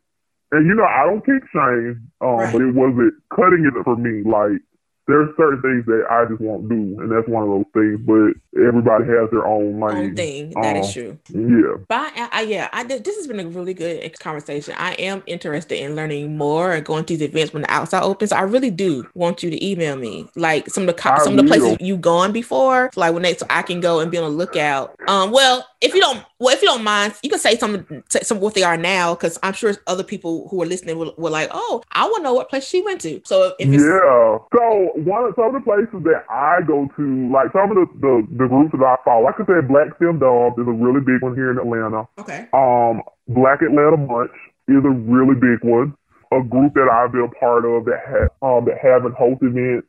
and 0.50 0.66
you 0.66 0.74
know, 0.74 0.84
I 0.84 1.04
don't 1.04 1.24
kick 1.24 1.42
shame, 1.52 2.10
um, 2.22 2.28
Right. 2.36 2.52
but 2.52 2.62
it 2.62 2.74
wasn't 2.74 3.14
cutting 3.34 3.66
it 3.66 3.84
for 3.84 3.96
me. 3.96 4.22
Like 4.28 4.60
there's 5.06 5.34
certain 5.38 5.62
things 5.62 5.86
that 5.86 6.04
I 6.10 6.26
just 6.26 6.38
won't 6.40 6.68
do, 6.68 6.74
and 7.00 7.10
that's 7.10 7.26
one 7.28 7.42
of 7.42 7.48
those 7.48 7.64
things. 7.72 7.98
But 8.06 8.60
everybody 8.62 9.04
has 9.06 9.30
their 9.30 9.46
own 9.46 9.82
Own 9.82 9.90
lane. 9.94 10.14
thing. 10.14 10.52
That 10.60 10.76
is 10.76 10.86
Um, 10.86 10.92
true. 10.92 11.18
Yeah. 11.30 11.76
But 11.88 12.12
I, 12.14 12.28
I, 12.32 12.40
yeah, 12.42 12.68
I 12.74 12.84
did. 12.84 13.04
This 13.04 13.16
has 13.16 13.26
been 13.26 13.40
a 13.40 13.46
really 13.48 13.72
good 13.72 14.18
conversation. 14.20 14.74
I 14.76 14.92
am 14.94 15.22
interested 15.26 15.82
in 15.82 15.96
learning 15.96 16.36
more 16.36 16.72
and 16.72 16.84
going 16.84 17.04
to 17.06 17.16
these 17.16 17.26
events 17.26 17.54
when 17.54 17.62
the 17.62 17.70
outside 17.70 18.02
opens. 18.02 18.32
I 18.32 18.42
really 18.42 18.70
do 18.70 19.06
want 19.14 19.42
you 19.42 19.48
to 19.50 19.66
email 19.66 19.96
me, 19.96 20.28
like 20.36 20.68
some 20.68 20.82
of 20.82 20.88
the 20.88 20.92
co- 20.94 21.16
some 21.24 21.38
of 21.38 21.42
the 21.44 21.48
places 21.50 21.78
you've 21.80 22.02
gone 22.02 22.32
before, 22.32 22.90
like 22.96 23.14
when 23.14 23.22
they 23.22 23.34
so 23.34 23.46
I 23.48 23.62
can 23.62 23.80
go 23.80 24.00
and 24.00 24.10
be 24.10 24.18
on 24.18 24.24
the 24.24 24.36
lookout. 24.36 24.94
Um, 25.08 25.30
well, 25.30 25.66
if 25.80 25.94
you 25.94 26.00
don't, 26.02 26.22
well, 26.38 26.54
if 26.54 26.62
you 26.62 26.68
don't 26.68 26.84
mind, 26.84 27.14
you 27.22 27.30
can 27.30 27.38
say 27.38 27.56
some 27.56 27.86
some 28.10 28.40
what 28.40 28.54
they 28.54 28.62
are 28.62 28.76
now, 28.76 29.14
because 29.14 29.38
I'm 29.42 29.52
sure 29.54 29.74
other 29.86 30.04
people 30.04 30.48
who 30.48 30.62
are 30.62 30.66
listening 30.66 30.98
will, 30.98 31.14
will 31.18 31.32
like, 31.32 31.50
oh, 31.52 31.82
I 31.92 32.04
want 32.04 32.18
to 32.18 32.22
know 32.22 32.34
what 32.34 32.48
place 32.48 32.66
she 32.66 32.80
went 32.82 33.00
to. 33.02 33.20
So 33.24 33.54
if 33.58 33.68
it's 33.68 33.82
Yeah. 33.82 34.38
So 34.54 34.90
one 35.02 35.24
of 35.24 35.34
some 35.36 35.46
of 35.46 35.54
the 35.54 35.60
places 35.60 36.02
that 36.04 36.24
I 36.30 36.60
go 36.66 36.88
to, 36.96 37.32
like 37.32 37.52
some 37.52 37.70
of 37.70 37.76
the, 37.76 37.86
the, 38.00 38.26
the 38.44 38.46
groups 38.46 38.72
that 38.72 38.84
I 38.84 38.96
follow, 39.04 39.24
like 39.24 39.34
I 39.40 39.46
said, 39.46 39.68
Black 39.68 39.88
Sim 39.98 40.18
Dubs 40.18 40.58
is 40.58 40.66
a 40.68 40.72
really 40.72 41.00
big 41.00 41.22
one 41.22 41.34
here 41.34 41.50
in 41.50 41.58
Atlanta. 41.58 42.06
okay, 42.18 42.46
Um, 42.52 43.02
Black 43.28 43.62
Atlanta 43.62 43.96
Munch 43.96 44.30
is 44.68 44.84
a 44.84 44.90
really 44.90 45.34
big 45.34 45.62
one. 45.62 45.94
A 46.30 46.42
group 46.42 46.74
that 46.74 46.88
I've 46.92 47.10
been 47.10 47.22
a 47.22 47.34
part 47.40 47.64
of 47.64 47.86
that 47.86 48.00
have 48.06 48.30
um 48.42 48.64
that 48.66 48.78
haven't 48.82 49.14
host 49.14 49.42
events. 49.42 49.86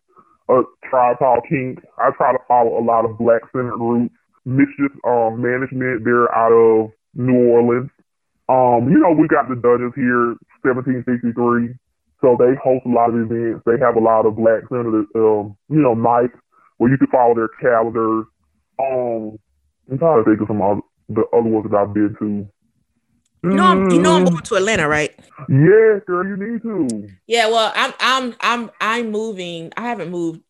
A 0.50 0.64
tribe 0.90 1.20
called 1.20 1.44
Kink. 1.48 1.78
I 2.00 2.10
try 2.18 2.32
to 2.32 2.40
follow 2.48 2.80
a 2.80 2.82
lot 2.82 3.06
of 3.06 3.18
black 3.20 3.42
centered 3.52 3.78
groups. 3.78 4.16
Mischief 4.46 4.92
um 5.06 5.42
management, 5.42 6.04
they're 6.06 6.34
out 6.36 6.52
of 6.54 6.92
New 7.16 7.50
Orleans. 7.50 7.90
Um, 8.50 8.90
you 8.92 9.00
know, 9.00 9.12
we 9.12 9.28
got 9.28 9.48
the 9.50 9.56
Dudgeons 9.56 9.94
here, 9.96 10.36
1763. 10.64 11.76
So 12.22 12.36
they 12.38 12.56
host 12.62 12.86
a 12.86 12.90
lot 12.90 13.10
of 13.10 13.16
events. 13.16 13.64
They 13.66 13.80
have 13.80 13.96
a 13.96 14.00
lot 14.04 14.26
of 14.26 14.36
black 14.36 14.64
centered 14.70 15.08
um, 15.16 15.56
you 15.70 15.82
know, 15.82 15.94
nights 15.94 16.36
where 16.78 16.92
you 16.92 16.98
can 16.98 17.08
follow 17.08 17.36
their 17.36 17.50
calendars. 17.62 18.26
Um 18.80 19.38
I'm 19.92 19.98
trying 20.00 20.24
to 20.24 20.30
think 20.30 20.42
of 20.42 20.48
some 20.48 20.62
other 20.62 20.82
the 21.10 21.24
other 21.34 21.50
ones 21.50 21.68
that 21.70 21.78
I've 21.78 21.94
been 21.94 22.16
to. 22.20 22.48
you 23.52 23.58
know, 23.58 23.66
I'm, 23.66 23.86
you 23.90 24.00
know, 24.02 24.16
I'm 24.16 24.24
Mm, 24.24 24.30
going 24.30 24.44
to 24.44 24.56
Atlanta, 24.56 24.88
right? 24.88 25.16
Yeah, 25.50 26.00
girl, 26.06 26.26
you 26.26 26.38
need 26.38 26.62
to. 26.64 27.12
Yeah, 27.28 27.48
well, 27.50 27.72
I'm 27.76 27.94
I'm 28.00 28.36
I'm 28.42 28.72
I'm 28.82 29.12
moving. 29.12 29.72
I 29.78 29.82
haven't 29.82 30.10
moved 30.12 30.42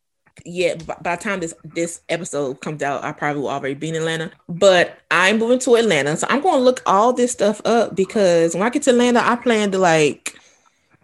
yet. 0.45 0.85
By, 0.85 1.15
the 1.15 1.21
time 1.21 1.39
this 1.39 1.53
this 1.63 2.01
episode 2.09 2.61
comes 2.61 2.81
out, 2.83 3.03
I 3.03 3.11
probably 3.11 3.41
will 3.41 3.49
already 3.49 3.75
be 3.75 3.89
in 3.89 3.95
Atlanta. 3.95 4.31
But 4.47 4.97
I'm 5.11 5.39
moving 5.39 5.59
to 5.59 5.75
Atlanta, 5.75 6.17
so 6.17 6.27
I'm 6.29 6.41
going 6.41 6.59
to 6.59 6.63
look 6.63 6.81
all 6.85 7.13
this 7.13 7.31
stuff 7.31 7.61
up 7.65 7.95
because 7.95 8.53
when 8.53 8.63
I 8.63 8.69
get 8.69 8.83
to 8.83 8.91
Atlanta, 8.91 9.19
I 9.19 9.35
plan 9.35 9.71
to 9.71 9.77
like, 9.77 10.37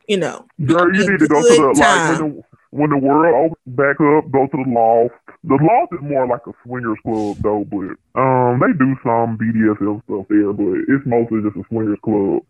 you 0.07 0.17
know, 0.17 0.45
Girl, 0.65 0.93
you 0.93 1.09
need 1.09 1.19
to 1.19 1.27
go 1.27 1.41
to 1.41 1.47
the 1.47 1.81
time. 1.81 2.11
like 2.11 2.19
when 2.19 2.31
the 2.31 2.43
when 2.75 2.89
the 2.89 2.97
world 2.97 3.51
opens 3.51 3.75
back 3.77 3.95
up, 4.01 4.29
go 4.31 4.47
to 4.47 4.57
the 4.63 4.69
loft. 4.69 5.15
The 5.45 5.55
loft 5.55 5.93
is 5.93 6.01
more 6.01 6.27
like 6.27 6.45
a 6.47 6.51
swingers 6.63 6.99
club 7.03 7.37
though, 7.39 7.63
but 7.63 7.95
um 8.19 8.59
they 8.59 8.73
do 8.77 8.95
some 9.01 9.37
BDSM 9.37 10.03
stuff 10.03 10.25
there, 10.29 10.51
but 10.51 10.83
it's 10.87 11.05
mostly 11.05 11.41
just 11.41 11.55
a 11.55 11.63
swingers 11.69 11.99
club. 12.03 12.43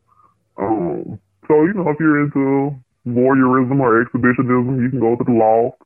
Um 0.58 1.20
so 1.48 1.66
you 1.66 1.74
know 1.74 1.90
if 1.90 2.00
you're 2.00 2.24
into 2.24 2.74
voyeurism 3.08 3.80
or 3.80 4.02
exhibitionism, 4.02 4.82
you 4.82 4.90
can 4.90 5.00
go 5.00 5.16
to 5.16 5.24
the 5.24 5.32
loft. 5.32 5.78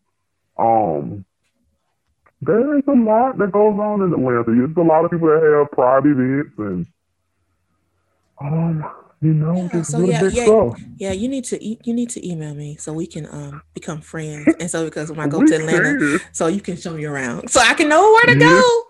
Um 0.59 1.25
there 2.41 2.77
is 2.77 2.83
a 2.87 2.91
lot 2.93 3.37
that 3.37 3.51
goes 3.51 3.77
on 3.79 4.01
in 4.01 4.13
Atlanta. 4.13 4.43
There's 4.47 4.77
a 4.77 4.81
lot 4.81 5.03
of 5.05 5.11
people 5.11 5.27
that 5.27 5.41
have 5.43 5.71
private 5.71 6.11
events 6.19 6.53
and 6.57 6.85
um 8.41 8.85
you 9.21 9.33
know, 9.33 9.53
Yeah, 9.53 9.67
just 9.73 9.91
so 9.91 9.99
yeah, 9.99 10.21
big 10.21 10.31
yeah. 10.33 10.43
stuff. 10.45 10.79
yeah, 10.95 11.11
you 11.11 11.27
need 11.27 11.43
to 11.45 11.61
e- 11.61 11.79
you 11.83 11.93
need 11.93 12.09
to 12.11 12.25
email 12.25 12.55
me 12.55 12.77
so 12.77 12.93
we 12.93 13.05
can 13.05 13.25
um 13.25 13.61
become 13.73 13.99
friends. 13.99 14.47
And 14.61 14.71
so 14.71 14.85
because 14.85 15.11
when 15.11 15.19
I 15.19 15.27
go 15.27 15.41
to 15.45 15.55
Atlanta, 15.55 15.97
can. 15.99 16.19
so 16.31 16.47
you 16.47 16.61
can 16.61 16.77
show 16.77 16.93
me 16.93 17.03
around, 17.03 17.49
so 17.49 17.59
I 17.59 17.73
can 17.73 17.89
know 17.89 18.01
where 18.01 18.25
to 18.33 18.39
Yeah. 18.39 18.47
go. 18.49 18.83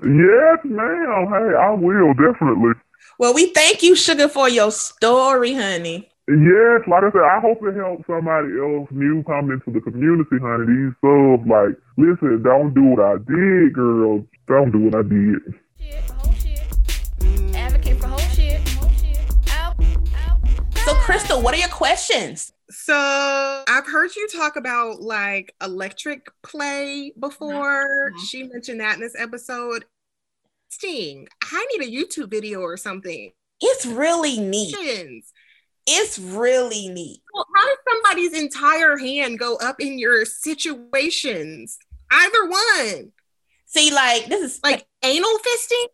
Yes, 0.00 0.58
ma'am. 0.64 1.26
Hey, 1.28 1.56
I 1.58 1.70
will 1.72 2.14
definitely. 2.14 2.72
Well, 3.18 3.34
we 3.34 3.52
thank 3.52 3.82
you, 3.82 3.94
Sugar, 3.96 4.28
for 4.28 4.48
your 4.48 4.70
story, 4.70 5.54
honey. 5.54 6.08
Yes, 6.28 6.82
like 6.88 7.04
I 7.04 7.10
said, 7.12 7.22
I 7.22 7.38
hope 7.40 7.58
it 7.62 7.76
helps 7.76 8.04
somebody 8.08 8.48
else 8.58 8.88
new 8.90 9.22
coming 9.24 9.52
into 9.52 9.70
the 9.70 9.80
community, 9.80 10.38
honey. 10.42 10.66
These 10.66 10.94
subs, 11.00 11.46
like, 11.48 11.78
listen, 11.96 12.42
don't 12.42 12.74
do 12.74 12.82
what 12.82 13.00
I 13.00 13.14
did, 13.18 13.72
girl. 13.72 14.24
Don't 14.48 14.72
do 14.72 14.80
what 14.80 14.96
I 14.96 15.02
did. 15.02 15.38
shit, 15.78 16.10
whole 16.10 16.32
shit. 16.34 17.54
Advocate 17.54 18.00
for 18.00 18.08
whole 18.08 18.18
shit. 18.18 18.68
Whole 18.70 18.90
shit. 18.90 19.18
Out, 19.52 19.76
out. 20.16 20.38
So, 20.84 20.94
Crystal, 20.94 21.40
what 21.40 21.54
are 21.54 21.58
your 21.58 21.68
questions? 21.68 22.52
So 22.70 23.62
I've 23.68 23.86
heard 23.86 24.16
you 24.16 24.26
talk 24.26 24.56
about 24.56 25.00
like 25.00 25.54
electric 25.62 26.26
play 26.42 27.12
before. 27.20 28.10
Mhm. 28.10 28.18
She 28.26 28.42
mentioned 28.42 28.80
that 28.80 28.96
in 28.96 29.00
this 29.00 29.14
episode. 29.16 29.84
Sting, 30.70 31.28
I 31.40 31.64
need 31.72 31.86
a 31.86 31.90
YouTube 31.90 32.28
video 32.28 32.60
or 32.62 32.76
something. 32.76 33.30
It's 33.60 33.86
really 33.86 34.40
neat. 34.40 34.74
Questions. 34.74 35.32
It's 35.86 36.18
really 36.18 36.88
neat. 36.88 37.20
Well, 37.32 37.46
How 37.54 37.66
does 37.66 37.78
somebody's 37.88 38.32
entire 38.40 38.96
hand 38.96 39.38
go 39.38 39.56
up 39.56 39.80
in 39.80 39.98
your 39.98 40.24
situations? 40.24 41.78
Either 42.10 42.48
one. 42.48 43.12
See, 43.66 43.92
like 43.92 44.26
this 44.26 44.42
is 44.42 44.60
like 44.62 44.86
anal 45.02 45.38
fisting? 45.38 45.86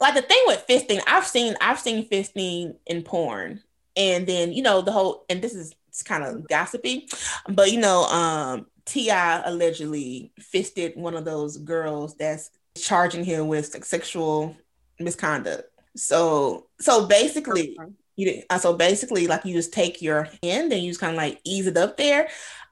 like 0.00 0.14
the 0.14 0.22
thing 0.22 0.42
with 0.46 0.64
fisting. 0.68 1.00
I've 1.06 1.26
seen 1.26 1.54
I've 1.60 1.78
seen 1.78 2.08
fisting 2.08 2.76
in 2.86 3.02
porn, 3.02 3.62
and 3.96 4.26
then 4.26 4.52
you 4.52 4.62
know 4.62 4.80
the 4.80 4.92
whole 4.92 5.24
and 5.28 5.40
this 5.40 5.54
is 5.54 5.74
kind 6.04 6.24
of 6.24 6.48
gossipy, 6.48 7.08
but 7.48 7.70
you 7.70 7.80
know, 7.80 8.04
um, 8.04 8.66
T.I. 8.84 9.42
allegedly 9.44 10.32
fisted 10.40 10.92
one 10.96 11.14
of 11.14 11.24
those 11.24 11.56
girls 11.56 12.16
that's 12.16 12.50
charging 12.76 13.24
him 13.24 13.46
with 13.46 13.84
sexual 13.84 14.56
misconduct. 14.98 15.70
So 15.96 16.66
so 16.80 17.06
basically, 17.06 17.78
you 18.16 18.42
uh, 18.50 18.58
so 18.58 18.74
basically 18.74 19.26
like 19.26 19.44
you 19.44 19.54
just 19.54 19.72
take 19.72 20.00
your 20.02 20.28
hand 20.42 20.72
and 20.72 20.82
you 20.82 20.90
just 20.90 21.00
kind 21.00 21.12
of 21.12 21.16
like 21.16 21.40
ease 21.44 21.66
it 21.66 21.76
up 21.76 21.96
there. 21.96 22.28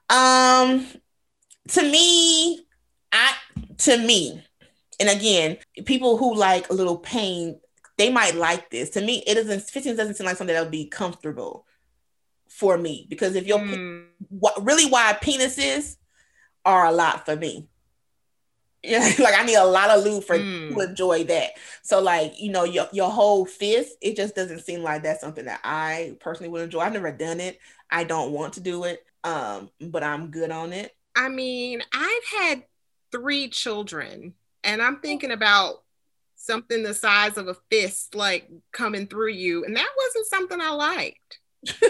Um 0.09 0.85
to 1.69 1.81
me 1.81 2.59
i 3.11 3.33
to 3.77 3.97
me 3.97 4.43
and 4.99 5.09
again 5.09 5.57
people 5.85 6.17
who 6.17 6.35
like 6.35 6.69
a 6.69 6.73
little 6.73 6.97
pain 6.97 7.59
they 7.97 8.09
might 8.09 8.35
like 8.35 8.69
this. 8.71 8.89
To 8.91 9.01
me 9.01 9.23
it 9.27 9.35
doesn't 9.35 9.61
15 9.61 9.95
doesn't 9.95 10.15
seem 10.15 10.25
like 10.25 10.37
something 10.37 10.53
that 10.53 10.61
would 10.63 10.71
be 10.71 10.87
comfortable 10.87 11.65
for 12.49 12.77
me 12.77 13.05
because 13.09 13.35
if 13.35 13.45
your 13.47 13.59
pe- 13.59 13.77
Mm. 13.77 14.05
what 14.29 14.63
really 14.63 14.85
wide 14.89 15.17
penises 15.21 15.97
are 16.65 16.85
a 16.85 16.91
lot 16.91 17.25
for 17.25 17.35
me 17.35 17.67
like 19.19 19.33
i 19.37 19.43
need 19.45 19.55
a 19.55 19.65
lot 19.65 19.89
of 19.89 20.03
lube 20.03 20.23
for 20.23 20.37
Mm. 20.37 20.73
to 20.75 20.79
enjoy 20.89 21.23
that. 21.25 21.51
So 21.83 22.01
like 22.01 22.33
you 22.39 22.51
know 22.51 22.63
your 22.65 22.87
your 22.91 23.09
whole 23.09 23.45
fist 23.45 23.95
it 24.01 24.15
just 24.15 24.35
doesn't 24.35 24.61
seem 24.61 24.81
like 24.81 25.03
that's 25.03 25.21
something 25.21 25.45
that 25.45 25.61
i 25.63 26.15
personally 26.19 26.49
would 26.49 26.61
enjoy. 26.63 26.79
I've 26.81 26.93
never 26.93 27.11
done 27.11 27.39
it. 27.39 27.59
I 27.89 28.03
don't 28.03 28.31
want 28.31 28.53
to 28.53 28.61
do 28.61 28.83
it 28.85 29.05
um 29.23 29.69
but 29.79 30.03
i'm 30.03 30.31
good 30.31 30.51
on 30.51 30.73
it. 30.73 30.91
I 31.15 31.29
mean, 31.29 31.81
I've 31.93 32.39
had 32.41 32.63
three 33.11 33.47
children, 33.47 34.33
and 34.63 34.81
I'm 34.81 34.99
thinking 34.99 35.31
about 35.31 35.83
something 36.35 36.83
the 36.83 36.93
size 36.93 37.37
of 37.37 37.47
a 37.47 37.55
fist 37.69 38.15
like 38.15 38.49
coming 38.71 39.07
through 39.07 39.29
you, 39.31 39.63
and 39.63 39.75
that 39.77 39.89
wasn't 39.95 40.25
something 40.25 40.59
I 40.59 40.71
liked. 40.71 41.39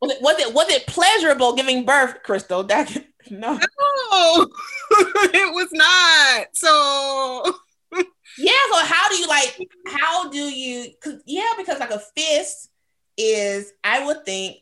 was 0.00 0.12
it 0.12 0.22
was 0.22 0.38
it 0.38 0.54
was 0.54 0.68
it 0.70 0.86
pleasurable 0.86 1.54
giving 1.54 1.84
birth 1.84 2.22
crystal? 2.22 2.62
That 2.64 2.94
No. 3.30 3.58
No, 4.10 4.46
it 4.90 5.54
was 5.54 5.68
not. 5.72 6.48
So 6.52 7.54
Yeah. 8.38 8.52
So 8.72 8.84
how 8.84 9.08
do 9.08 9.16
you 9.16 9.26
like? 9.26 9.68
How 9.86 10.28
do 10.28 10.38
you? 10.38 10.90
Cause, 11.02 11.22
yeah, 11.26 11.50
because 11.56 11.80
like 11.80 11.90
a 11.90 11.98
fist 11.98 12.70
is, 13.16 13.72
I 13.84 14.04
would 14.06 14.24
think, 14.24 14.58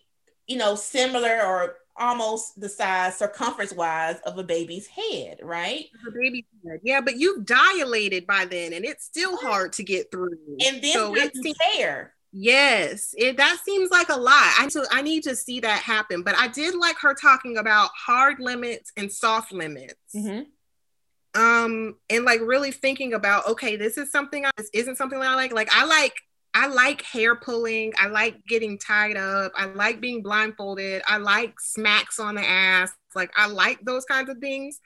you 0.46 0.56
know, 0.56 0.74
similar 0.74 1.40
or 1.42 1.76
almost 1.96 2.58
the 2.58 2.68
size, 2.68 3.18
circumference 3.18 3.72
wise, 3.72 4.16
of 4.24 4.38
a 4.38 4.42
baby's 4.42 4.86
head, 4.86 5.38
right? 5.42 5.86
the 6.04 6.11
baby 6.11 6.46
said, 6.64 6.80
yeah, 6.82 7.00
but 7.00 7.16
you've 7.16 7.44
dilated 7.44 8.26
by 8.26 8.46
then, 8.46 8.72
and 8.72 8.84
it's 8.84 9.04
still 9.04 9.36
hard 9.36 9.72
to 9.74 9.82
get 9.82 10.11
through. 10.11 10.38
And 10.66 10.82
then 10.82 10.94
so 10.94 11.14
it's 11.14 11.38
fair. 11.74 12.14
Yes, 12.33 13.12
it 13.16 13.37
that 13.39 13.59
seems 13.64 13.91
like 13.91 14.09
a 14.09 14.16
lot. 14.16 14.55
I 14.59 14.68
so 14.68 14.85
I 14.91 15.03
need 15.03 15.24
to 15.24 15.35
see 15.35 15.61
that 15.61 15.83
happen. 15.83 16.22
But 16.22 16.37
I 16.37 16.49
did 16.49 16.74
like 16.76 16.97
her 16.99 17.14
talking 17.14 17.59
about 17.59 17.91
hard 17.95 18.39
limits 18.39 18.93
and 18.97 19.11
soft 19.11 19.53
limits. 19.53 19.95
Mm-hmm. 20.14 21.41
Um, 21.41 21.97
and 22.09 22.24
like 22.24 22.41
really 22.41 22.70
thinking 22.70 23.14
about 23.14 23.49
okay, 23.49 23.76
this 23.76 23.99
is 23.99 24.12
something 24.12 24.47
I, 24.47 24.51
this 24.57 24.70
isn't 24.72 24.97
something 24.97 25.18
that 25.18 25.28
I 25.28 25.35
like. 25.35 25.53
Like 25.53 25.70
I 25.72 25.85
like 25.85 26.14
I 26.55 26.68
like 26.68 27.03
hair 27.03 27.35
pulling. 27.35 27.93
I 27.99 28.07
like 28.07 28.45
getting 28.47 28.78
tied 28.78 29.16
up. 29.16 29.53
I 29.57 29.66
like 29.66 30.01
being 30.01 30.22
blindfolded. 30.22 31.03
I 31.07 31.18
like 31.18 31.59
smacks 31.61 32.20
on 32.20 32.37
the 32.37 32.49
ass. 32.49 32.93
Like 33.14 33.33
I 33.37 33.47
like 33.47 33.81
those 33.85 34.05
kinds 34.05 34.31
of 34.31 34.39
things. 34.39 34.81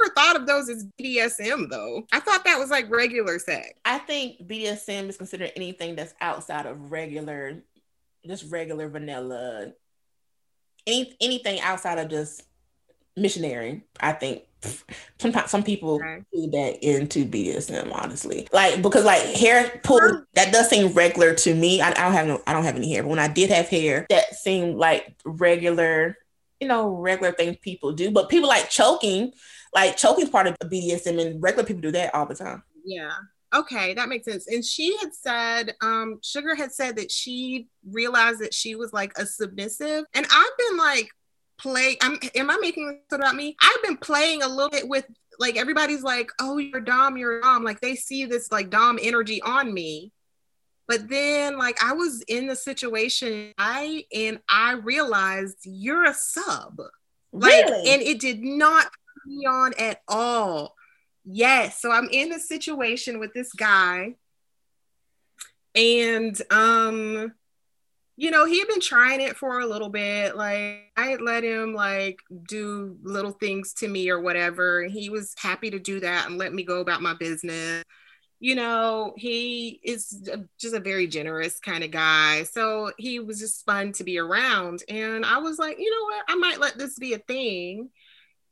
Never 0.00 0.14
thought 0.14 0.36
of 0.36 0.46
those 0.46 0.68
as 0.68 0.86
BDSM 1.00 1.68
though. 1.70 2.06
I 2.12 2.20
thought 2.20 2.44
that 2.44 2.58
was 2.58 2.70
like 2.70 2.90
regular 2.90 3.38
sex. 3.38 3.70
I 3.84 3.98
think 3.98 4.46
BDSM 4.46 5.08
is 5.08 5.16
considered 5.16 5.52
anything 5.56 5.96
that's 5.96 6.14
outside 6.20 6.66
of 6.66 6.90
regular, 6.90 7.62
just 8.26 8.50
regular 8.50 8.88
vanilla. 8.88 9.72
Any 10.86 11.14
anything 11.20 11.60
outside 11.60 11.98
of 11.98 12.08
just 12.08 12.42
missionary, 13.16 13.82
I 14.00 14.12
think. 14.12 14.42
Sometimes 15.18 15.50
some 15.50 15.62
people 15.62 15.94
Okay. 15.96 16.22
do 16.34 16.50
that 16.50 16.82
into 16.82 17.24
BDSM, 17.24 17.90
honestly. 17.94 18.46
Like 18.52 18.82
because 18.82 19.04
like 19.04 19.22
hair 19.22 19.80
pull 19.82 20.00
that 20.34 20.52
does 20.52 20.68
seem 20.68 20.92
regular 20.92 21.34
to 21.34 21.54
me. 21.54 21.80
I, 21.80 21.90
I 21.90 21.94
don't 21.94 22.12
have 22.12 22.26
no 22.26 22.42
I 22.46 22.52
don't 22.52 22.64
have 22.64 22.76
any 22.76 22.92
hair, 22.92 23.02
but 23.02 23.08
when 23.10 23.18
I 23.18 23.28
did 23.28 23.50
have 23.50 23.68
hair, 23.68 24.06
that 24.10 24.34
seemed 24.34 24.76
like 24.76 25.14
regular, 25.24 26.16
you 26.60 26.68
know, 26.68 26.90
regular 26.90 27.32
things 27.32 27.56
people 27.62 27.92
do. 27.92 28.10
But 28.10 28.28
people 28.28 28.48
like 28.48 28.68
choking, 28.68 29.32
like 29.74 29.96
choking 29.96 30.24
is 30.24 30.30
part 30.30 30.46
of 30.46 30.56
BDSM, 30.64 31.20
and 31.20 31.42
regular 31.42 31.64
people 31.64 31.82
do 31.82 31.92
that 31.92 32.14
all 32.14 32.26
the 32.26 32.34
time. 32.34 32.62
Yeah. 32.84 33.12
Okay, 33.52 33.94
that 33.94 34.08
makes 34.08 34.26
sense. 34.26 34.46
And 34.46 34.64
she 34.64 34.96
had 34.98 35.12
said, 35.12 35.74
um, 35.80 36.20
Sugar 36.22 36.54
had 36.54 36.72
said 36.72 36.96
that 36.96 37.10
she 37.10 37.66
realized 37.88 38.40
that 38.40 38.54
she 38.54 38.76
was 38.76 38.92
like 38.92 39.12
a 39.18 39.26
submissive. 39.26 40.04
And 40.14 40.26
I've 40.30 40.56
been 40.58 40.76
like 40.76 41.08
play. 41.58 41.96
I'm 42.00 42.18
am 42.36 42.50
I 42.50 42.58
making 42.60 42.86
this 43.10 43.18
about 43.18 43.34
me? 43.34 43.56
I've 43.60 43.82
been 43.82 43.96
playing 43.96 44.42
a 44.42 44.48
little 44.48 44.70
bit 44.70 44.88
with 44.88 45.04
like 45.40 45.56
everybody's 45.56 46.02
like, 46.02 46.30
oh, 46.40 46.58
you're 46.58 46.80
Dom, 46.80 47.16
you're 47.16 47.40
Dom. 47.40 47.64
Like 47.64 47.80
they 47.80 47.96
see 47.96 48.24
this 48.24 48.52
like 48.52 48.70
Dom 48.70 48.98
energy 49.02 49.42
on 49.42 49.72
me. 49.74 50.12
But 50.86 51.08
then 51.08 51.58
like 51.58 51.82
I 51.82 51.92
was 51.92 52.22
in 52.28 52.46
the 52.46 52.56
situation 52.56 53.52
I 53.58 54.04
and 54.14 54.40
I 54.48 54.72
realized 54.72 55.58
you're 55.64 56.04
a 56.04 56.14
sub. 56.14 56.80
Like, 57.32 57.64
Really? 57.64 57.90
and 57.90 58.02
it 58.02 58.20
did 58.20 58.42
not 58.42 58.90
me 59.30 59.46
on 59.46 59.72
at 59.78 60.02
all. 60.08 60.74
Yes. 61.24 61.80
So 61.80 61.90
I'm 61.90 62.08
in 62.10 62.32
a 62.32 62.40
situation 62.40 63.20
with 63.20 63.32
this 63.34 63.52
guy. 63.52 64.16
And 65.74 66.40
um, 66.50 67.32
you 68.16 68.30
know, 68.30 68.44
he 68.44 68.58
had 68.58 68.68
been 68.68 68.80
trying 68.80 69.22
it 69.22 69.36
for 69.36 69.60
a 69.60 69.66
little 69.66 69.88
bit. 69.88 70.36
Like 70.36 70.92
I 70.94 71.06
had 71.06 71.22
let 71.22 71.42
him 71.42 71.74
like 71.74 72.18
do 72.48 72.98
little 73.02 73.32
things 73.32 73.72
to 73.74 73.88
me 73.88 74.10
or 74.10 74.20
whatever. 74.20 74.82
He 74.84 75.08
was 75.08 75.34
happy 75.38 75.70
to 75.70 75.78
do 75.78 76.00
that 76.00 76.28
and 76.28 76.36
let 76.36 76.52
me 76.52 76.62
go 76.62 76.80
about 76.80 77.00
my 77.00 77.14
business. 77.14 77.82
You 78.38 78.56
know, 78.56 79.14
he 79.16 79.80
is 79.82 80.28
just 80.58 80.74
a 80.74 80.80
very 80.80 81.06
generous 81.06 81.60
kind 81.60 81.82
of 81.82 81.92
guy. 81.92 82.42
So 82.44 82.92
he 82.98 83.20
was 83.20 83.38
just 83.38 83.64
fun 83.64 83.92
to 83.92 84.04
be 84.04 84.18
around. 84.18 84.82
And 84.88 85.24
I 85.24 85.38
was 85.38 85.58
like, 85.58 85.78
you 85.78 85.90
know 85.90 86.04
what? 86.04 86.24
I 86.28 86.34
might 86.34 86.60
let 86.60 86.76
this 86.76 86.98
be 86.98 87.14
a 87.14 87.18
thing. 87.18 87.88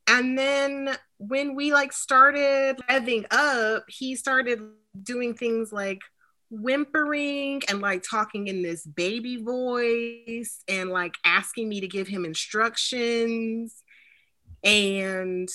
And 0.08 0.38
then 0.38 0.96
when 1.18 1.54
we 1.54 1.72
like 1.72 1.92
started 1.92 2.76
revving 2.88 3.26
up, 3.30 3.84
he 3.88 4.16
started 4.16 4.60
doing 5.02 5.34
things 5.34 5.72
like 5.72 6.00
whimpering 6.50 7.62
and 7.68 7.80
like 7.80 8.02
talking 8.08 8.48
in 8.48 8.62
this 8.62 8.86
baby 8.86 9.36
voice 9.36 10.62
and 10.66 10.90
like 10.90 11.14
asking 11.24 11.68
me 11.68 11.80
to 11.80 11.88
give 11.88 12.08
him 12.08 12.24
instructions. 12.24 13.82
And 14.64 15.48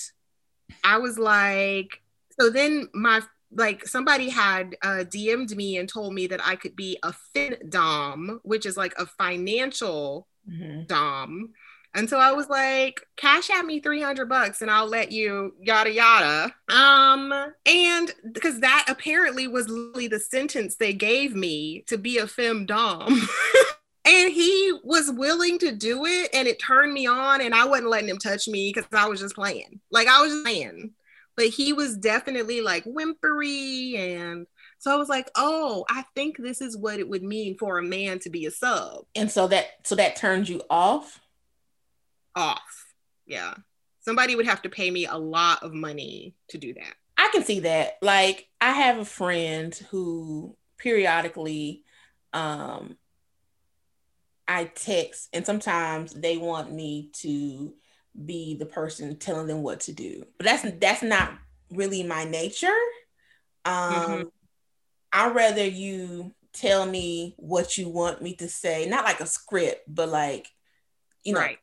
I 0.82 0.98
was 0.98 1.18
like, 1.18 1.88
so 2.40 2.50
then 2.50 2.88
my 2.94 3.22
like 3.56 3.86
somebody 3.86 4.28
had 4.28 4.76
uh, 4.82 5.04
DM'd 5.06 5.56
me 5.56 5.76
and 5.78 5.88
told 5.88 6.12
me 6.12 6.26
that 6.28 6.40
I 6.44 6.56
could 6.56 6.74
be 6.74 6.98
a 7.02 7.12
fin 7.32 7.56
dom, 7.68 8.40
which 8.42 8.66
is 8.66 8.76
like 8.76 8.94
a 8.98 9.06
financial 9.06 10.26
Mhm. 10.48 10.86
dom. 10.86 11.54
And 11.94 12.10
so 12.10 12.18
I 12.18 12.32
was 12.32 12.48
like, 12.48 13.00
cash 13.16 13.50
at 13.50 13.64
me 13.64 13.78
300 13.78 14.28
bucks 14.28 14.62
and 14.62 14.70
I'll 14.70 14.88
let 14.88 15.12
you 15.12 15.54
yada 15.60 15.92
yada. 15.92 16.54
Um, 16.68 17.32
and 17.66 18.12
because 18.32 18.60
that 18.60 18.86
apparently 18.88 19.46
was 19.46 19.68
literally 19.68 20.08
the 20.08 20.18
sentence 20.18 20.76
they 20.76 20.92
gave 20.92 21.34
me 21.34 21.84
to 21.86 21.96
be 21.96 22.18
a 22.18 22.26
femme 22.26 22.66
dom. 22.66 23.28
and 24.04 24.32
he 24.32 24.72
was 24.82 25.10
willing 25.12 25.58
to 25.60 25.70
do 25.70 26.04
it 26.04 26.30
and 26.34 26.48
it 26.48 26.60
turned 26.60 26.92
me 26.92 27.06
on 27.06 27.40
and 27.40 27.54
I 27.54 27.64
wasn't 27.64 27.90
letting 27.90 28.08
him 28.08 28.18
touch 28.18 28.48
me 28.48 28.72
because 28.74 28.88
I 28.92 29.08
was 29.08 29.20
just 29.20 29.36
playing. 29.36 29.80
Like 29.90 30.08
I 30.08 30.20
was 30.20 30.32
just 30.32 30.44
playing. 30.44 30.92
But 31.36 31.46
he 31.46 31.72
was 31.72 31.96
definitely 31.96 32.60
like 32.60 32.84
whimpery 32.84 33.96
and 33.96 34.46
so 34.78 34.92
I 34.92 34.96
was 34.96 35.08
like, 35.08 35.30
oh, 35.34 35.86
I 35.88 36.04
think 36.14 36.36
this 36.36 36.60
is 36.60 36.76
what 36.76 36.98
it 36.98 37.08
would 37.08 37.22
mean 37.22 37.56
for 37.56 37.78
a 37.78 37.82
man 37.82 38.18
to 38.18 38.30
be 38.30 38.44
a 38.44 38.50
sub. 38.50 39.06
And 39.14 39.30
so 39.30 39.46
that 39.46 39.66
so 39.84 39.94
that 39.94 40.16
turns 40.16 40.50
you 40.50 40.60
off. 40.68 41.20
Off. 42.36 42.86
Yeah. 43.26 43.54
Somebody 44.00 44.36
would 44.36 44.46
have 44.46 44.62
to 44.62 44.68
pay 44.68 44.90
me 44.90 45.06
a 45.06 45.16
lot 45.16 45.62
of 45.62 45.72
money 45.72 46.34
to 46.48 46.58
do 46.58 46.74
that. 46.74 46.94
I 47.16 47.30
can 47.32 47.42
see 47.44 47.60
that. 47.60 47.94
Like 48.02 48.48
I 48.60 48.72
have 48.72 48.98
a 48.98 49.04
friend 49.04 49.74
who 49.90 50.56
periodically 50.78 51.84
um 52.32 52.96
I 54.46 54.64
text 54.64 55.30
and 55.32 55.46
sometimes 55.46 56.12
they 56.12 56.36
want 56.36 56.70
me 56.72 57.10
to 57.20 57.74
be 58.26 58.56
the 58.56 58.66
person 58.66 59.16
telling 59.16 59.46
them 59.46 59.62
what 59.62 59.80
to 59.80 59.92
do. 59.92 60.24
But 60.36 60.44
that's 60.46 60.66
that's 60.80 61.02
not 61.02 61.32
really 61.70 62.02
my 62.02 62.24
nature. 62.24 62.76
Um 63.64 63.72
Mhm. 63.74 64.30
I'd 65.12 65.34
rather 65.34 65.64
you 65.64 66.34
tell 66.52 66.86
me 66.86 67.34
what 67.38 67.78
you 67.78 67.88
want 67.88 68.20
me 68.20 68.34
to 68.36 68.48
say, 68.48 68.86
not 68.86 69.04
like 69.04 69.20
a 69.20 69.26
script, 69.26 69.82
but 69.86 70.08
like 70.08 70.48
you 71.22 71.32
know, 71.32 71.40
right. 71.40 71.58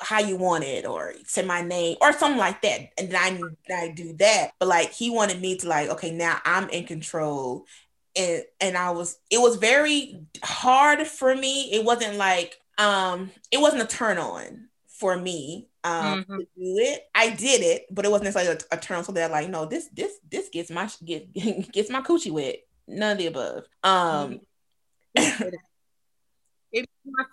How 0.00 0.20
you 0.20 0.36
want 0.36 0.64
it 0.64 0.86
or 0.86 1.14
say 1.26 1.42
my 1.42 1.62
name 1.62 1.96
or 2.00 2.12
something 2.12 2.38
like 2.38 2.62
that. 2.62 2.90
And 2.98 3.10
then 3.10 3.50
I, 3.70 3.74
I 3.74 3.88
do 3.88 4.12
that. 4.18 4.52
But 4.58 4.68
like 4.68 4.92
he 4.92 5.10
wanted 5.10 5.40
me 5.40 5.56
to 5.58 5.68
like 5.68 5.88
okay 5.90 6.10
now 6.12 6.38
i'm 6.44 6.68
in 6.70 6.84
control. 6.84 7.66
And 8.16 8.42
and 8.60 8.76
i 8.76 8.90
was 8.90 9.18
it 9.30 9.38
was 9.40 9.56
very 9.56 10.20
hard 10.42 11.06
for 11.06 11.34
me. 11.34 11.72
It 11.72 11.84
wasn't 11.84 12.16
like 12.16 12.58
um 12.78 13.30
it 13.50 13.60
wasn't 13.60 13.82
a 13.82 13.86
turn 13.86 14.18
on 14.18 14.68
for 14.88 15.16
me 15.16 15.68
um 15.84 16.24
Mhm. 16.28 16.38
to 16.38 16.44
do 16.44 16.48
it. 16.56 17.08
I 17.14 17.30
did 17.30 17.62
it 17.62 17.86
but 17.90 18.04
it 18.04 18.10
wasn't 18.10 18.26
necessarily 18.26 18.60
a, 18.70 18.76
a 18.76 18.78
turn 18.80 18.98
on 18.98 19.04
so 19.04 19.12
that 19.12 19.30
like 19.30 19.48
no 19.48 19.64
this 19.66 19.88
this 19.94 20.12
this 20.30 20.48
gets 20.50 20.70
my 20.70 20.88
get 21.04 21.32
gets 21.72 21.90
my 21.90 22.00
coochie 22.02 22.32
wet. 22.32 22.56
None 22.88 23.12
of 23.12 23.18
the 23.18 23.26
above. 23.26 23.64
Um 23.82 24.40
it, 26.72 26.88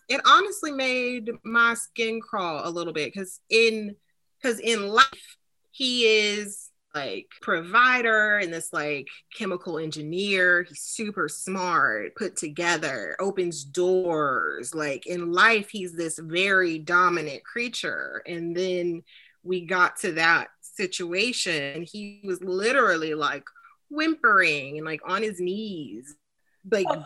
it 0.09 0.21
honestly 0.25 0.71
made 0.71 1.31
my 1.43 1.73
skin 1.73 2.19
crawl 2.21 2.67
a 2.67 2.69
little 2.69 2.93
bit 2.93 3.13
because 3.13 3.39
in 3.49 3.95
because 4.41 4.59
in 4.59 4.87
life 4.87 5.37
he 5.71 6.05
is 6.05 6.69
like 6.95 7.27
provider 7.41 8.37
and 8.37 8.51
this 8.51 8.73
like 8.73 9.07
chemical 9.35 9.77
engineer. 9.77 10.63
He's 10.63 10.81
super 10.81 11.29
smart 11.29 12.15
put 12.15 12.35
together 12.35 13.15
opens 13.19 13.63
doors. 13.63 14.73
Like 14.73 15.05
in 15.05 15.31
life 15.31 15.69
he's 15.69 15.93
this 15.93 16.17
very 16.17 16.79
dominant 16.79 17.43
creature. 17.43 18.23
And 18.25 18.55
then 18.55 19.03
we 19.43 19.65
got 19.65 19.97
to 19.97 20.13
that 20.13 20.47
situation 20.61 21.83
he 21.83 22.21
was 22.23 22.41
literally 22.43 23.13
like 23.13 23.43
whimpering 23.89 24.77
and 24.77 24.85
like 24.85 25.01
on 25.05 25.21
his 25.21 25.39
knees. 25.39 26.15
Like 26.69 26.87
oh. 26.89 27.05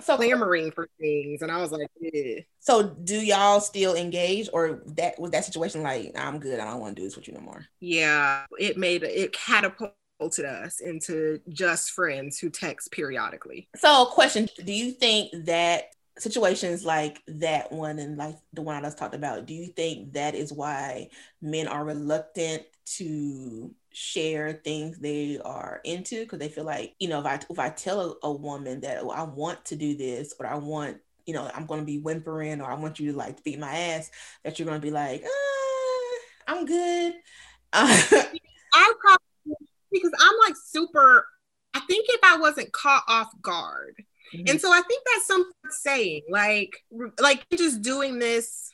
So 0.00 0.16
clamoring 0.16 0.70
for 0.70 0.88
things 1.00 1.42
and 1.42 1.50
i 1.50 1.60
was 1.60 1.70
like 1.72 1.88
"Eh." 2.04 2.40
So 2.58 2.82
do 2.82 3.16
y'all 3.24 3.60
still 3.60 3.94
engage 3.94 4.48
or 4.52 4.82
that 4.96 5.18
was 5.18 5.30
that 5.30 5.44
situation 5.44 5.82
like 5.82 6.12
I'm 6.18 6.38
good, 6.38 6.58
I 6.60 6.64
don't 6.64 6.80
want 6.80 6.96
to 6.96 7.02
do 7.02 7.06
this 7.06 7.16
with 7.16 7.28
you 7.28 7.34
no 7.34 7.40
more. 7.40 7.64
yeah 7.80 8.44
it 8.58 8.76
made 8.76 9.02
it 9.04 9.32
catapulted 9.32 10.44
us 10.44 10.80
into 10.80 11.40
just 11.48 11.90
friends 11.90 12.38
who 12.38 12.50
text 12.50 12.90
periodically 12.90 13.68
So 13.76 14.06
question, 14.06 14.48
do 14.64 14.72
you 14.72 14.92
think 14.92 15.30
that 15.46 15.84
situations 16.18 16.84
like 16.84 17.20
that 17.28 17.70
one 17.70 17.98
and 17.98 18.16
like 18.16 18.36
the 18.54 18.62
one 18.62 18.74
I 18.76 18.80
just 18.80 18.96
talked 18.96 19.14
about, 19.14 19.44
do 19.46 19.52
you 19.54 19.66
think 19.66 20.14
that 20.14 20.34
is 20.34 20.50
why 20.52 21.10
men 21.42 21.68
are 21.68 21.84
reluctant 21.84 22.62
to 22.96 23.74
share 23.98 24.52
things 24.52 24.98
they 24.98 25.38
are 25.42 25.80
into 25.82 26.20
because 26.20 26.38
they 26.38 26.50
feel 26.50 26.64
like 26.64 26.94
you 26.98 27.08
know 27.08 27.18
if 27.18 27.24
I 27.24 27.40
if 27.48 27.58
I 27.58 27.70
tell 27.70 28.18
a, 28.22 28.26
a 28.26 28.32
woman 28.32 28.80
that 28.82 28.98
oh, 29.02 29.08
I 29.08 29.22
want 29.22 29.64
to 29.66 29.76
do 29.76 29.96
this 29.96 30.34
or 30.38 30.46
I 30.46 30.56
want 30.56 30.98
you 31.24 31.32
know 31.32 31.50
I'm 31.54 31.64
going 31.64 31.80
to 31.80 31.86
be 31.86 31.98
whimpering 31.98 32.60
or 32.60 32.70
I 32.70 32.74
want 32.74 33.00
you 33.00 33.12
to 33.12 33.16
like 33.16 33.42
beat 33.42 33.58
my 33.58 33.74
ass 33.74 34.10
that 34.44 34.58
you're 34.58 34.66
going 34.66 34.78
to 34.78 34.86
be 34.86 34.90
like 34.90 35.24
uh, 35.24 36.52
I'm 36.52 36.66
good. 36.66 37.14
I 37.72 38.92
probably 39.00 39.56
because 39.90 40.12
I'm 40.20 40.34
like 40.46 40.56
super. 40.62 41.26
I 41.72 41.80
think 41.80 42.06
if 42.10 42.20
I 42.22 42.36
wasn't 42.36 42.72
caught 42.72 43.04
off 43.08 43.30
guard, 43.40 43.94
Mhm. 44.34 44.50
and 44.50 44.60
so 44.60 44.70
I 44.72 44.82
think 44.82 45.02
that's 45.06 45.26
something 45.26 45.52
saying, 45.70 46.22
like, 46.28 46.84
like 47.18 47.46
just 47.56 47.80
doing 47.82 48.18
this 48.18 48.70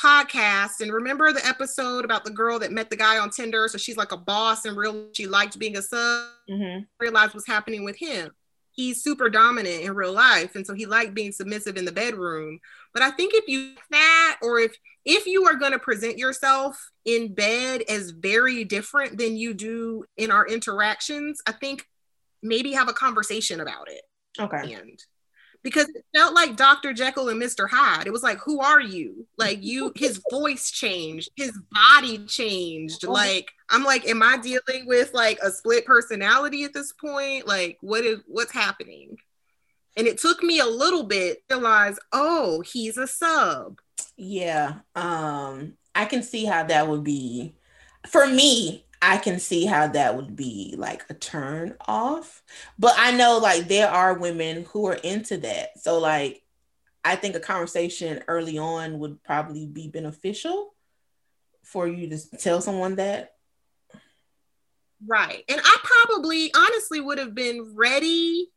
podcast. 0.00 0.80
And 0.80 0.92
remember 0.92 1.32
the 1.32 1.46
episode 1.46 2.04
about 2.04 2.24
the 2.24 2.30
girl 2.30 2.58
that 2.60 2.72
met 2.72 2.90
the 2.90 2.96
guy 2.96 3.18
on 3.18 3.30
Tinder? 3.30 3.68
So 3.68 3.78
she's 3.78 3.96
like 3.96 4.12
a 4.12 4.16
boss 4.16 4.64
and 4.64 4.76
real. 4.76 5.08
She 5.14 5.26
liked 5.26 5.58
being 5.58 5.76
a 5.76 5.82
sub. 5.82 6.28
Mhm. 6.48 6.86
Realized 6.98 7.34
what's 7.34 7.46
happening 7.46 7.84
with 7.84 7.96
him. 7.96 8.30
He's 8.72 9.02
super 9.02 9.28
dominant 9.28 9.82
in 9.82 9.94
real 9.94 10.12
life, 10.12 10.54
and 10.54 10.66
so 10.66 10.74
he 10.74 10.86
liked 10.86 11.12
being 11.12 11.32
submissive 11.32 11.76
in 11.76 11.84
the 11.84 11.92
bedroom. 11.92 12.60
But 12.94 13.02
I 13.02 13.10
think 13.10 13.34
if 13.34 13.46
you 13.48 13.74
that, 13.90 14.38
or 14.42 14.58
if 14.60 14.74
if 15.04 15.26
you 15.26 15.44
are 15.46 15.54
going 15.56 15.72
to 15.72 15.78
present 15.78 16.18
yourself 16.18 16.78
in 17.04 17.34
bed 17.34 17.82
as 17.88 18.10
very 18.10 18.64
different 18.64 19.18
than 19.18 19.36
you 19.36 19.54
do 19.54 20.04
in 20.16 20.30
our 20.30 20.46
interactions, 20.46 21.40
I 21.46 21.52
think 21.52 21.86
maybe 22.42 22.72
have 22.72 22.88
a 22.88 22.92
conversation 22.92 23.60
about 23.60 23.90
it 23.90 24.02
Okay. 24.38 24.74
end 24.74 25.04
because 25.62 25.88
it 25.88 26.04
felt 26.14 26.34
like 26.34 26.56
Dr. 26.56 26.92
Jekyll 26.92 27.28
and 27.28 27.40
Mr. 27.40 27.68
Hyde. 27.68 28.06
It 28.06 28.12
was 28.12 28.22
like, 28.22 28.38
who 28.38 28.60
are 28.60 28.80
you? 28.80 29.26
Like 29.36 29.62
you, 29.62 29.92
his 29.94 30.20
voice 30.30 30.70
changed, 30.70 31.30
his 31.36 31.58
body 31.70 32.24
changed. 32.26 33.04
Oh. 33.04 33.12
Like 33.12 33.50
I'm 33.68 33.84
like, 33.84 34.06
am 34.06 34.22
I 34.22 34.38
dealing 34.38 34.86
with 34.86 35.12
like 35.14 35.38
a 35.42 35.50
split 35.50 35.84
personality 35.84 36.64
at 36.64 36.72
this 36.72 36.92
point? 36.92 37.46
Like 37.46 37.78
what 37.80 38.04
is 38.04 38.20
what's 38.26 38.52
happening? 38.52 39.16
And 39.96 40.06
it 40.06 40.18
took 40.18 40.42
me 40.42 40.60
a 40.60 40.66
little 40.66 41.02
bit 41.02 41.46
to 41.48 41.56
realize, 41.56 41.98
oh, 42.12 42.62
he's 42.62 42.96
a 42.96 43.06
sub. 43.06 43.78
Yeah. 44.16 44.80
Um 44.94 45.74
I 45.94 46.04
can 46.04 46.22
see 46.22 46.44
how 46.44 46.64
that 46.64 46.88
would 46.88 47.04
be 47.04 47.54
for 48.08 48.26
me, 48.26 48.86
I 49.02 49.16
can 49.16 49.38
see 49.38 49.64
how 49.64 49.88
that 49.88 50.16
would 50.16 50.36
be 50.36 50.74
like 50.76 51.04
a 51.08 51.14
turn 51.14 51.74
off. 51.88 52.42
But 52.78 52.94
I 52.98 53.12
know 53.12 53.38
like 53.38 53.68
there 53.68 53.88
are 53.88 54.18
women 54.18 54.66
who 54.70 54.86
are 54.86 54.94
into 54.94 55.38
that. 55.38 55.78
So 55.80 55.98
like 55.98 56.42
I 57.04 57.16
think 57.16 57.34
a 57.34 57.40
conversation 57.40 58.22
early 58.28 58.58
on 58.58 58.98
would 58.98 59.22
probably 59.22 59.66
be 59.66 59.88
beneficial 59.88 60.74
for 61.64 61.86
you 61.86 62.08
to 62.10 62.36
tell 62.36 62.60
someone 62.60 62.96
that. 62.96 63.34
Right. 65.06 65.44
And 65.48 65.60
I 65.64 65.76
probably 65.82 66.52
honestly 66.54 67.00
would 67.00 67.18
have 67.18 67.34
been 67.34 67.74
ready, 67.74 68.50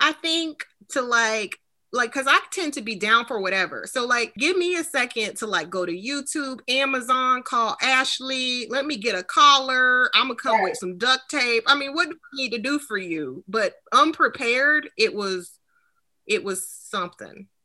I 0.00 0.12
think, 0.12 0.64
to 0.90 1.02
like 1.02 1.58
like 1.94 2.12
because 2.12 2.26
I 2.28 2.40
tend 2.50 2.74
to 2.74 2.82
be 2.82 2.96
down 2.96 3.24
for 3.24 3.40
whatever. 3.40 3.86
So 3.86 4.04
like 4.04 4.34
give 4.34 4.56
me 4.56 4.76
a 4.76 4.84
second 4.84 5.36
to 5.36 5.46
like 5.46 5.70
go 5.70 5.86
to 5.86 5.92
YouTube, 5.92 6.60
Amazon, 6.68 7.42
call 7.42 7.76
Ashley, 7.80 8.66
let 8.68 8.84
me 8.84 8.96
get 8.96 9.14
a 9.14 9.22
collar. 9.22 10.10
I'm 10.14 10.24
gonna 10.24 10.34
come 10.34 10.62
with 10.62 10.76
some 10.76 10.98
duct 10.98 11.30
tape. 11.30 11.62
I 11.66 11.76
mean, 11.76 11.94
what 11.94 12.10
do 12.10 12.16
we 12.32 12.42
need 12.42 12.50
to 12.50 12.58
do 12.58 12.78
for 12.78 12.98
you? 12.98 13.44
But 13.48 13.74
unprepared, 13.92 14.90
it 14.98 15.14
was 15.14 15.52
it 16.26 16.44
was 16.44 16.68
something. 16.68 17.48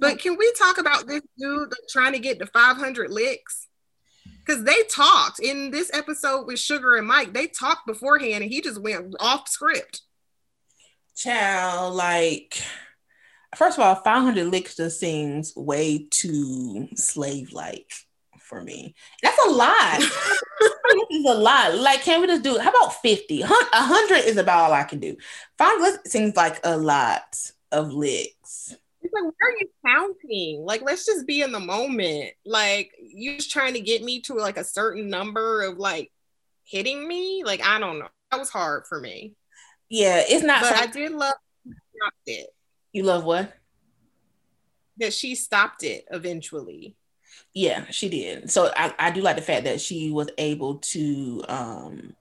But 0.00 0.20
can 0.20 0.36
we 0.38 0.52
talk 0.56 0.78
about 0.78 1.08
this 1.08 1.22
dude 1.36 1.74
trying 1.90 2.12
to 2.12 2.20
get 2.20 2.38
to 2.38 2.46
500 2.46 3.10
licks? 3.10 3.66
Because 4.38 4.62
they 4.62 4.84
talked 4.84 5.40
in 5.40 5.72
this 5.72 5.90
episode 5.92 6.46
with 6.46 6.60
Sugar 6.60 6.96
and 6.96 7.06
Mike, 7.06 7.32
they 7.32 7.48
talked 7.48 7.84
beforehand 7.84 8.44
and 8.44 8.50
he 8.50 8.60
just 8.60 8.80
went 8.80 9.16
off 9.18 9.48
script. 9.48 10.02
Child, 11.16 11.96
like 11.96 12.62
first 13.54 13.78
of 13.78 13.84
all, 13.84 13.94
500 13.94 14.46
licks 14.46 14.76
just 14.76 15.00
seems 15.00 15.54
way 15.56 16.06
too 16.10 16.88
slave 16.94 17.52
like 17.52 17.92
for 18.48 18.62
me. 18.62 18.94
That's 19.22 19.38
a 19.46 19.50
lot. 19.50 19.98
this 20.60 21.06
is 21.10 21.24
a 21.26 21.34
lot. 21.34 21.74
Like, 21.76 22.02
can 22.02 22.20
we 22.20 22.26
just 22.26 22.42
do 22.42 22.58
how 22.58 22.70
about 22.70 23.00
50? 23.00 23.42
A 23.42 23.46
hundred 23.46 24.24
is 24.24 24.36
about 24.36 24.64
all 24.64 24.72
I 24.72 24.84
can 24.84 24.98
do. 24.98 25.16
500 25.58 26.06
seems 26.06 26.36
like 26.36 26.60
a 26.64 26.76
lot 26.76 27.36
of 27.70 27.92
licks. 27.92 28.74
It's 29.00 29.12
like, 29.14 29.22
where 29.22 29.50
are 29.50 29.58
you 29.60 29.68
counting? 29.86 30.64
Like, 30.64 30.82
let's 30.82 31.06
just 31.06 31.26
be 31.26 31.42
in 31.42 31.52
the 31.52 31.60
moment. 31.60 32.32
Like, 32.44 32.92
you 33.00 33.36
just 33.36 33.50
trying 33.50 33.74
to 33.74 33.80
get 33.80 34.02
me 34.02 34.20
to 34.22 34.34
like 34.34 34.56
a 34.56 34.64
certain 34.64 35.08
number 35.08 35.62
of 35.62 35.78
like 35.78 36.10
hitting 36.64 37.06
me. 37.06 37.42
Like, 37.44 37.64
I 37.64 37.78
don't 37.78 37.98
know. 37.98 38.08
That 38.30 38.40
was 38.40 38.50
hard 38.50 38.86
for 38.86 39.00
me. 39.00 39.34
Yeah, 39.88 40.22
it's 40.26 40.44
not. 40.44 40.62
But 40.62 40.76
I 40.76 40.86
did 40.86 41.12
love 41.12 41.34
it. 42.26 42.50
You 42.92 43.02
love 43.02 43.24
what? 43.24 43.52
That 44.98 45.12
she 45.12 45.34
stopped 45.34 45.84
it 45.84 46.06
eventually. 46.10 46.96
Yeah, 47.54 47.84
she 47.90 48.08
did. 48.08 48.50
So 48.50 48.70
I, 48.76 48.94
I 48.98 49.10
do 49.10 49.20
like 49.20 49.36
the 49.36 49.42
fact 49.42 49.64
that 49.64 49.80
she 49.80 50.10
was 50.10 50.28
able 50.38 50.76
to 50.78 51.44
um 51.48 52.14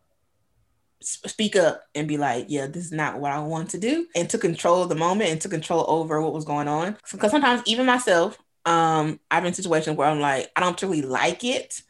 speak 1.02 1.56
up 1.56 1.84
and 1.96 2.08
be 2.08 2.18
like, 2.18 2.48
yeah, 2.50 2.68
this 2.68 2.86
is 2.86 2.92
not 2.92 3.20
what 3.20 3.32
I 3.32 3.40
want 3.40 3.70
to 3.72 3.78
do, 3.78 4.08
and 4.16 4.30
to 4.30 4.38
control 4.38 4.86
the 4.86 4.96
moment 4.96 5.30
and 5.30 5.42
to 5.42 5.50
control 5.50 5.86
over 5.88 6.22
what 6.22 6.34
was 6.34 6.46
going 6.46 6.68
on. 6.68 6.98
Because 7.12 7.32
sometimes 7.32 7.62
even 7.66 7.86
myself, 7.86 8.38
um, 8.66 9.20
I've 9.32 9.44
been 9.44 9.50
in 9.50 9.54
situations 9.54 9.96
where 9.98 10.10
I'm 10.10 10.20
like, 10.20 10.52
I 10.56 10.60
don't 10.60 10.74
particularly 10.74 11.04
like 11.04 11.44
it, 11.44 11.82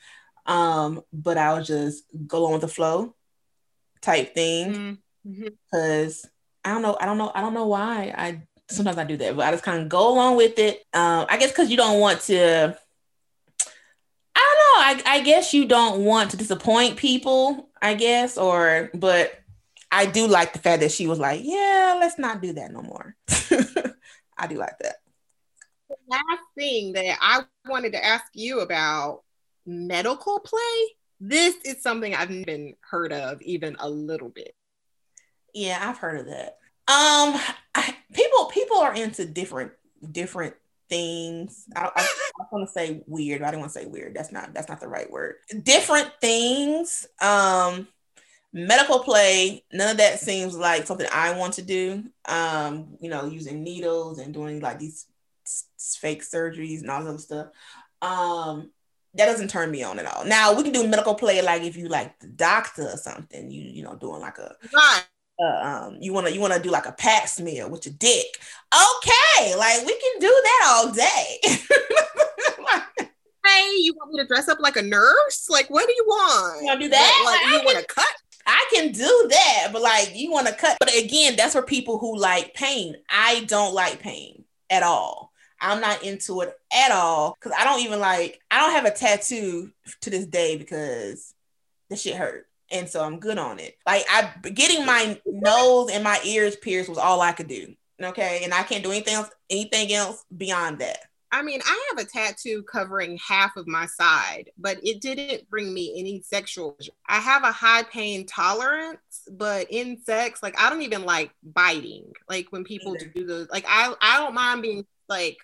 um, 0.46 1.02
but 1.12 1.38
I'll 1.38 1.64
just 1.64 2.04
go 2.28 2.46
on 2.46 2.54
with 2.54 2.62
the 2.62 2.68
flow 2.68 3.16
type 4.02 4.34
thing 4.36 5.00
because 5.72 6.30
I 6.64 6.74
don't 6.74 6.82
know, 6.82 6.98
I 7.00 7.06
don't 7.06 7.18
know, 7.18 7.32
I 7.34 7.42
don't 7.42 7.54
know 7.54 7.68
why 7.68 8.14
I 8.16 8.44
sometimes 8.70 8.98
I 8.98 9.04
do 9.04 9.18
that, 9.18 9.36
but 9.36 9.46
I 9.46 9.52
just 9.52 9.64
kind 9.64 9.82
of 9.82 9.90
go 9.90 10.14
along 10.14 10.38
with 10.38 10.58
it. 10.60 10.84
Um, 10.94 11.26
I 11.30 11.38
guess 11.38 11.52
because 11.52 11.70
you 11.70 11.78
don't 11.78 12.00
want 12.00 12.22
to. 12.22 12.78
I 14.36 14.40
don't 14.40 15.06
know. 15.06 15.12
I, 15.12 15.18
I 15.18 15.22
guess 15.22 15.54
you 15.54 15.66
don't 15.66 16.06
want 16.06 16.32
to 16.32 16.38
disappoint 16.38 16.98
people. 16.98 17.70
I 17.82 17.94
guess, 17.94 18.38
or 18.38 18.90
but 18.94 19.40
I 19.92 20.06
do 20.06 20.28
like 20.28 20.54
the 20.54 20.60
fact 20.60 20.82
that 20.82 20.92
she 20.92 21.08
was 21.08 21.20
like, 21.20 21.42
"Yeah, 21.44 21.98
let's 22.00 22.20
not 22.20 22.42
do 22.42 22.54
that 22.54 22.72
no 22.72 22.82
more." 22.82 23.16
I 24.38 24.48
do 24.48 24.56
like 24.58 24.78
that. 24.80 24.98
last 26.08 26.44
thing 26.56 26.94
that 26.94 27.18
I 27.22 27.44
wanted 27.68 27.94
to 27.94 28.06
ask 28.06 28.26
you 28.34 28.60
about 28.60 29.24
medical 29.66 30.40
play. 30.40 30.60
This 31.20 31.56
is 31.66 31.82
something 31.82 32.14
I've 32.14 32.30
been 32.30 32.76
heard 32.82 33.12
of 33.12 33.42
even 33.42 33.76
a 33.80 33.90
little 33.90 34.30
bit. 34.30 34.54
Yeah, 35.54 35.80
I've 35.82 35.98
heard 35.98 36.20
of 36.20 36.26
that. 36.28 36.58
Um, 36.88 37.40
people 38.14 38.46
people 38.46 38.78
are 38.78 38.94
into 38.94 39.26
different 39.26 39.72
different 40.12 40.56
things. 40.90 41.66
I, 41.76 41.86
I, 41.96 42.08
I 42.40 42.44
want 42.52 42.68
to 42.68 42.72
say 42.72 43.04
weird, 43.08 43.42
but 43.42 43.48
I 43.48 43.52
don't 43.52 43.60
want 43.60 43.74
to 43.74 43.80
say 43.80 43.86
weird. 43.86 44.16
That's 44.16 44.32
not 44.32 44.54
that's 44.54 44.70
not 44.70 44.80
the 44.80 44.88
right 44.88 45.10
word. 45.10 45.36
Different 45.64 46.12
things. 46.22 47.08
Um, 47.22 47.88
medical 48.54 49.00
play. 49.00 49.64
None 49.72 49.92
of 49.92 49.98
that 49.98 50.20
seems 50.20 50.56
like 50.56 50.88
something 50.88 51.08
I 51.12 51.38
want 51.38 51.56
to 51.56 51.62
do. 51.62 52.04
Um, 52.26 52.98
you 53.00 53.10
know, 53.10 53.26
using 53.26 53.64
needles 53.64 54.20
and 54.20 54.34
doing 54.34 54.60
like 54.60 54.80
these 54.80 55.06
fake 55.78 56.24
surgeries 56.24 56.82
and 56.82 56.90
all 56.90 57.00
this 57.02 57.10
other 57.10 57.18
stuff. 57.18 57.48
Um, 58.02 58.72
that 59.14 59.26
doesn't 59.26 59.50
turn 59.50 59.72
me 59.72 59.84
on 59.84 60.00
at 60.00 60.06
all. 60.06 60.26
Now 60.26 60.54
we 60.54 60.64
can 60.64 60.74
do 60.74 60.88
medical 60.88 61.16
play 61.16 61.42
like 61.42 61.64
if 61.64 61.76
you 61.76 61.88
like 61.88 62.20
the 62.20 62.28
doctor 62.28 62.84
or 62.84 62.98
something. 62.98 63.50
You 63.52 63.64
you 63.64 63.84
know 63.84 63.96
doing 63.96 64.22
like 64.22 64.38
a 64.38 64.56
Right. 64.74 65.04
Uh, 65.40 65.88
um, 65.88 65.98
you 66.00 66.14
want 66.14 66.28
to 66.28 66.34
you 66.34 66.42
want 66.42 66.54
to 66.54 66.60
do 66.60 66.72
like 66.72 66.88
a 66.88 66.92
Pap 66.92 67.28
smear 67.28 67.68
with 67.68 67.86
your 67.86 67.96
dick. 68.00 68.26
Okay, 68.74 69.56
like 69.56 69.86
we 69.86 69.94
can 69.94 70.20
do 70.20 70.28
that 70.44 70.64
all 70.68 70.92
day. 70.92 71.40
Like, 72.64 72.84
Hey, 73.46 73.76
you 73.78 73.94
want 73.94 74.12
me 74.12 74.20
to 74.20 74.28
dress 74.28 74.50
up 74.50 74.60
like 74.60 74.76
a 74.76 74.82
nurse? 74.82 75.48
Like, 75.50 75.70
what 75.70 75.88
do 75.88 75.94
you 75.94 76.04
want? 76.06 76.62
You 76.62 76.68
wanna 76.68 76.80
do 76.82 76.90
that? 76.90 77.24
Like, 77.26 77.46
I 77.46 77.58
you 77.58 77.66
want 77.66 77.80
to 77.80 77.94
cut? 77.94 78.14
I 78.46 78.66
can 78.74 78.92
do 78.92 79.28
that, 79.30 79.70
but 79.72 79.82
like 79.82 80.12
you 80.16 80.32
want 80.32 80.48
to 80.48 80.54
cut. 80.54 80.78
But 80.80 80.98
again, 80.98 81.36
that's 81.36 81.54
for 81.54 81.62
people 81.62 81.98
who 81.98 82.18
like 82.18 82.54
pain. 82.54 82.96
I 83.10 83.44
don't 83.48 83.74
like 83.74 84.00
pain 84.00 84.46
at 84.70 84.84
all. 84.84 85.34
I'm 85.60 85.82
not 85.82 86.04
into 86.04 86.42
it 86.42 86.54
at 86.74 86.92
all 86.92 87.36
because 87.40 87.58
I 87.58 87.64
don't 87.64 87.82
even 87.82 88.00
like. 88.00 88.40
I 88.50 88.60
don't 88.60 88.72
have 88.72 88.86
a 88.86 88.92
tattoo 88.92 89.72
to 90.02 90.10
this 90.10 90.26
day 90.26 90.58
because 90.58 91.34
the 91.90 91.96
shit 91.96 92.16
hurt, 92.16 92.47
and 92.72 92.90
so 92.90 93.04
I'm 93.04 93.20
good 93.20 93.38
on 93.38 93.60
it. 93.60 93.78
Like 93.86 94.06
I 94.10 94.32
getting 94.50 94.86
my 94.86 95.20
nose 95.26 95.90
and 95.92 96.04
my 96.04 96.20
ears 96.26 96.56
pierced 96.56 96.90
was 96.90 96.98
all 96.98 97.22
I 97.22 97.32
could 97.32 97.48
do. 97.48 97.74
Okay, 98.02 98.42
and 98.44 98.54
I 98.54 98.64
can't 98.64 98.84
do 98.84 98.92
anything 98.92 99.16
else. 99.16 99.30
Anything 99.50 99.94
else 99.94 100.24
beyond 100.36 100.80
that. 100.80 101.00
I 101.32 101.42
mean, 101.42 101.60
I 101.66 101.90
have 101.90 102.06
a 102.06 102.10
tattoo 102.10 102.64
covering 102.64 103.20
half 103.26 103.58
of 103.58 103.68
my 103.68 103.86
side, 103.86 104.50
but 104.58 104.78
it 104.82 105.02
didn't 105.02 105.50
bring 105.50 105.74
me 105.74 105.94
any 105.98 106.22
sexual. 106.22 106.78
I 107.08 107.20
have 107.20 107.44
a 107.44 107.52
high 107.52 107.84
pain 107.84 108.26
tolerance, 108.26 109.28
but 109.30 109.68
in 109.70 110.02
sex, 110.04 110.42
like 110.42 110.60
I 110.60 110.70
don't 110.70 110.84
even 110.84 111.04
like 111.04 111.32
biting. 111.44 112.14
Like 112.30 112.48
when 112.52 112.64
people 112.64 112.96
Either. 112.96 113.12
do 113.14 113.26
those, 113.26 113.50
like, 113.50 113.66
I 113.68 113.94
I 114.02 114.20
don't 114.20 114.36
mind 114.36 114.62
being 114.62 114.86
like 115.10 115.38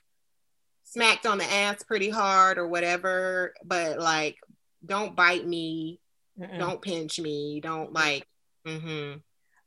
smacked 0.83 1.25
on 1.25 1.37
the 1.37 1.51
ass 1.51 1.83
pretty 1.83 2.09
hard 2.09 2.57
or 2.57 2.67
whatever, 2.67 3.53
but 3.65 3.99
like 3.99 4.37
don't 4.85 5.15
bite 5.15 5.45
me, 5.45 5.99
Mm-mm. 6.39 6.57
don't 6.59 6.81
pinch 6.81 7.19
me, 7.19 7.59
don't 7.61 7.93
like. 7.93 8.27
hmm 8.65 9.13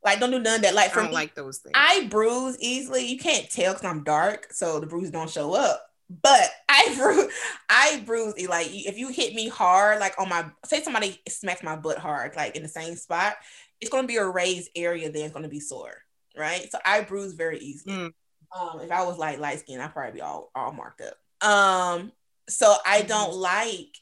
like 0.03 0.19
don't 0.19 0.31
do 0.31 0.39
none 0.39 0.55
of 0.57 0.61
that. 0.61 0.73
Like 0.75 0.91
I 0.95 1.01
don't 1.01 1.09
me, 1.09 1.15
like 1.15 1.35
those 1.35 1.57
things. 1.57 1.73
I 1.75 2.07
bruise 2.09 2.57
easily. 2.61 3.05
You 3.07 3.17
can't 3.17 3.49
tell 3.49 3.73
because 3.73 3.85
I'm 3.85 4.03
dark, 4.03 4.53
so 4.53 4.79
the 4.79 4.87
bruises 4.87 5.11
don't 5.11 5.29
show 5.29 5.53
up. 5.53 5.83
But 6.09 6.49
I 6.69 6.93
bruise, 6.97 7.31
I 7.69 8.03
bruise 8.05 8.47
like 8.47 8.67
if 8.71 8.97
you 8.97 9.09
hit 9.09 9.33
me 9.33 9.49
hard, 9.49 9.99
like 9.99 10.15
on 10.19 10.29
my 10.29 10.45
say 10.65 10.81
somebody 10.81 11.19
smacks 11.27 11.63
my 11.63 11.75
butt 11.75 11.97
hard, 11.97 12.35
like 12.35 12.55
in 12.55 12.63
the 12.63 12.69
same 12.69 12.95
spot, 12.95 13.35
it's 13.81 13.91
gonna 13.91 14.07
be 14.07 14.17
a 14.17 14.25
raised 14.25 14.69
area. 14.75 15.11
Then 15.11 15.23
it's 15.25 15.33
gonna 15.33 15.49
be 15.49 15.59
sore, 15.59 15.97
right? 16.37 16.71
So 16.71 16.77
I 16.85 17.01
bruise 17.01 17.33
very 17.33 17.59
easily. 17.59 17.95
Mm. 17.95 18.13
Um, 18.57 18.79
if 18.79 18.91
I 18.91 19.03
was 19.03 19.17
like 19.17 19.39
light 19.39 19.59
skin, 19.59 19.81
I'd 19.81 19.91
probably 19.93 20.13
be 20.13 20.21
all 20.21 20.51
all 20.55 20.71
marked 20.71 21.01
up. 21.01 21.17
Um, 21.45 22.13
so 22.47 22.73
I 22.85 23.01
Mhm. 23.01 23.07
don't 23.07 23.33
like 23.33 23.97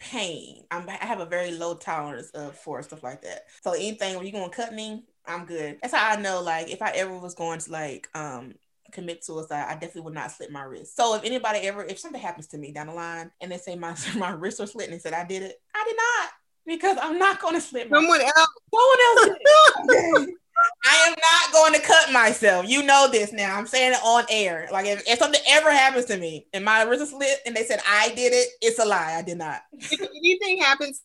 pain. 0.00 0.64
I'm, 0.70 0.88
I 0.88 1.04
have 1.04 1.20
a 1.20 1.26
very 1.26 1.52
low 1.52 1.74
tolerance 1.74 2.30
of 2.30 2.56
for 2.56 2.82
stuff 2.82 3.02
like 3.02 3.22
that. 3.22 3.46
So 3.62 3.72
anything 3.72 4.16
when 4.16 4.26
you're 4.26 4.32
gonna 4.32 4.52
cut 4.52 4.74
me, 4.74 5.04
I'm 5.26 5.44
good. 5.44 5.78
That's 5.80 5.94
how 5.94 6.10
I 6.10 6.20
know. 6.20 6.42
Like 6.42 6.70
if 6.70 6.82
I 6.82 6.90
ever 6.90 7.16
was 7.16 7.34
going 7.34 7.60
to 7.60 7.70
like 7.70 8.08
um 8.14 8.54
commit 8.92 9.24
suicide, 9.24 9.66
I 9.68 9.74
definitely 9.74 10.02
would 10.02 10.14
not 10.14 10.32
slit 10.32 10.50
my 10.50 10.62
wrist. 10.62 10.96
So 10.96 11.14
if 11.14 11.24
anybody 11.24 11.60
ever, 11.60 11.84
if 11.84 11.98
something 11.98 12.20
happens 12.20 12.48
to 12.48 12.58
me 12.58 12.72
down 12.72 12.88
the 12.88 12.94
line 12.94 13.30
and 13.40 13.52
they 13.52 13.58
say 13.58 13.76
my 13.76 13.94
my 14.16 14.30
wrist 14.30 14.58
was 14.58 14.72
slit 14.72 14.90
and 14.90 15.00
said 15.00 15.12
I 15.12 15.24
did 15.24 15.42
it, 15.42 15.60
I 15.74 15.84
did 15.86 15.96
not 15.96 16.30
because 16.66 16.98
I'm 17.00 17.18
not 17.18 17.40
going 17.40 17.54
to 17.54 17.60
slit 17.60 17.90
my. 17.90 17.98
Someone 17.98 18.20
else. 18.20 18.48
Someone 18.74 20.16
else. 20.16 20.26
I 20.84 21.06
am 21.08 21.14
not 21.14 21.52
going 21.52 21.74
to 21.74 21.86
cut 21.86 22.12
myself. 22.12 22.68
You 22.68 22.82
know 22.82 23.08
this 23.10 23.32
now. 23.32 23.56
I'm 23.56 23.66
saying 23.66 23.92
it 23.92 24.02
on 24.04 24.24
air. 24.30 24.68
Like 24.72 24.86
if, 24.86 25.02
if 25.06 25.18
something 25.18 25.40
ever 25.48 25.70
happens 25.70 26.06
to 26.06 26.16
me 26.16 26.46
and 26.52 26.64
my 26.64 26.82
wrist 26.82 27.02
is 27.02 27.10
slit 27.10 27.38
and 27.46 27.54
they 27.54 27.64
said 27.64 27.80
I 27.88 28.08
did 28.10 28.32
it, 28.32 28.48
it's 28.62 28.78
a 28.78 28.84
lie. 28.84 29.16
I 29.18 29.22
did 29.22 29.38
not. 29.38 29.62
if 29.72 30.00
anything 30.00 30.58
happens 30.58 31.02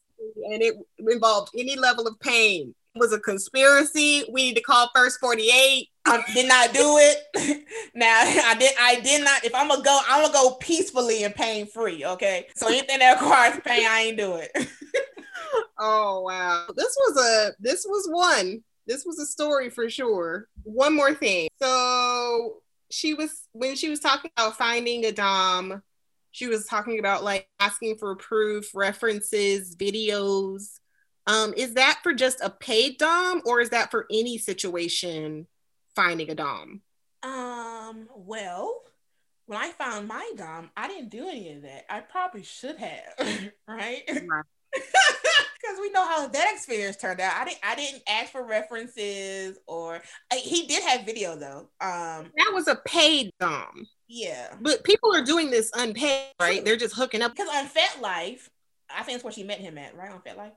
and 0.49 0.61
it 0.61 0.75
involved 0.99 1.51
any 1.57 1.75
level 1.75 2.07
of 2.07 2.19
pain, 2.19 2.73
it 2.95 2.99
was 2.99 3.13
a 3.13 3.19
conspiracy. 3.19 4.23
We 4.31 4.47
need 4.47 4.55
to 4.55 4.61
call 4.61 4.89
First 4.95 5.19
48. 5.19 5.89
I 6.07 6.23
did 6.33 6.47
not 6.47 6.73
do 6.73 6.97
it. 6.97 7.65
now 7.95 8.21
I 8.23 8.55
did. 8.57 8.73
I 8.79 8.99
did 9.01 9.23
not. 9.23 9.43
If 9.43 9.53
I'm 9.53 9.67
gonna 9.67 9.83
go, 9.83 9.99
I'm 10.07 10.21
gonna 10.21 10.33
go 10.33 10.55
peacefully 10.61 11.23
and 11.23 11.35
pain 11.35 11.65
free. 11.65 12.05
Okay. 12.05 12.47
So 12.55 12.67
anything 12.67 12.99
that 12.99 13.19
requires 13.19 13.59
pain, 13.65 13.85
I 13.87 14.01
ain't 14.01 14.17
do 14.17 14.35
it. 14.35 14.51
Oh 15.77 16.21
wow. 16.21 16.67
This 16.75 16.95
was 16.99 17.17
a 17.17 17.53
this 17.59 17.85
was 17.87 18.07
one. 18.09 18.63
This 18.87 19.05
was 19.05 19.19
a 19.19 19.25
story 19.25 19.69
for 19.69 19.89
sure. 19.89 20.47
One 20.63 20.95
more 20.95 21.13
thing. 21.13 21.49
So 21.61 22.57
she 22.91 23.13
was 23.13 23.47
when 23.51 23.75
she 23.75 23.89
was 23.89 23.99
talking 23.99 24.31
about 24.37 24.57
finding 24.57 25.05
a 25.05 25.11
dom, 25.11 25.81
she 26.31 26.47
was 26.47 26.65
talking 26.65 26.99
about 26.99 27.23
like 27.23 27.47
asking 27.59 27.97
for 27.97 28.15
proof, 28.15 28.75
references, 28.75 29.75
videos. 29.75 30.79
Um, 31.27 31.53
is 31.57 31.73
that 31.73 31.99
for 32.03 32.13
just 32.13 32.41
a 32.41 32.49
paid 32.49 32.97
dom 32.97 33.41
or 33.45 33.59
is 33.59 33.71
that 33.71 33.89
for 33.89 34.05
any 34.11 34.37
situation 34.37 35.47
finding 35.95 36.29
a 36.29 36.35
dom? 36.35 36.81
Um. 37.23 38.07
Well, 38.15 38.81
when 39.47 39.59
I 39.59 39.71
found 39.71 40.07
my 40.07 40.31
dom, 40.35 40.71
I 40.75 40.87
didn't 40.87 41.09
do 41.09 41.27
any 41.27 41.53
of 41.53 41.61
that. 41.63 41.85
I 41.89 42.01
probably 42.01 42.43
should 42.43 42.77
have. 42.77 43.51
right. 43.67 44.03
because 45.61 45.79
we 45.79 45.89
know 45.91 46.05
how 46.05 46.27
that 46.27 46.51
experience 46.53 46.97
turned 46.97 47.19
out. 47.19 47.33
I 47.35 47.45
didn't 47.45 47.59
I 47.63 47.75
didn't 47.75 48.03
ask 48.07 48.31
for 48.31 48.45
references 48.45 49.57
or 49.67 50.01
I, 50.31 50.35
he 50.37 50.67
did 50.67 50.83
have 50.83 51.05
video 51.05 51.35
though. 51.35 51.69
Um 51.81 52.31
That 52.37 52.51
was 52.53 52.67
a 52.67 52.75
paid 52.85 53.31
dom. 53.39 53.87
yeah. 54.07 54.55
But 54.61 54.83
people 54.83 55.13
are 55.15 55.23
doing 55.23 55.49
this 55.49 55.71
unpaid, 55.75 56.27
right? 56.39 56.63
They're 56.63 56.77
just 56.77 56.95
hooking 56.95 57.21
up. 57.21 57.35
Because 57.35 57.49
on 57.49 57.67
FetLife, 57.67 58.49
I 58.89 59.03
think 59.03 59.15
that's 59.15 59.23
where 59.23 59.33
she 59.33 59.43
met 59.43 59.59
him 59.59 59.77
at, 59.77 59.95
right? 59.95 60.11
On 60.11 60.19
FetLife. 60.21 60.51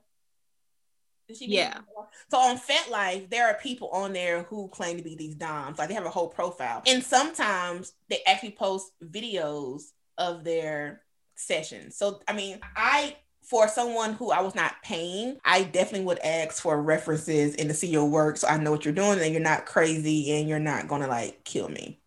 Did 1.27 1.37
she 1.37 1.45
Yeah. 1.45 1.75
him? 1.75 1.85
So 2.31 2.37
on 2.37 2.57
FetLife, 2.57 3.29
there 3.29 3.47
are 3.47 3.53
people 3.55 3.89
on 3.89 4.13
there 4.13 4.43
who 4.43 4.67
claim 4.69 4.97
to 4.97 5.03
be 5.03 5.15
these 5.15 5.35
doms. 5.35 5.77
Like 5.77 5.87
they 5.89 5.93
have 5.95 6.05
a 6.05 6.09
whole 6.09 6.27
profile. 6.29 6.81
And 6.87 7.03
sometimes 7.03 7.93
they 8.09 8.21
actually 8.25 8.51
post 8.51 8.91
videos 9.03 9.83
of 10.17 10.43
their 10.43 11.03
sessions. 11.35 11.95
So 11.97 12.21
I 12.27 12.33
mean, 12.33 12.59
I 12.75 13.15
for 13.49 13.67
someone 13.67 14.13
who 14.13 14.29
I 14.31 14.41
was 14.41 14.53
not 14.53 14.75
paying, 14.83 15.39
I 15.43 15.63
definitely 15.63 16.05
would 16.05 16.19
ask 16.19 16.61
for 16.61 16.79
references 16.81 17.55
and 17.55 17.67
to 17.67 17.73
see 17.73 17.87
your 17.87 18.05
work 18.05 18.37
so 18.37 18.47
I 18.47 18.57
know 18.57 18.71
what 18.71 18.85
you're 18.85 18.93
doing 18.93 19.19
and 19.19 19.33
you're 19.33 19.41
not 19.41 19.65
crazy 19.65 20.31
and 20.33 20.47
you're 20.47 20.59
not 20.59 20.87
gonna 20.87 21.07
like 21.07 21.43
kill 21.43 21.67
me. 21.67 21.99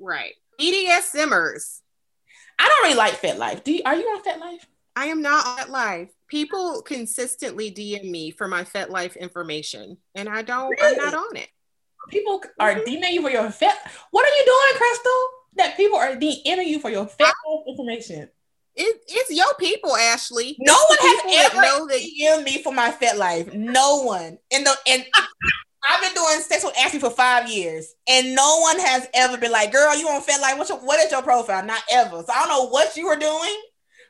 Right. 0.00 0.34
BDS 0.58 1.02
Simmers. 1.02 1.82
I 2.58 2.66
don't 2.66 2.84
really 2.84 2.96
like 2.96 3.20
FetLife. 3.20 3.64
Do 3.64 3.72
you 3.72 3.82
are 3.84 3.94
you 3.94 4.04
on 4.04 4.22
FetLife? 4.22 4.64
I 4.96 5.06
am 5.06 5.22
not 5.22 5.46
on 5.46 5.58
FetLife. 5.58 6.08
People 6.26 6.82
consistently 6.82 7.70
DM 7.70 8.10
me 8.10 8.30
for 8.30 8.48
my 8.48 8.64
FetLife 8.64 9.18
information, 9.18 9.98
and 10.14 10.28
I 10.28 10.42
don't. 10.42 10.74
I'm 10.82 10.96
not 10.96 11.14
on 11.14 11.36
it. 11.36 11.48
People 12.08 12.42
are 12.58 12.74
mm-hmm. 12.74 12.90
DMing 12.90 13.12
you 13.12 13.22
for 13.22 13.30
your 13.30 13.50
fet. 13.50 13.76
What 14.10 14.26
are 14.26 14.34
you 14.34 14.44
doing, 14.44 14.78
Crystal? 14.78 15.22
That 15.56 15.76
people 15.76 15.98
are 15.98 16.16
DMing 16.16 16.66
you 16.66 16.80
for 16.80 16.90
your 16.90 17.06
fet 17.06 17.32
information. 17.68 18.28
It. 18.78 19.02
It's 19.08 19.30
your 19.30 19.54
people, 19.58 19.96
Ashley. 19.96 20.56
No 20.60 20.72
one 20.88 20.98
has 21.00 21.52
ever 21.52 21.62
know 21.62 21.86
that. 21.88 22.00
DM'd 22.00 22.44
me 22.44 22.62
for 22.62 22.72
my 22.72 22.90
fet 22.90 23.18
life. 23.18 23.52
No 23.52 24.02
one. 24.02 24.38
And 24.52 24.64
the 24.64 24.74
and 24.86 25.04
I've 25.90 26.02
been 26.02 26.14
doing 26.14 26.40
sex 26.40 26.64
with 26.64 26.78
Ashley 26.78 27.00
for 27.00 27.10
five 27.10 27.48
years, 27.48 27.94
and 28.08 28.34
no 28.34 28.58
one 28.60 28.78
has 28.78 29.08
ever 29.14 29.36
been 29.36 29.52
like, 29.52 29.72
"Girl, 29.72 29.96
you 29.96 30.08
on 30.08 30.22
fet 30.22 30.40
life? 30.40 30.56
What's 30.56 30.70
your 30.70 30.78
what 30.78 31.00
is 31.00 31.10
your 31.10 31.22
profile?" 31.22 31.64
Not 31.64 31.82
ever. 31.90 32.22
So 32.22 32.32
I 32.32 32.46
don't 32.46 32.48
know 32.48 32.68
what 32.68 32.96
you 32.96 33.06
were 33.06 33.16
doing, 33.16 33.56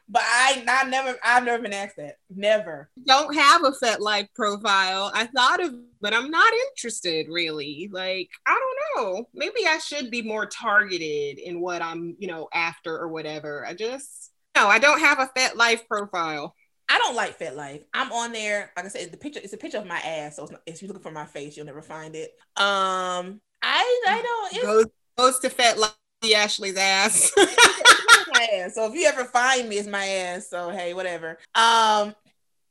but 0.09 0.23
I 0.25 0.64
I 0.69 0.85
never 0.85 1.16
I've 1.23 1.45
never 1.45 1.62
been 1.62 1.73
asked 1.73 1.97
that. 1.97 2.16
Never. 2.31 2.91
Don't 3.07 3.35
have 3.35 3.62
a 3.64 3.73
FetLife 3.73 4.29
profile. 4.35 5.11
I 5.14 5.27
thought 5.27 5.62
of, 5.62 5.75
but 6.01 6.14
I'm 6.14 6.31
not 6.31 6.53
interested 6.71 7.27
really. 7.29 7.89
Like 7.93 8.31
I 8.47 8.59
don't 8.95 9.05
know. 9.05 9.29
Maybe 9.35 9.66
I 9.66 9.79
should 9.79 10.11
be 10.11 10.23
more 10.23 10.47
targeted 10.47 11.39
in 11.39 11.61
what 11.61 11.83
I'm, 11.83 12.16
you 12.19 12.29
know, 12.29 12.49
after 12.53 12.97
or 12.97 13.09
whatever. 13.09 13.66
I 13.66 13.75
just 13.75 14.33
no. 14.59 14.68
I 14.68 14.78
don't 14.78 15.00
have 15.00 15.18
a 15.18 15.26
FetLife 15.26 15.86
profile. 15.86 16.54
I 16.88 16.98
don't 16.98 17.14
like 17.14 17.38
FetLife. 17.38 17.84
I'm 17.92 18.12
on 18.12 18.32
there. 18.32 18.72
Like 18.76 18.86
I 18.86 18.88
said, 18.88 19.12
the 19.12 19.16
picture 19.18 19.40
it's 19.42 19.52
a 19.52 19.59
picture 19.59 19.78
of 19.78 19.86
my 19.86 19.98
ass. 19.98 20.36
So 20.36 20.44
it's 20.44 20.52
not, 20.52 20.62
if 20.66 20.80
you're 20.80 20.88
looking 20.88 21.02
for 21.02 21.11
my 21.11 21.26
face, 21.26 21.56
you'll 21.56 21.66
never 21.66 21.82
find 21.82 22.16
it. 22.16 22.30
Um, 22.56 23.40
I 23.62 24.02
I 24.09 24.22
don't. 24.22 24.54
It's, 24.54 24.64
Goes 24.64 24.86
goes 25.16 25.38
to 25.40 25.50
FetLife. 25.50 25.92
Ashley's 26.34 26.76
ass. 26.76 27.30
my 27.36 28.48
ass. 28.54 28.74
So 28.74 28.86
if 28.86 28.94
you 28.94 29.06
ever 29.06 29.24
find 29.24 29.68
me, 29.68 29.78
it's 29.78 29.88
my 29.88 30.04
ass. 30.04 30.48
So 30.48 30.70
hey, 30.70 30.94
whatever. 30.94 31.38
Um, 31.54 32.14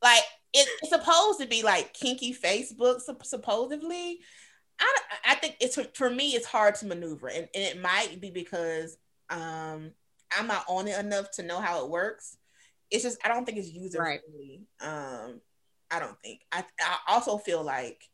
like 0.03 0.23
it, 0.53 0.67
it's 0.81 0.89
supposed 0.89 1.39
to 1.39 1.47
be 1.47 1.63
like 1.63 1.93
kinky 1.93 2.33
Facebook, 2.33 3.01
sup- 3.01 3.25
supposedly. 3.25 4.19
I 4.79 4.97
I 5.25 5.35
think 5.35 5.55
it's 5.59 5.77
for 5.93 6.09
me. 6.09 6.31
It's 6.31 6.45
hard 6.45 6.75
to 6.75 6.87
maneuver, 6.87 7.27
and, 7.27 7.47
and 7.53 7.63
it 7.63 7.81
might 7.81 8.19
be 8.19 8.31
because 8.31 8.97
um 9.29 9.91
I'm 10.35 10.47
not 10.47 10.65
on 10.67 10.87
it 10.87 10.99
enough 10.99 11.31
to 11.31 11.43
know 11.43 11.59
how 11.59 11.83
it 11.83 11.89
works. 11.89 12.37
It's 12.89 13.03
just 13.03 13.17
I 13.23 13.27
don't 13.27 13.45
think 13.45 13.57
it's 13.57 13.69
user 13.69 13.99
Right. 13.99 14.21
friendly. 14.21 14.67
Um, 14.79 15.41
I 15.91 15.99
don't 15.99 16.19
think. 16.21 16.41
I 16.51 16.63
I 16.79 16.97
also 17.07 17.37
feel 17.37 17.63
like 17.63 18.09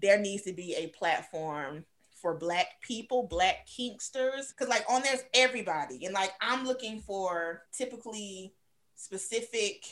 there 0.00 0.18
needs 0.18 0.42
to 0.44 0.52
be 0.52 0.74
a 0.74 0.88
platform 0.88 1.84
for 2.20 2.34
black 2.34 2.80
people, 2.82 3.26
black 3.26 3.66
kinksters, 3.66 4.48
because 4.48 4.68
like 4.68 4.84
on 4.88 5.02
there's 5.02 5.24
everybody, 5.34 6.04
and 6.04 6.14
like 6.14 6.32
I'm 6.40 6.64
looking 6.66 7.00
for 7.00 7.62
typically 7.72 8.54
specific 8.94 9.84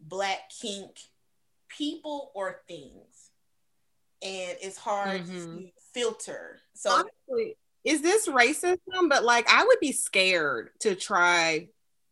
black 0.00 0.50
kink 0.50 0.98
people 1.68 2.30
or 2.34 2.62
things, 2.68 3.30
and 4.22 4.56
it's 4.60 4.76
hard 4.78 5.24
to 5.26 5.30
Mhm. 5.30 5.72
filter. 5.92 6.60
So 6.74 6.90
honestly, 6.90 7.56
is 7.84 8.02
this 8.02 8.28
racism? 8.28 9.08
But 9.08 9.24
like, 9.24 9.48
I 9.50 9.64
would 9.64 9.80
be 9.80 9.92
scared 9.92 10.70
to 10.80 10.94
try 10.94 11.68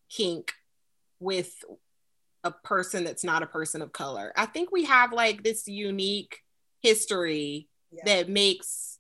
kink 0.09 0.53
with 1.21 1.53
a 2.43 2.51
person 2.51 3.05
that's 3.05 3.25
not 3.25 3.43
a 3.43 3.47
person 3.47 3.83
of 3.83 3.93
color. 3.93 4.33
I 4.37 4.47
think 4.47 4.73
we 4.73 4.85
have 4.85 5.13
like 5.13 5.43
this 5.43 5.69
unique 5.69 6.39
history 6.83 7.69
yeah. 7.93 8.03
that 8.07 8.29
makes 8.29 8.99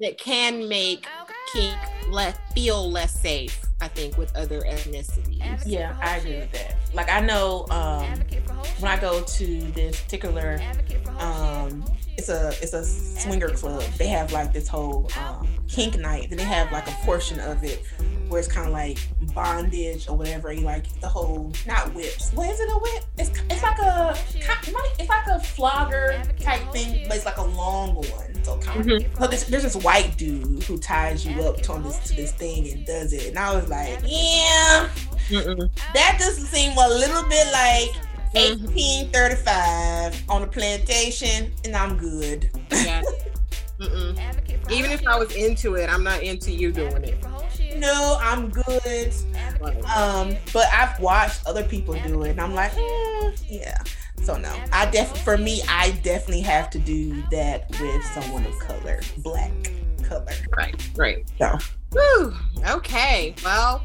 that 0.00 0.18
can 0.18 0.68
make 0.68 1.06
kink 1.52 1.76
less 2.08 2.36
feel 2.54 2.90
less 2.90 3.20
safe. 3.20 3.60
I 3.80 3.88
think 3.88 4.16
with 4.16 4.34
other 4.36 4.60
ethnicities. 4.60 5.62
yeah, 5.66 5.96
I 6.00 6.16
agree 6.16 6.36
with 6.36 6.52
that. 6.52 6.76
Like 6.94 7.10
I 7.10 7.20
know 7.20 7.66
um, 7.70 8.06
when 8.78 8.90
I 8.90 8.98
go 8.98 9.22
to 9.22 9.60
this 9.72 10.00
particular 10.00 10.60
um 11.18 11.84
it's 12.22 12.28
a 12.28 12.48
it's 12.62 12.72
a 12.72 12.84
swinger 12.84 13.48
club 13.50 13.82
they 13.98 14.06
have 14.06 14.32
like 14.32 14.52
this 14.52 14.68
whole 14.68 15.08
um 15.18 15.48
kink 15.68 15.98
night 15.98 16.28
then 16.28 16.38
they 16.38 16.44
have 16.44 16.70
like 16.70 16.86
a 16.88 16.92
portion 17.04 17.40
of 17.40 17.64
it 17.64 17.84
where 18.28 18.38
it's 18.38 18.48
kind 18.48 18.66
of 18.66 18.72
like 18.72 18.98
bondage 19.34 20.08
or 20.08 20.16
whatever. 20.16 20.50
You 20.50 20.62
like 20.62 20.88
the 21.00 21.06
whole 21.08 21.52
not 21.66 21.92
whips. 21.94 22.32
What 22.32 22.48
is 22.48 22.60
it? 22.60 22.68
A 22.70 22.78
whip? 22.78 23.04
It's 23.18 23.30
it's 23.50 23.62
like 23.62 23.78
a 23.78 24.16
it's 24.98 25.08
like 25.10 25.26
a 25.26 25.38
flogger 25.38 26.22
type 26.40 26.62
thing, 26.72 27.04
but 27.08 27.16
it's 27.18 27.26
like 27.26 27.36
a 27.36 27.42
long 27.44 27.94
one. 27.96 28.42
So 28.42 28.56
kind 28.56 28.80
of. 28.80 28.86
Mhm. 28.86 29.18
So 29.18 29.26
there's, 29.26 29.44
there's 29.48 29.62
this 29.64 29.76
white 29.76 30.16
dude 30.16 30.62
who 30.62 30.78
ties 30.78 31.26
you 31.26 31.42
up 31.42 31.60
to 31.60 31.78
this 31.84 31.98
to 32.08 32.16
this 32.16 32.32
thing 32.32 32.70
and 32.70 32.86
does 32.86 33.12
it, 33.12 33.26
and 33.28 33.38
I 33.38 33.54
was 33.54 33.68
like, 33.68 34.00
yeah, 34.06 34.88
Mm-mm. 35.28 35.70
that 35.92 36.16
doesn't 36.18 36.46
seem 36.46 36.72
a 36.78 36.88
little 36.88 37.24
bit 37.28 37.46
like. 37.52 37.90
1835 38.34 40.24
on 40.28 40.42
a 40.42 40.46
plantation, 40.46 41.52
and 41.64 41.76
I'm 41.76 41.96
good. 41.96 42.50
Yeah. 42.70 43.02
Even 44.70 44.90
if 44.90 45.06
I 45.06 45.18
was 45.18 45.34
into 45.34 45.74
it, 45.74 45.90
I'm 45.90 46.04
not 46.04 46.22
into 46.22 46.52
you 46.52 46.72
doing 46.72 47.04
it. 47.04 47.18
No, 47.76 48.16
I'm 48.20 48.48
good. 48.50 49.12
Um, 49.94 50.36
but 50.52 50.66
I've 50.72 50.98
watched 51.00 51.46
other 51.46 51.64
people 51.64 51.94
do 52.06 52.22
it, 52.22 52.30
and 52.30 52.40
I'm 52.40 52.54
like, 52.54 52.72
mm, 52.72 53.44
yeah. 53.50 53.78
So 54.22 54.36
no, 54.36 54.54
I 54.72 54.86
def 54.86 55.18
for 55.24 55.36
me, 55.36 55.62
I 55.68 55.90
definitely 56.02 56.42
have 56.42 56.70
to 56.70 56.78
do 56.78 57.22
that 57.32 57.68
with 57.80 58.04
someone 58.04 58.46
of 58.46 58.56
color, 58.60 59.00
black 59.18 59.50
color. 60.04 60.32
Right, 60.56 60.90
right. 60.94 61.28
So, 61.38 61.58
Whew. 61.92 62.34
Okay. 62.68 63.34
Well, 63.44 63.82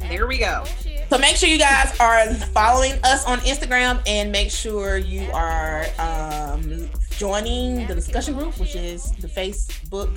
there 0.00 0.26
we 0.26 0.38
go. 0.38 0.64
so 1.10 1.18
make 1.18 1.36
sure 1.36 1.48
you 1.48 1.58
guys 1.58 1.98
are 2.00 2.34
following 2.34 2.92
us 3.04 3.24
on 3.26 3.38
Instagram, 3.40 4.00
and 4.06 4.30
make 4.32 4.50
sure 4.50 4.96
you 4.96 5.30
are 5.32 5.86
um, 5.98 6.88
joining 7.18 7.86
the 7.86 7.94
discussion 7.94 8.34
group, 8.34 8.58
which 8.58 8.76
is 8.76 9.12
the 9.16 9.28
Facebook 9.28 10.08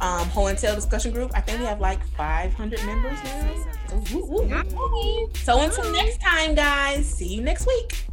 um, 0.00 0.28
Ho 0.28 0.46
and 0.46 0.58
Tell 0.58 0.74
discussion 0.74 1.12
group. 1.12 1.32
I 1.34 1.40
think 1.40 1.60
we 1.60 1.66
have 1.66 1.80
like 1.80 2.04
500 2.16 2.84
members 2.86 3.18
now. 3.24 3.64
So, 3.88 4.18
woo, 4.18 4.24
woo, 4.26 4.68
woo. 4.72 5.30
so 5.34 5.60
until 5.60 5.90
next 5.92 6.20
time, 6.20 6.54
guys. 6.54 7.06
See 7.08 7.26
you 7.26 7.42
next 7.42 7.66
week. 7.66 8.04